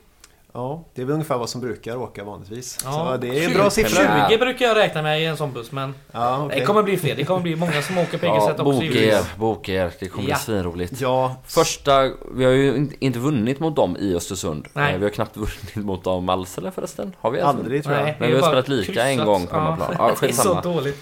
[0.53, 2.77] Ja, det är väl ungefär vad som brukar åka vanligtvis.
[2.85, 4.27] Ja, Så det är 20 bra siffror.
[4.29, 6.59] 20 brukar jag räkna med i en sån buss men Ja, okej.
[6.59, 7.15] det kommer bli fler.
[7.15, 8.71] Det kommer bli många som åker på eget Ja, sätt också.
[8.71, 9.91] boka er, boka er.
[9.99, 10.35] Det kommer Ja.
[10.35, 11.01] bli svinroligt.
[11.01, 14.67] Ja, Första, vi har ju in- inte vunnit mot dem i Östersund.
[14.73, 14.93] Nej.
[14.93, 17.15] Eh, Vi har knappt vunnit mot dem alls eller förresten?
[17.19, 18.03] Har vi ens aldrig tror jag.
[18.03, 19.25] Nej, Men vi har spelat lika en kryssat.
[19.25, 19.95] gång på hemmaplan.
[19.97, 20.97] Ja, det är så dåligt.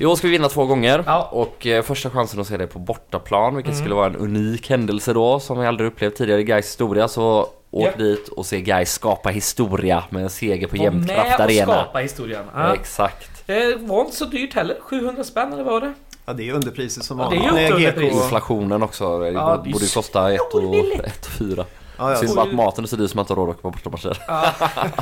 [0.00, 1.04] I år ska vi vinna två gånger.
[1.06, 1.28] Ja.
[1.32, 3.82] Och eh, första chansen att se det på bortaplan, vilket Mm.
[3.82, 7.08] skulle vara en unik händelse då, som vi aldrig upplevt tidigare i Gais historia.
[7.08, 7.40] Så
[7.70, 7.90] åk Ja.
[8.04, 11.66] dit och se Gais skapa historia med en seger på Jämtkraft med och Arena.
[11.82, 12.44] skapa historien.
[12.54, 12.74] Ja.
[12.74, 13.46] Exakt.
[13.46, 14.76] Det var inte så dyrt heller.
[14.80, 15.92] 700 spänn eller vad var det?
[16.26, 17.72] Ja, det är underpriser som Ja, det är vanligt.
[17.74, 18.12] underpris.
[18.12, 21.00] Inflationen också, det Ja, borde ju kosta ett och, billigt.
[21.00, 21.64] ett och fyra.
[21.98, 23.48] Ja, ja, Synd så- bara att maten är så dyr som man inte har råd
[23.50, 24.18] att åka på bortamatcher.
[24.28, 24.44] Ja.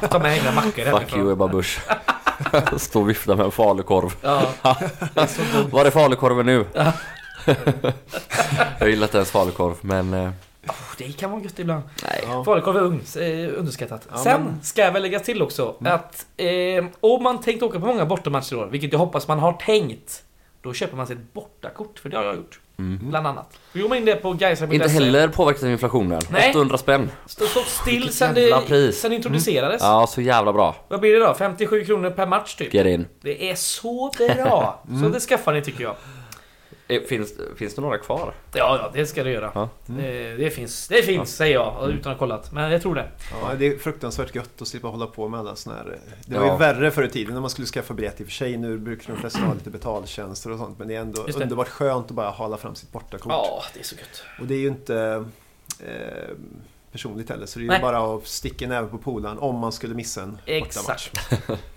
[0.08, 1.32] Ta med egna mackor Fuck you.
[1.32, 1.78] Ebba Busch.
[2.76, 4.14] Stå och vifta med en falukorv.
[4.22, 4.42] Ja.
[5.14, 5.68] Det är så dumt.
[5.72, 6.64] Var är falukorven nu?
[8.78, 10.14] jag gillar inte ens falukorv men...
[10.14, 10.30] eh,
[10.68, 11.82] Oh, Det kan vara gött ibland.
[12.04, 12.24] Nej.
[12.26, 12.44] Ja.
[12.44, 14.08] Falukorv är ugn, eh, underskattat.
[14.12, 17.80] Ja, Sen men- ska jag väl lägga till också att eh, om man tänkt åka
[17.80, 20.22] på många bortamatcher i år, vilket jag hoppas man har tänkt,
[20.62, 22.60] då köper man sig ett bortakort, för det har jag gjort.
[22.78, 23.10] Mm.
[23.10, 23.58] Bland annat.
[23.72, 24.74] Vi går in det på Gaisa.se.
[24.74, 26.20] Inte heller påverkat av inflationen.
[26.30, 26.50] Nej.
[26.50, 27.10] 800 spänn.
[27.26, 29.82] Stå stått still Vilket sen det, sen det introducerades.
[29.82, 30.76] Ja, så jävla bra.
[30.88, 31.34] Vad blir det då?
[31.34, 32.74] 57 kronor per match typ?
[32.74, 33.06] Get in.
[33.22, 34.82] Det är så bra!
[35.02, 35.94] Så det skaffar ni tycker jag.
[36.88, 38.34] Eh, Finns, finns det några kvar?
[38.52, 39.52] Ja, ja, det ska det göra.
[39.54, 39.68] Ja.
[39.86, 42.52] Det, det finns, det finns säger jag utan att ha kollat.
[42.52, 43.08] Men jag tror det.
[43.42, 45.98] Ja, det är fruktansvärt gött att slippa hålla på med alla såna här...
[46.26, 46.52] Det var Ja.
[46.52, 48.56] ju värre förr i tiden när man skulle skaffa biljett i och för sig.
[48.56, 50.78] Nu brukar de flesta ha lite betaltjänster och sånt.
[50.78, 53.32] Men det är ändå underbart skönt att bara hala fram sitt bortakort.
[53.32, 54.22] Ja, det är så gött.
[54.40, 55.24] Och det är ju inte
[55.80, 56.34] eh,
[56.92, 57.46] personligt heller.
[57.46, 57.80] Så det är ju Nej.
[57.82, 60.30] bara att sticka näven på polaren om man skulle missa en
[60.60, 61.10] bortamatch.
[61.12, 61.50] Exakt.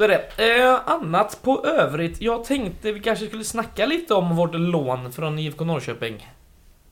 [0.00, 0.58] Så är det.
[0.58, 2.20] Eh, annat på övrigt.
[2.20, 6.30] Jag tänkte vi kanske skulle snacka lite om vårt lån från IFK Norrköping.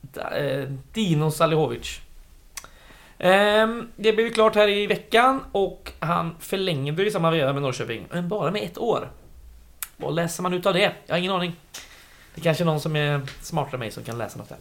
[0.01, 1.99] Da, eh, Dino Salihovic.
[3.17, 7.61] Eh, det blev ju klart här i veckan och han förlängde i samma veva med
[7.61, 8.07] Norrköping.
[8.11, 9.11] Men bara med ett år.
[9.97, 10.93] Vad läser man ut av det?
[11.05, 11.55] Jag har ingen aning.
[12.35, 14.57] Det är kanske är någon som är smartare än mig som kan läsa något där.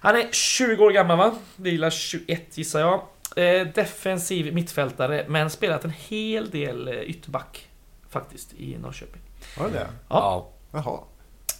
[0.00, 1.34] Han är 20 år gammal va?
[1.56, 3.02] Vilar 21 gissar jag.
[3.36, 7.66] Eh, defensiv mittfältare men spelat en hel del eh, ytterback
[8.10, 9.22] faktiskt i Norrköping.
[9.58, 9.86] Var det det?
[10.08, 10.48] Ja.
[10.72, 10.98] Jaha.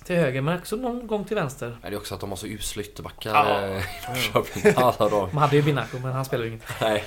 [0.05, 1.79] Till höger men också någon gång till vänster.
[1.83, 3.61] Det är också att de har så usla ytterbackar Ja.
[3.61, 4.73] eh, i Norrköping.
[4.77, 5.29] Alla de.
[5.31, 6.63] De hade ju Binaco men han spelar ju inget.
[6.81, 7.05] Nej.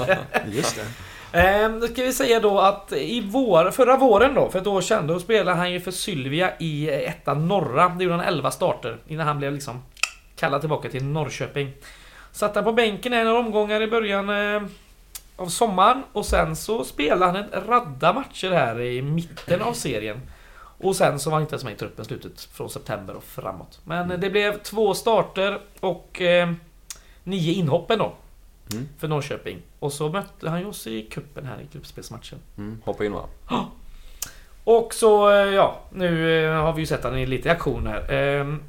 [0.46, 0.86] Just det.
[1.38, 4.80] Ehm, då ska vi säga då att i vår, förra våren då, för ett år
[4.80, 7.88] sedan, då spelade han ju för Sylvia i eh, ettan norra.
[7.88, 9.82] Det gjorde han 11 starter innan han blev liksom
[10.36, 11.72] kallad tillbaka till Norrköping.
[12.32, 14.62] Satt han på bänken i några omgångar i början eh,
[15.36, 20.20] av sommaren och sen så spelade han en radda matcher här i mitten av serien.
[20.78, 23.80] Och sen så var han inte ens med i truppen slutet från september och framåt.
[23.84, 26.52] Men eh, det blev två starter och eh,
[27.24, 28.12] nio inhoppen då.
[28.72, 28.88] Mm.
[28.98, 29.62] För Norrköping.
[29.78, 32.38] Och så mötte han ju oss i kuppen här i gruppspelsmatchen.
[32.58, 33.24] Mm, hoppa in va?
[34.64, 38.12] Och så, eh, ja, nu eh, har vi ju sett han i lite aktion här.
[38.12, 38.62] Ehm,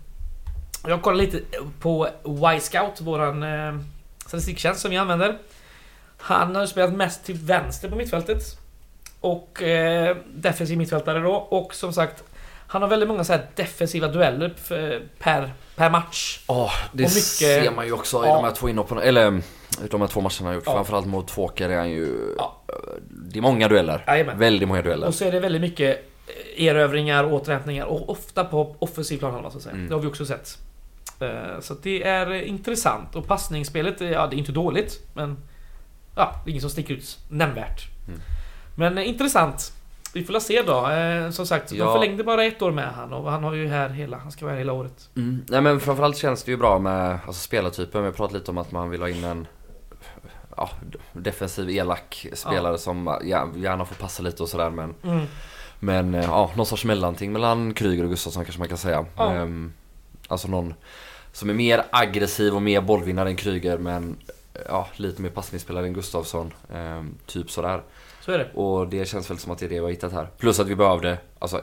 [0.87, 1.41] Jag kollar lite
[1.79, 3.79] på Y-Scout, våran eh,
[4.25, 5.37] statistiktjänst som vi använder.
[6.17, 8.43] Han har spelat mest till vänster på mittfältet.
[9.19, 11.31] Och eh, defensiv mittfältare då.
[11.35, 12.23] Och som sagt,
[12.67, 16.39] han har väldigt många så här defensiva dueller f- per, per match.
[16.47, 18.35] Ja, det Och mycket- ser man ju också i Ja.
[18.35, 18.97] de här två inhoppen.
[18.97, 19.41] Eller
[19.89, 20.63] de här två matcherna han gjort.
[20.65, 20.73] Ja.
[20.73, 22.35] Framförallt mot Tvååker är han ju...
[22.37, 22.61] Ja.
[23.09, 24.03] Det är många dueller.
[24.07, 24.39] Jajamän.
[24.39, 25.07] Väldigt många dueller.
[25.07, 26.05] Och så är det väldigt mycket
[26.57, 29.75] eh, erövringar, återhämtningar och ofta på offensiv planhalva så att säga.
[29.75, 29.87] Mm.
[29.89, 30.57] Det har vi också sett.
[31.19, 35.37] Eh, Så det är eh, intressant och passningsspelet, eh, ja det är inte dåligt men
[36.17, 37.87] Ja, det är ingen som sticker ut nämnvärt.
[38.07, 38.19] Mm.
[38.75, 39.73] Men eh, intressant.
[40.13, 40.89] Vi får se då.
[40.89, 41.93] Eh, Som sagt, de Ja.
[41.93, 44.53] förlängde bara ett år med han och han har ju här hela, han ska vara
[44.53, 45.09] här hela året.
[45.15, 45.45] Mm.
[45.49, 48.01] Nej men framförallt känns det ju bra med alltså, spelartypen.
[48.01, 49.47] Vi har pratat lite om att man vill ha in en
[50.57, 50.69] ja,
[51.13, 55.25] defensiv elak spelare som ja, gärna får passa lite och sådär men Mm.
[55.79, 59.05] Men eh, ja, någon sorts mellanting mellan Kryger och Gustafsson kanske man kan säga.
[59.17, 59.33] Ja.
[59.33, 59.73] Ehm,
[60.27, 60.73] alltså någon
[61.31, 64.15] som är mer aggressiv och mer bollvinnare än Kryger men
[64.67, 66.53] ja, lite mer passningsspelare än Gustafsson.
[66.73, 67.81] Ehm, typ sådär.
[68.21, 68.51] Så är det.
[68.53, 70.27] Och det känns väl som att det är det vi har hittat här.
[70.37, 71.61] Plus att vi behövde alltså,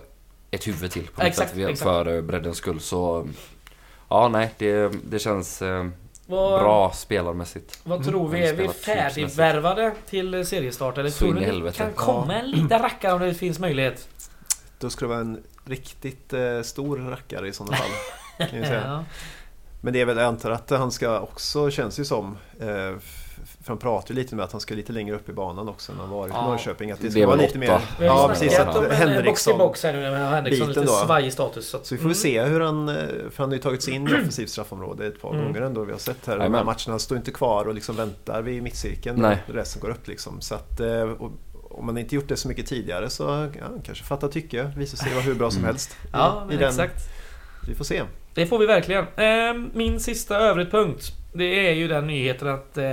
[0.51, 1.83] ett huvud till på Exakt, mittfältet exakt.
[1.91, 2.81] för eh, breddens skull.
[2.81, 3.29] Så
[4.09, 5.87] ja, nej, det, det känns eh,
[6.27, 7.81] Vad, bra spelarmässigt.
[7.85, 8.39] Vad tror vi?
[8.39, 8.85] Är vi typsmässigt.
[8.85, 10.99] färdigvärvade till seriestart?
[10.99, 11.77] Eller Så tror ni det helvete.
[11.77, 14.09] kan komma en liten rackare om det finns möjlighet?
[14.79, 18.49] Då skulle det vara en riktigt eh, stor rackare i sådana fall.
[18.49, 18.83] Kan jag säga.
[18.87, 19.05] Ja.
[19.85, 23.69] Men det är väl, jag antar att han ska också, känns ju som, eh, för
[23.69, 25.99] han pratar ju lite med att han ska lite längre upp i banan också än
[25.99, 26.47] han varit i Ja.
[26.47, 26.91] Norrköping.
[26.91, 27.81] Att det Det ska är vara lite mer...
[27.99, 28.59] Vi Ja, precis.
[28.59, 31.69] Att om en box Henriksson box här nu med Henriksson lite svajig status.
[31.69, 32.15] Så, att, Så vi får mm.
[32.15, 32.87] se hur han,
[33.31, 35.45] för han har ju tagit sig in i offensivt straffområde ett par Mm.
[35.45, 35.85] gånger ändå.
[35.85, 38.63] Vi har sett här, de här matcherna han står inte kvar och liksom väntar vid
[38.63, 39.43] mittcirkeln Nej.
[39.47, 40.41] resten går upp liksom.
[40.41, 41.31] Så att, eh, och,
[41.71, 45.13] om man inte gjort det så mycket tidigare så ja, kanske fattar tycke, visar sig
[45.13, 45.67] vara hur bra som Mm.
[45.69, 45.91] helst.
[45.93, 46.69] i- Ja, i den.
[46.69, 47.03] exakt.
[47.69, 48.03] Vi får se.
[48.35, 49.05] Det får vi verkligen.
[49.17, 51.05] Ehm, Min sista övrigt punkt.
[51.33, 52.85] Det är ju den nyheten att eh,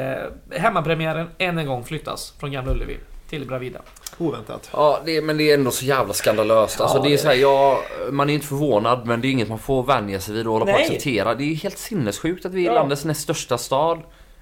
[0.59, 2.97] hemmapremiären än en gång flyttas från Gamla Ullevi
[3.29, 3.79] till Bravida.
[4.17, 4.69] Oväntat.
[4.73, 6.81] Ja, det, men det är ändå så jävla skandalöst.
[6.81, 7.81] Alltså, Ja, det är så här, ja,
[8.11, 10.65] man är inte förvånad men det är inget man får vänja sig vid och hålla
[10.65, 11.35] på att acceptera.
[11.35, 12.73] Det är helt sinnessjukt att vi i Ja.
[12.73, 13.99] landets näst största stad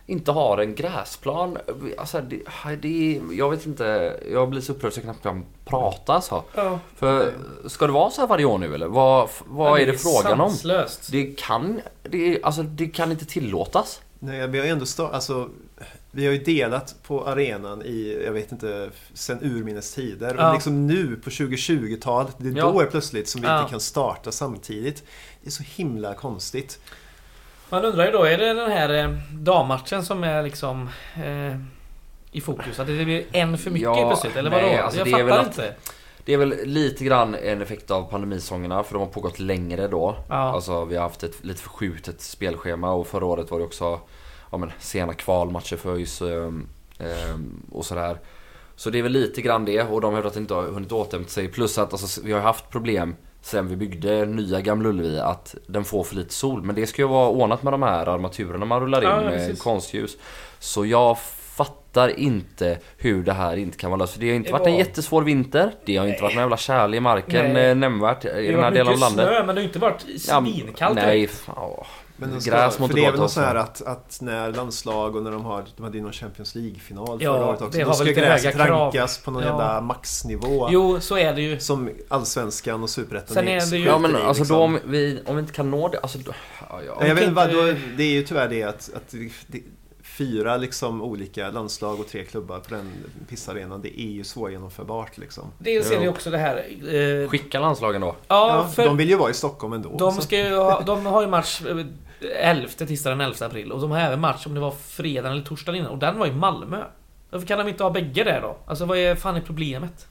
[0.10, 1.58] inte har en gräsplan.
[1.98, 2.42] Alltså, det,
[2.82, 6.44] det är, jag vet inte, jag blir så upprörd så jag knappt kan prata alltså.
[6.56, 6.80] Ja.
[6.96, 7.34] För
[7.66, 8.88] ska det vara så här varje år nu eller?
[8.88, 10.50] Vad, vad är det frågan om?
[10.50, 11.12] Sanslöst.
[11.12, 14.02] Det kan, det, är- alltså, det kan inte tillåtas.
[14.20, 15.50] Nej, vi har ju ändå stå, alltså,
[16.12, 20.36] vi har ju delat på arenan i, jag vet inte, sen urminnes tider.
[20.38, 20.48] Ja.
[20.48, 22.72] Och liksom nu på 2020-talet, det är Ja.
[22.72, 23.60] då är plötsligt som vi Ja.
[23.60, 25.04] inte kan starta samtidigt.
[25.42, 26.80] Det är så himla konstigt.
[27.70, 31.56] Man undrar ju då, är det den här eh, dammatchen som är liksom eh,
[32.32, 32.80] i fokus?
[32.80, 34.36] Att det blir en för mycket Ja, plötsligt?
[34.36, 34.84] Eller nej, vadå?
[34.84, 35.74] alltså jag det är fattar väl att- inte.
[36.26, 40.16] Det är väl lite grann en effekt av pandemisångerna för de har pågått längre då.
[40.30, 40.36] Ja.
[40.36, 44.00] Alltså vi har haft ett lite förskjutet spelschema och förra året var det också
[44.52, 46.68] ja, men, sena kvalmatcher för ÖIS ehm,
[47.00, 48.18] ehm, och sådär.
[48.76, 50.64] Så det är väl lite grann det och de har hävdat att det inte har
[50.64, 51.48] hunnit återhämta sig.
[51.48, 55.84] Plus att alltså, vi har haft problem sen vi byggde nya Gamla Ullevi att den
[55.84, 56.62] får för lite sol.
[56.64, 59.34] Men det ska ju vara ordnat med de här armaturerna man rullar in Ja, med
[59.34, 59.62] precis.
[59.62, 60.18] konstljus.
[60.60, 61.20] Så jag
[61.56, 64.14] fattar inte hur det här inte kan vara löst.
[64.14, 65.72] För det har inte Det varit en var- jättesvår vinter.
[65.86, 67.70] Det har inte varit någon jävla tjäle i marken Nej.
[67.70, 69.28] eh, nämnvärt i Det den har här varit delen av mycket landet.
[69.28, 70.96] snö men det har inte varit Ja, svinkallt.
[70.96, 71.86] Nej, fan, åh.
[72.20, 74.52] Men de ska, Gräs mot för det är väl något så här att, att när
[74.54, 77.80] landslag och när de har, de hade ju någon Champions League-final Ja, förra året också.
[77.86, 79.50] Då ska gräset rankas på någon Ja.
[79.50, 80.68] jävla maxnivå.
[80.72, 81.60] Jo, så är det ju.
[81.60, 84.58] Som allsvenskan och superettan Sen är det ju- Ja men alltså liksom.
[84.58, 86.32] då om vi, om vi inte kan nå det, alltså då,
[86.70, 86.98] ja, ja.
[87.02, 87.62] Ja, jag vet, vad, då,
[87.98, 89.16] det är ju tyvärr det att, att
[89.48, 89.60] det,
[90.04, 92.92] fyra liksom olika landslag och tre klubbar på den
[93.30, 95.44] pissarenan, det är ju svårgenomförbart liksom.
[95.60, 96.56] Det ju också det här...
[97.24, 98.16] Eh, Skicka landslagen då.
[98.28, 99.98] ja, Ja, för De vill ju vara i Stockholm ändå.
[99.98, 101.62] de, ska ju ha, de har ju match
[102.40, 103.72] 11, tisdag den 11 april.
[103.72, 105.92] Och de har även match om det var fredag eller torsdag innan.
[105.92, 106.84] Och den var i Malmö.
[107.30, 108.58] Varför kan de inte ha bägge där då?
[108.68, 110.08] Alltså vad är fan är problemet?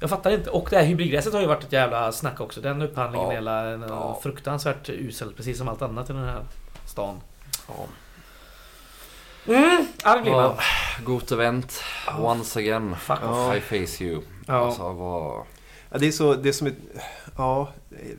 [0.00, 0.50] Jag fattar inte.
[0.50, 2.60] Och det här hybridgräset har ju varit ett jävla snack också.
[2.60, 3.32] Den upphandlingen Ja.
[3.32, 4.20] är hela Ja.
[4.22, 5.32] fruktansvärt usel.
[5.32, 6.42] Precis som allt annat i den här
[6.86, 7.20] stan.
[7.68, 7.74] Ja.
[9.54, 10.42] Mm, arg blir man.
[10.42, 10.58] Ja,
[11.04, 11.82] Gott event,
[12.18, 12.96] once again.
[12.96, 13.56] Fuck Ja.
[13.56, 14.22] I face you.
[14.46, 14.54] Ja.
[14.54, 15.46] Alltså vad...
[15.90, 16.76] Ja, det är så, det är som ett,
[17.36, 17.68] ja,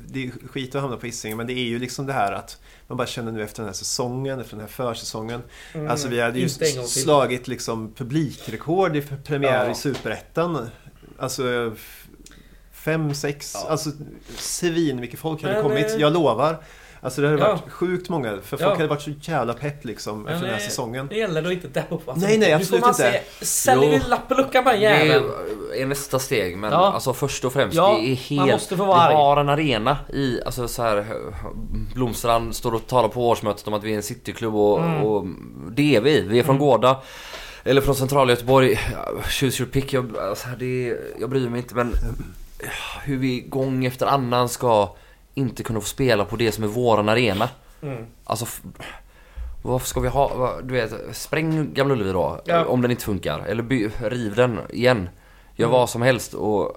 [0.07, 2.61] det är skit att hamna på Hisingen men det är ju liksom det här att
[2.87, 5.41] man bara känner nu efter den här säsongen, efter den här försäsongen.
[5.73, 5.87] Mm.
[5.87, 6.49] Alltså vi hade ju
[6.87, 9.71] slagit liksom publikrekord i premiär Ja.
[9.71, 10.69] i Superettan.
[11.19, 11.75] Alltså
[12.71, 13.69] fem, sex, Ja.
[13.69, 13.89] alltså
[14.37, 15.89] svin mycket folk hade Men, kommit.
[15.91, 16.63] eh, Jag lovar.
[17.01, 17.49] Alltså det hade Ja.
[17.49, 18.69] varit sjukt många, för folk Ja.
[18.75, 21.07] hade varit så jävla pepp liksom efter den här säsongen.
[21.07, 22.01] Det gäller då inte att deppa upp.
[22.15, 23.21] Nej, nej, nu absolut får man inte.
[23.39, 24.09] Se, säljer vi Jo.
[24.09, 25.25] lapp luckan på den Det jäveln.
[25.77, 26.77] är nästa steg men Ja.
[26.93, 28.41] alltså först och främst Ja, det är helt...
[28.41, 29.13] man måste få vara arg.
[29.13, 31.05] Vi har en arena i, alltså så här
[31.95, 35.03] Blomstrand står och talar på årsmötet om att vi är en cityklubb och, Mm.
[35.03, 35.25] och
[35.71, 36.21] det är vi.
[36.21, 36.97] Vi är från Gårda.
[37.63, 38.79] Eller från centrala Göteborg.
[39.29, 39.93] Choose your pick.
[39.93, 41.93] Jag, alltså, det, jag bryr mig inte men
[43.03, 44.95] hur vi gång efter annan ska
[45.37, 47.49] inte kunna få spela på det som är våran arena.
[47.81, 48.05] Mm.
[48.23, 48.45] Alltså
[49.63, 52.65] varför ska vi ha, du vet, spräng Gamla Ullevi då Ja.
[52.65, 53.39] om den inte funkar.
[53.39, 55.09] Eller by, riv den igen.
[55.55, 55.79] Gör Mm.
[55.79, 56.75] vad som helst och...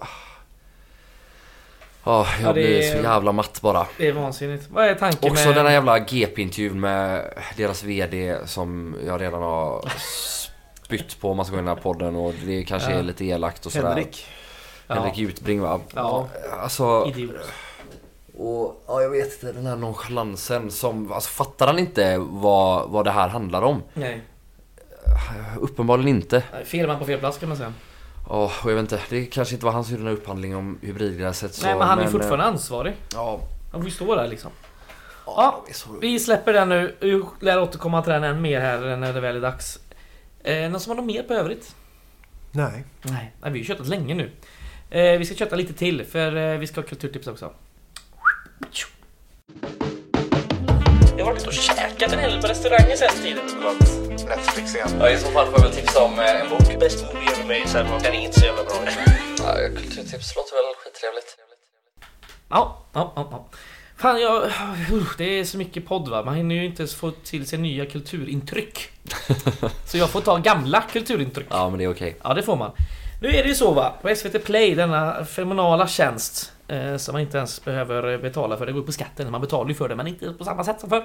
[2.05, 3.87] Ja, jag Ja, det blir är- så jävla matt bara.
[3.99, 4.69] Det är vansinnigt.
[4.70, 5.57] Vad är tanken Också med...
[5.57, 7.24] den här jävla GP-intervjun med
[7.57, 9.93] deras VD som jag redan har
[10.85, 12.99] spytt på om man ska gå in i den här podden och det kanske Ja.
[12.99, 13.89] är lite elakt och sådär.
[13.89, 14.27] Henrik.
[14.89, 15.81] Henrik Jutbring va?
[15.95, 16.28] Ja.
[16.62, 17.05] Alltså...
[17.09, 17.32] Idiot.
[18.41, 21.12] Och ja, jag vet inte, den här nonchalansen som...
[21.12, 23.83] Alltså fattar han inte vad, vad det här handlar om?
[23.95, 24.23] Nej.
[25.61, 26.43] Uppenbarligen inte.
[26.65, 27.73] Fel man på fel plats kan man säga.
[28.29, 29.01] Ja, och jag vet inte.
[29.09, 31.55] Det kanske inte var han som gjorde den här upphandlingen om hybridgräset.
[31.55, 32.95] så, Nej men han är eh, fortfarande ansvarig.
[33.15, 33.41] Ja.
[33.73, 34.51] Han får ju stå där liksom.
[35.27, 35.65] Ja.
[36.01, 36.97] Vi släpper den nu.
[37.01, 39.79] Vi lär återkomma till den än mer här när det väl är dags.
[40.43, 41.75] Eh, någon som har något mer på övrigt?
[42.53, 42.85] Nej.
[43.03, 44.31] Nej, nej vi har ju köttat länge nu.
[44.91, 47.53] Eh, vi ska kötta lite till för eh, vi ska ha kulturtips också.
[51.19, 53.45] Jag har varit och käkat en hel på restauranger sen tiden.
[54.28, 54.89] Netflix igen.
[55.01, 56.81] Ja, i så fall får jag väl tipsa om eh, en bok.
[56.81, 58.74] Bäst movie ever made sen den är inte så jävla bra.
[59.39, 61.37] Ja, kulturtips låter väl skittrevligt.
[62.49, 63.49] Ja, ja, ja, ja.
[63.97, 64.43] Fan, jag...
[64.45, 66.23] uh, Det är så mycket podd va.
[66.23, 68.91] Man hinner ju inte ens få till sig nya kulturintryck.
[69.87, 71.47] Så jag får ta gamla kulturintryck.
[71.51, 72.16] Ja, men det är okej.
[72.24, 72.73] Ja, det får man.
[73.23, 76.53] Nu är det ju så va, på SVT Play, denna fenomenala tjänst
[76.97, 78.67] som man inte ens behöver betala för.
[78.67, 80.91] Det går på skatten, man betalar ju för det men inte på samma sätt som
[80.91, 81.05] förr.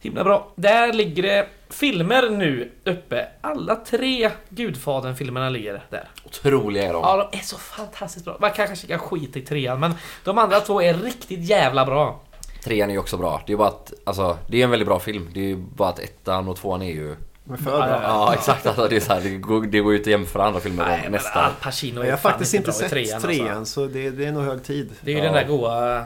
[0.00, 0.48] Himla bra.
[0.54, 3.28] Där ligger det filmer nu uppe.
[3.40, 6.08] Alla tre Gudfadern-filmerna ligger där.
[6.24, 7.02] Otroliga är de.
[7.02, 8.36] Ja, de är så fantastiskt bra.
[8.40, 9.94] Man kan kanske kan skita i trean, men
[10.24, 12.20] de andra två är riktigt jävla bra.
[12.64, 13.42] Trean är ju också bra.
[13.46, 15.30] Det är bara att, alltså, det är en väldigt bra film.
[15.34, 17.16] Det är ju bara att ettan och tvåan är ju...
[17.44, 17.88] Men för Ja, bra.
[17.88, 18.66] ja, Ja, exakt.
[18.66, 20.84] Alltså, det är så här, det går, det går ju inte att jämföra andra filmer
[20.86, 21.44] Nej, men nästan.
[21.44, 23.80] Al Pacino är Jag har faktiskt inte sett trean, trean, alltså.
[23.80, 24.90] så det, det är nog hög tid.
[25.00, 25.24] Det är ju Ja.
[25.24, 26.04] den där goa eh,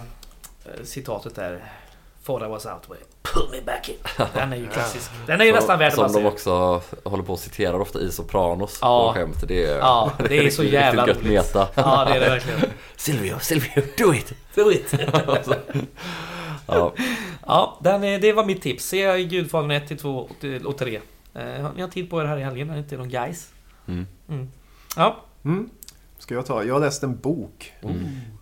[0.85, 1.65] citatet där.
[2.23, 2.99] For I was out way.
[3.23, 3.95] Pull me back in.
[4.35, 5.11] Den är ju klassisk.
[5.27, 8.79] Den är ju nästan värd Som de också håller på och citerar ofta i Sopranos
[8.83, 9.13] Ja.
[9.13, 9.37] på skämt.
[9.49, 11.55] Det är, Ja, det är så jävla riktigt gött roligt.
[11.55, 11.69] meta.
[11.75, 12.61] Ja, det är det verkligen.
[12.97, 14.33] Silvio, Silvio, do it!
[14.55, 14.95] Do it!
[16.67, 16.93] Ja,
[17.47, 18.85] Ja, den är, det var mitt tips.
[18.85, 20.31] Se Gudfadern 1 till 2
[20.65, 21.01] och 3.
[21.37, 23.53] Eh, ni har tid på er här i helgen, är det inte någon guys?
[23.87, 24.07] Mm.
[24.29, 24.51] Mm.
[24.97, 25.17] Ja.
[25.45, 25.71] Mm.
[26.19, 26.65] Ska jag ta?
[26.65, 27.73] Jag har läst en bok.
[27.83, 27.97] Mm.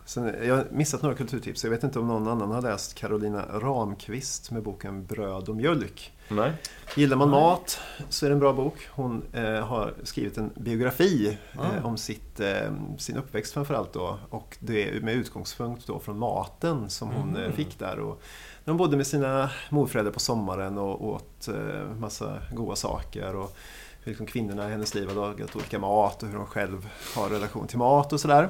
[0.07, 1.65] Sen, jag har missat några kulturtips.
[1.65, 6.13] Jag vet inte om någon annan har läst Carolina Ramqvist med boken Bröd och mjölk.
[6.29, 6.53] Nej.
[6.97, 8.89] Gillar man mat så är det en bra bok.
[8.91, 11.77] Hon eh, har skrivit en biografi Ah.
[11.77, 14.19] eh, om sitt, eh, sin uppväxt framförallt då.
[14.31, 17.43] Och det är med utgångspunkt då från maten som hon Mm.
[17.43, 17.99] eh, fick där.
[17.99, 18.23] Och
[18.67, 23.37] hon bodde med sina morföräldrar på sommaren och åt eh, massa goda saker.
[23.37, 23.57] Och
[24.03, 27.29] hur liksom kvinnorna i hennes liv har lagat olika mat och hur hon själv har
[27.29, 28.49] relation till mat och sådär.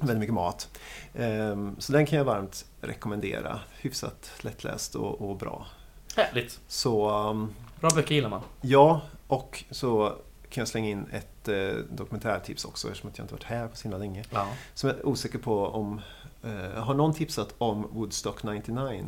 [0.00, 0.78] Väldigt mycket mat.
[1.14, 3.60] Ehm, Så den kan jag varmt rekommendera.
[3.80, 5.66] Hyfsat lättläst och, och bra.
[6.16, 6.60] Härligt.
[6.68, 8.40] Så um, Bra böcker gillar man.
[8.60, 10.08] ja, och så
[10.50, 13.82] kan jag slänga in ett eh, dokumentärtips också eftersom jag inte varit här på så
[13.82, 14.24] himla länge.
[14.30, 14.46] Ja.
[14.74, 16.00] Som jag är osäker på om...
[16.44, 19.04] Eh, har någon tipsat om Woodstock 99?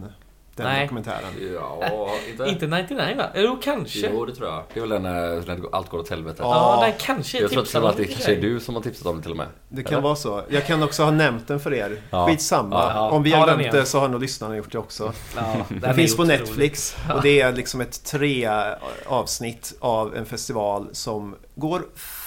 [0.56, 0.82] Den Nej.
[0.82, 1.54] dokumentären.
[1.54, 2.44] Ja, inte...
[2.48, 3.24] Inte 99 va?
[3.34, 4.10] Jo, kanske.
[4.12, 4.62] Jo, det tror jag.
[4.74, 6.36] Det är väl den när när allt går åt helvete.
[6.42, 6.86] Ja, Ja.
[6.86, 9.16] den kanske Jag tror att det och för kanske är du som har tipsat om
[9.16, 9.46] det till och med.
[9.68, 10.02] Det kan Eller?
[10.02, 10.42] vara så.
[10.48, 12.00] Jag kan också ha nämnt den för er.
[12.10, 12.26] Ja.
[12.26, 12.76] Skitsamma.
[12.76, 13.10] Ja, ja.
[13.10, 15.12] Om vi har den glömt det så har nog lyssnarna gjort det också.
[15.36, 16.24] Ja, den Den finns på.
[16.24, 18.48] Netflix och det är liksom ett tre
[19.06, 21.82] avsnitt av en festival som går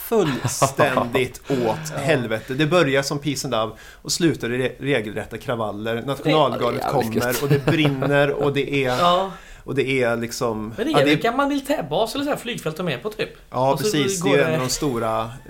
[0.10, 2.54] fullständigt åt helvete.
[2.54, 6.02] Det börjar som Peace and Love och slutar i re- regelrätta kravaller.
[6.02, 9.32] Nationalgardet kommer och det brinner och det är, Ja,
[9.64, 10.74] och det är liksom...
[10.78, 13.10] men det ja, är det en gammal militärbas eller så här flygfält de är på
[13.10, 13.30] typ.
[13.50, 14.22] Ja, Och precis.
[14.22, 15.32] Det är en av de stora...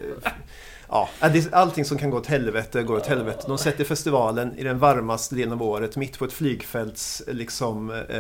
[0.91, 1.09] eh, Ja,
[1.51, 3.43] allting som kan gå åt helvete går åt helvete.
[3.47, 8.17] De sätter festivalen i den varmaste delen av året, mitt på ett flygfälts, liksom, eh,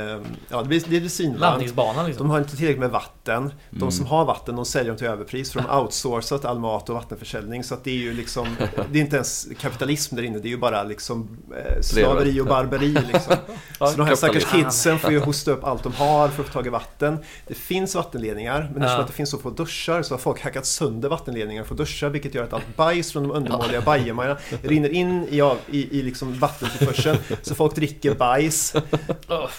[0.49, 1.37] ja det blir, det blir.
[1.37, 2.27] Landningsbanan liksom.
[2.27, 3.53] De har inte tillräckligt med vatten.
[3.69, 3.91] De Mm.
[3.91, 6.95] som har vatten, de säljer dem till överpris för de har outsourcat all mat och
[6.95, 7.63] vattenförsäljning.
[7.63, 8.47] Så att det är ju liksom,
[8.91, 11.29] det är inte ens kapitalism där inne, det är ju bara liksom
[11.65, 13.35] eh, slaveri och barbari liksom.
[13.79, 16.53] Så de här stackars kidsen får ju hosta upp allt de har för att få
[16.53, 17.17] tag i vatten.
[17.47, 19.01] Det finns vattenledningar, men eftersom Ja.
[19.01, 22.09] att det finns så få duschar så har folk hackat sönder vattenledningar för att duscha,
[22.09, 26.01] vilket gör att allt bajs från de undermåliga bajamajorna rinner in i, av- i, i
[26.01, 27.17] liksom vattentillförseln.
[27.41, 28.73] Så folk dricker bajs.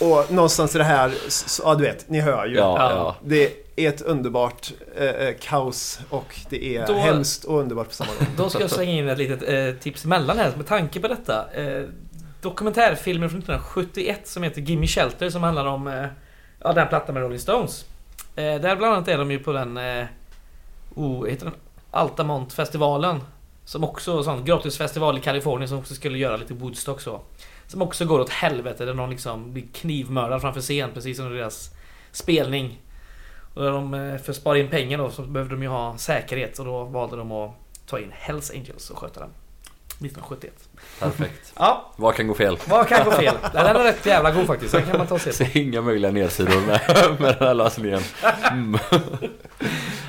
[0.00, 2.54] Och någonstans i det här, så, ja du vet, ni hör ju.
[2.56, 2.90] Ja, Ja.
[2.90, 3.16] ja.
[3.24, 7.94] Det är ett underbart eh, eh, kaos och det är Då- hemskt och underbart på
[7.94, 8.26] samma gång.
[8.36, 11.52] Då ska jag slänga in ett litet eh, tips emellan här med tanke på detta.
[11.54, 11.84] Eh,
[12.42, 16.04] dokumentärfilmen från 1971 som heter Gimme Shelter som handlar om eh,
[16.62, 17.84] ja, den plattan med Rolling Stones.
[18.36, 20.04] Eh, där bland annat är de ju på den eh,
[20.94, 21.54] oh, heter den?
[21.90, 23.20] Altamont-festivalen.
[23.64, 27.20] Som också är en sån gratisfestival i Kalifornien som också skulle göra lite Woodstock så.
[27.66, 31.70] Som också går åt helvete där någon liksom blir knivmördad framför scen precis som deras
[32.12, 32.78] spelning.
[33.54, 35.98] Och där de, eh, för att spara in pengar då så behövde de ju ha
[35.98, 37.54] säkerhet och då valde de att
[37.86, 39.30] ta in Hells Angels och sköta den.
[39.98, 40.69] 1971.
[41.00, 41.52] Perfekt.
[41.56, 42.58] Ja, Vad kan gå fel?
[42.68, 43.34] vad kan gå fel?
[43.52, 44.72] Den är rätt jävla god faktiskt.
[44.72, 46.80] Den kan man ta och se ser inga möjliga nedsidor med,
[47.20, 48.00] med den här lösningen.
[48.50, 48.80] Mm.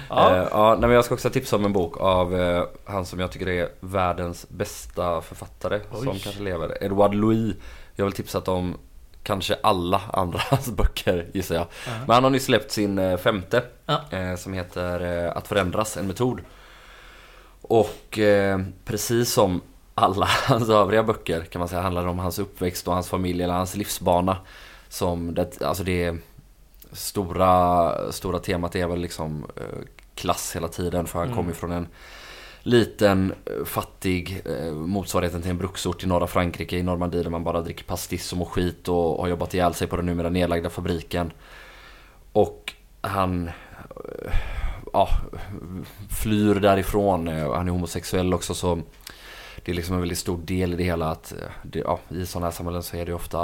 [0.09, 0.35] Ja.
[0.35, 3.19] Eh, ja, nej, men jag ska också tipsa om en bok av eh, han som
[3.19, 6.03] jag tycker är världens bästa författare Oj.
[6.05, 6.83] som kanske lever.
[6.83, 7.55] Edward Louis.
[7.95, 8.77] Jag har väl tipsat om
[9.23, 11.65] kanske alla andra hans böcker gissar jag.
[12.05, 13.63] Men han har nyss släppt sin eh, femte
[14.11, 16.39] eh, som heter Att förändras, en metod.
[17.61, 18.19] Och
[18.85, 19.61] precis som
[19.95, 23.53] alla hans övriga böcker kan man säga handlar om hans uppväxt och hans familj eller
[23.53, 24.37] hans livsbana.
[24.89, 26.15] Som det, alltså det
[26.91, 29.63] stora, stora temat är väl liksom eh,
[30.15, 31.37] klass hela tiden för han Mm.
[31.37, 31.87] kommer från en
[32.63, 37.43] liten eh, fattig eh, motsvarigheten till en bruksort i norra Frankrike i Normandie där man
[37.43, 40.69] bara dricker pastis och mår skit och har jobbat ihjäl sig på den numera nedlagda
[40.69, 41.31] fabriken.
[42.31, 44.33] Och han eh,
[44.93, 45.09] ja,
[46.09, 47.27] flyr därifrån.
[47.27, 48.79] Han är homosexuell också så
[49.63, 52.25] det är liksom en väldigt stor del i det hela att eh, det, ja, i
[52.25, 53.43] sådana här samhällen så är det ofta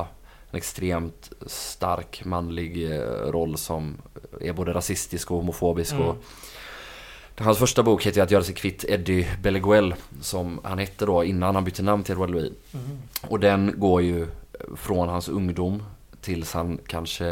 [0.51, 2.99] en extremt stark manlig eh,
[3.31, 3.97] roll som
[4.41, 5.93] är både rasistisk och homofobisk.
[5.93, 6.07] Mm.
[6.07, 6.15] Och
[7.39, 11.55] Hans första bok heter Att göra sig kvitt Eddie Belleguel som han hette då innan
[11.55, 12.51] han bytte namn till Edward Louis.
[12.73, 12.97] Mm.
[13.21, 14.27] Och den går ju
[14.75, 15.83] från hans ungdom
[16.21, 17.27] tills han kanske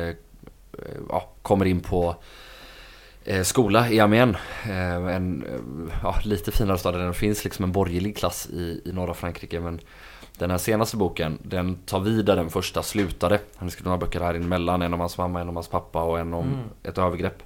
[0.73, 2.15] eh, ja, kommer in på
[3.43, 4.37] skola i Amiens.
[4.65, 8.91] Eh, en eh, ja, lite finare stad det finns liksom en borgerlig klass i, i
[8.93, 9.59] norra Frankrike.
[9.59, 9.79] Men
[10.37, 13.39] den här senaste boken, den tar vid där den första slutade.
[13.55, 16.03] Han har skrivit några böcker här emellan, en om hans mamma, en om hans pappa
[16.03, 16.59] och en om Mm.
[16.83, 17.43] ett övergrepp.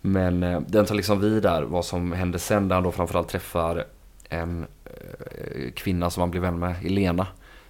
[0.00, 3.28] Men eh, den tar liksom vid där vad som hände sen där han då framförallt
[3.28, 3.84] träffar
[4.28, 7.26] en eh, kvinna som han blir vän med, Elena.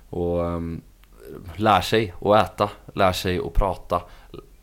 [0.08, 0.80] Och ehm,
[1.56, 4.02] lär sig att äta, lär sig att prata,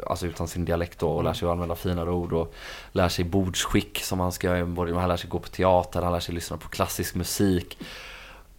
[0.05, 2.53] alltså utan sin dialekt då och lär sig att använda finare ord och
[2.91, 6.35] lär sig bordsskick som han ska, han lär sig gå på teater, han lär sig
[6.35, 7.77] lyssna på klassisk musik.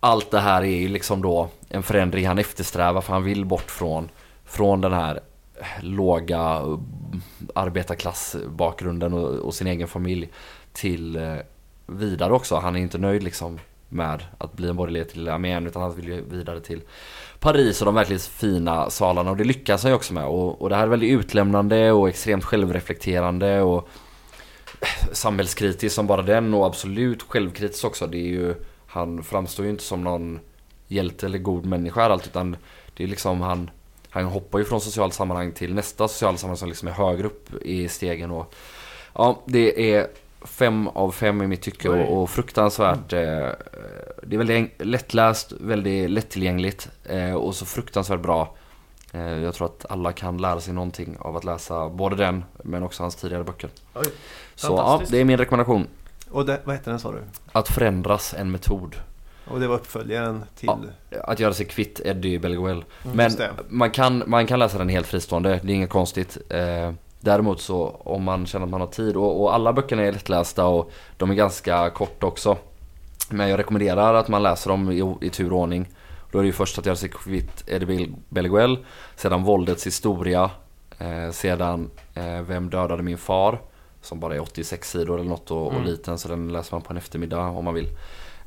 [0.00, 3.70] Allt det här är ju liksom då en förändring han eftersträvar för han vill bort
[3.70, 4.08] från,
[4.44, 5.20] från den här
[5.80, 6.78] låga eh,
[7.54, 10.28] arbetarklassbakgrunden och, och sin egen familj
[10.72, 11.36] till eh,
[11.86, 12.56] vidare också.
[12.56, 13.58] Han är inte nöjd liksom
[13.88, 16.80] med att bli en borgerlig till armén utan han vill ju vidare till
[17.40, 20.24] Paris och de verkligt fina salarna och det lyckas han ju också med.
[20.24, 23.88] Och, och det här är väldigt utlämnande och extremt självreflekterande och
[25.12, 28.06] samhällskritisk som bara den och absolut självkritisk också.
[28.06, 28.54] Det är ju,
[28.86, 30.40] han framstår ju inte som någon
[30.88, 32.56] hjälte eller god människa här allt utan
[32.96, 33.70] det är liksom han
[34.10, 37.62] han hoppar ju från socialt sammanhang till nästa socialt sammanhang som liksom är högre upp
[37.62, 38.54] i stegen och
[39.14, 40.08] Ja, det är
[40.42, 43.18] fem av fem i mitt tycke och, och fruktansvärt eh,
[44.22, 48.54] Det är väldigt lättläst, väldigt lättillgängligt eh, och så fruktansvärt bra.
[49.12, 52.82] Eh, Jag tror att alla kan lära sig någonting av att läsa både den men
[52.82, 53.70] också hans tidigare böcker.
[53.94, 54.06] Oj,
[54.54, 55.86] Så ja, det är min rekommendation.
[56.30, 57.18] Och det, vad heter den sa du?
[57.52, 58.96] Att förändras en metod.
[59.50, 60.68] Och det var uppföljaren till...
[61.10, 61.22] Ja.
[61.24, 63.50] Att göra sig kvitt Eddie Belleguel Men Mm, det.
[63.68, 66.38] man kan, man kan läsa den helt fristående, det är inget konstigt.
[66.48, 70.12] Eh, Däremot så om man känner att man har tid och, och alla böckerna är
[70.12, 72.56] lättlästa och de är ganska korta också
[73.30, 75.88] Men jag rekommenderar att man läser dem i, i tur och ordning
[76.32, 78.78] Då är det ju först att göra sig kvitt Eddie Belleguel
[79.16, 80.50] Sedan Våldets historia
[80.98, 83.60] eh, Sedan eh, Vem dödade min far?
[84.02, 85.84] Som bara är 86 sidor eller något och, och Mm.
[85.84, 87.88] liten så den läser man på en eftermiddag om man vill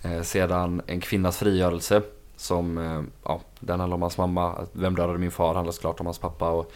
[0.04, 2.02] eh, Sedan En kvinnas frigörelse
[2.36, 6.06] Som, eh, ja, den handlar om hans mamma Vem dödade min far handlar såklart om
[6.06, 6.72] hans pappa och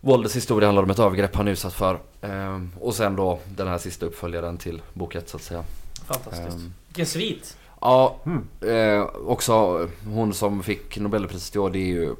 [0.00, 1.98] Våldets historia handlar om ett övergrepp han är utsatt för.
[2.22, 5.64] Ehm, och sen då den här sista uppföljaren till bok ett så att säga.
[6.06, 6.48] Fantastiskt.
[6.56, 7.56] Ehm, Vilken svit.
[7.80, 8.46] Ja, Mm.
[8.98, 12.14] eh, också hon som fick Nobelpriset i år, det är ju...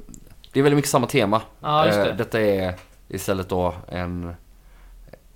[0.53, 1.41] Det är väldigt mycket samma tema.
[1.61, 2.09] Ja, just det.
[2.09, 2.75] Eh, detta är
[3.07, 4.33] istället då en...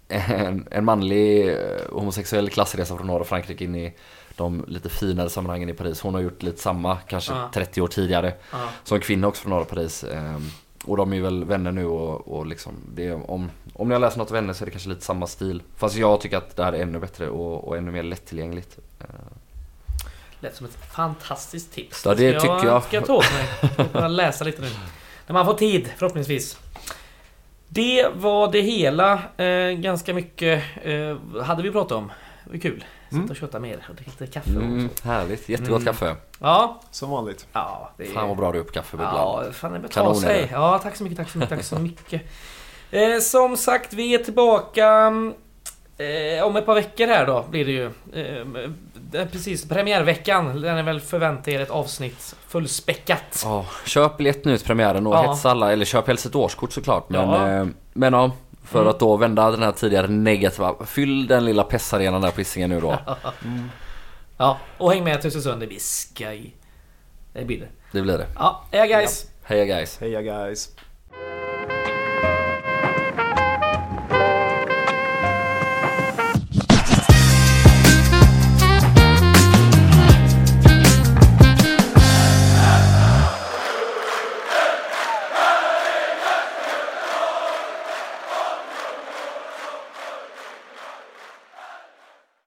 [0.08, 1.56] En, en manlig eh,
[1.92, 3.94] homosexuell klassresa från norra Frankrike in i
[4.36, 6.02] de lite finare sammanhangen i Paris.
[6.02, 7.50] Hon har gjort lite samma, kanske Ja.
[7.54, 8.34] 30 år tidigare.
[8.52, 8.58] Ja.
[8.84, 10.04] Som kvinna också från norra Paris.
[10.04, 10.38] Eh,
[10.86, 14.18] och de är väl vänner nu och, och liksom, det om, om ni har läst
[14.18, 15.64] något av vänner så är det kanske lite samma stil.
[15.78, 18.78] Fast jag tycker att det här är ännu bättre och, och ännu mer lättillgängligt.
[19.00, 19.06] Eh,
[20.40, 22.06] Lät som ett fantastiskt tips.
[22.06, 22.84] Ja, det ska tycker jag.
[22.84, 23.72] Ska jag ta åt mig.
[23.78, 24.70] Jag får läsa lite nu.
[25.28, 26.60] När man får tid, förhoppningsvis.
[27.68, 29.22] Det var det hela.
[29.38, 32.12] Eh, ganska mycket eh, hade vi pratat om.
[32.44, 32.84] Det var kul.
[33.16, 33.30] Sitta Mm.
[33.32, 35.08] och köta mer och dricka lite kaffe Mm, och så.
[35.08, 35.94] härligt, jättegott Mm.
[35.94, 36.16] kaffe.
[36.40, 37.48] Ja, Som vanligt.
[37.54, 37.92] ja.
[37.98, 38.08] Det är...
[38.14, 40.50] Fan vad bra du är på kaffe Ja, fan det Kanon är sig.
[40.52, 42.22] Ja, tack så mycket, tack så mycket, tack så mycket.
[42.92, 45.12] Eh, som sagt, vi är tillbaka
[45.98, 47.86] eh, om ett par veckor här då blir det ju.
[48.14, 48.46] Eh,
[49.14, 50.62] är precis, premiärveckan.
[50.62, 53.42] Den är väl förvänta er ett avsnitt fullspäckat.
[53.44, 55.22] Ja, köp biljett nu till premiären och Ja.
[55.32, 57.10] hetsa alla, eller köp helst ett årskort såklart.
[57.10, 57.52] Men Ja.
[57.58, 58.32] ja, men, ja
[58.66, 58.90] för Mm.
[58.90, 62.80] att då vända den här tidigare negativa, fyll den lilla pessarenan där på Hisingen nu
[62.80, 63.00] då.
[64.38, 66.56] Ja, och häng med till Östersund, det blir skoj.
[67.34, 67.68] Det blir det.
[67.92, 68.28] Det blir det.
[68.36, 69.26] Ja, hej guys!
[69.44, 69.98] Heja guys.
[70.00, 70.70] Heja guys!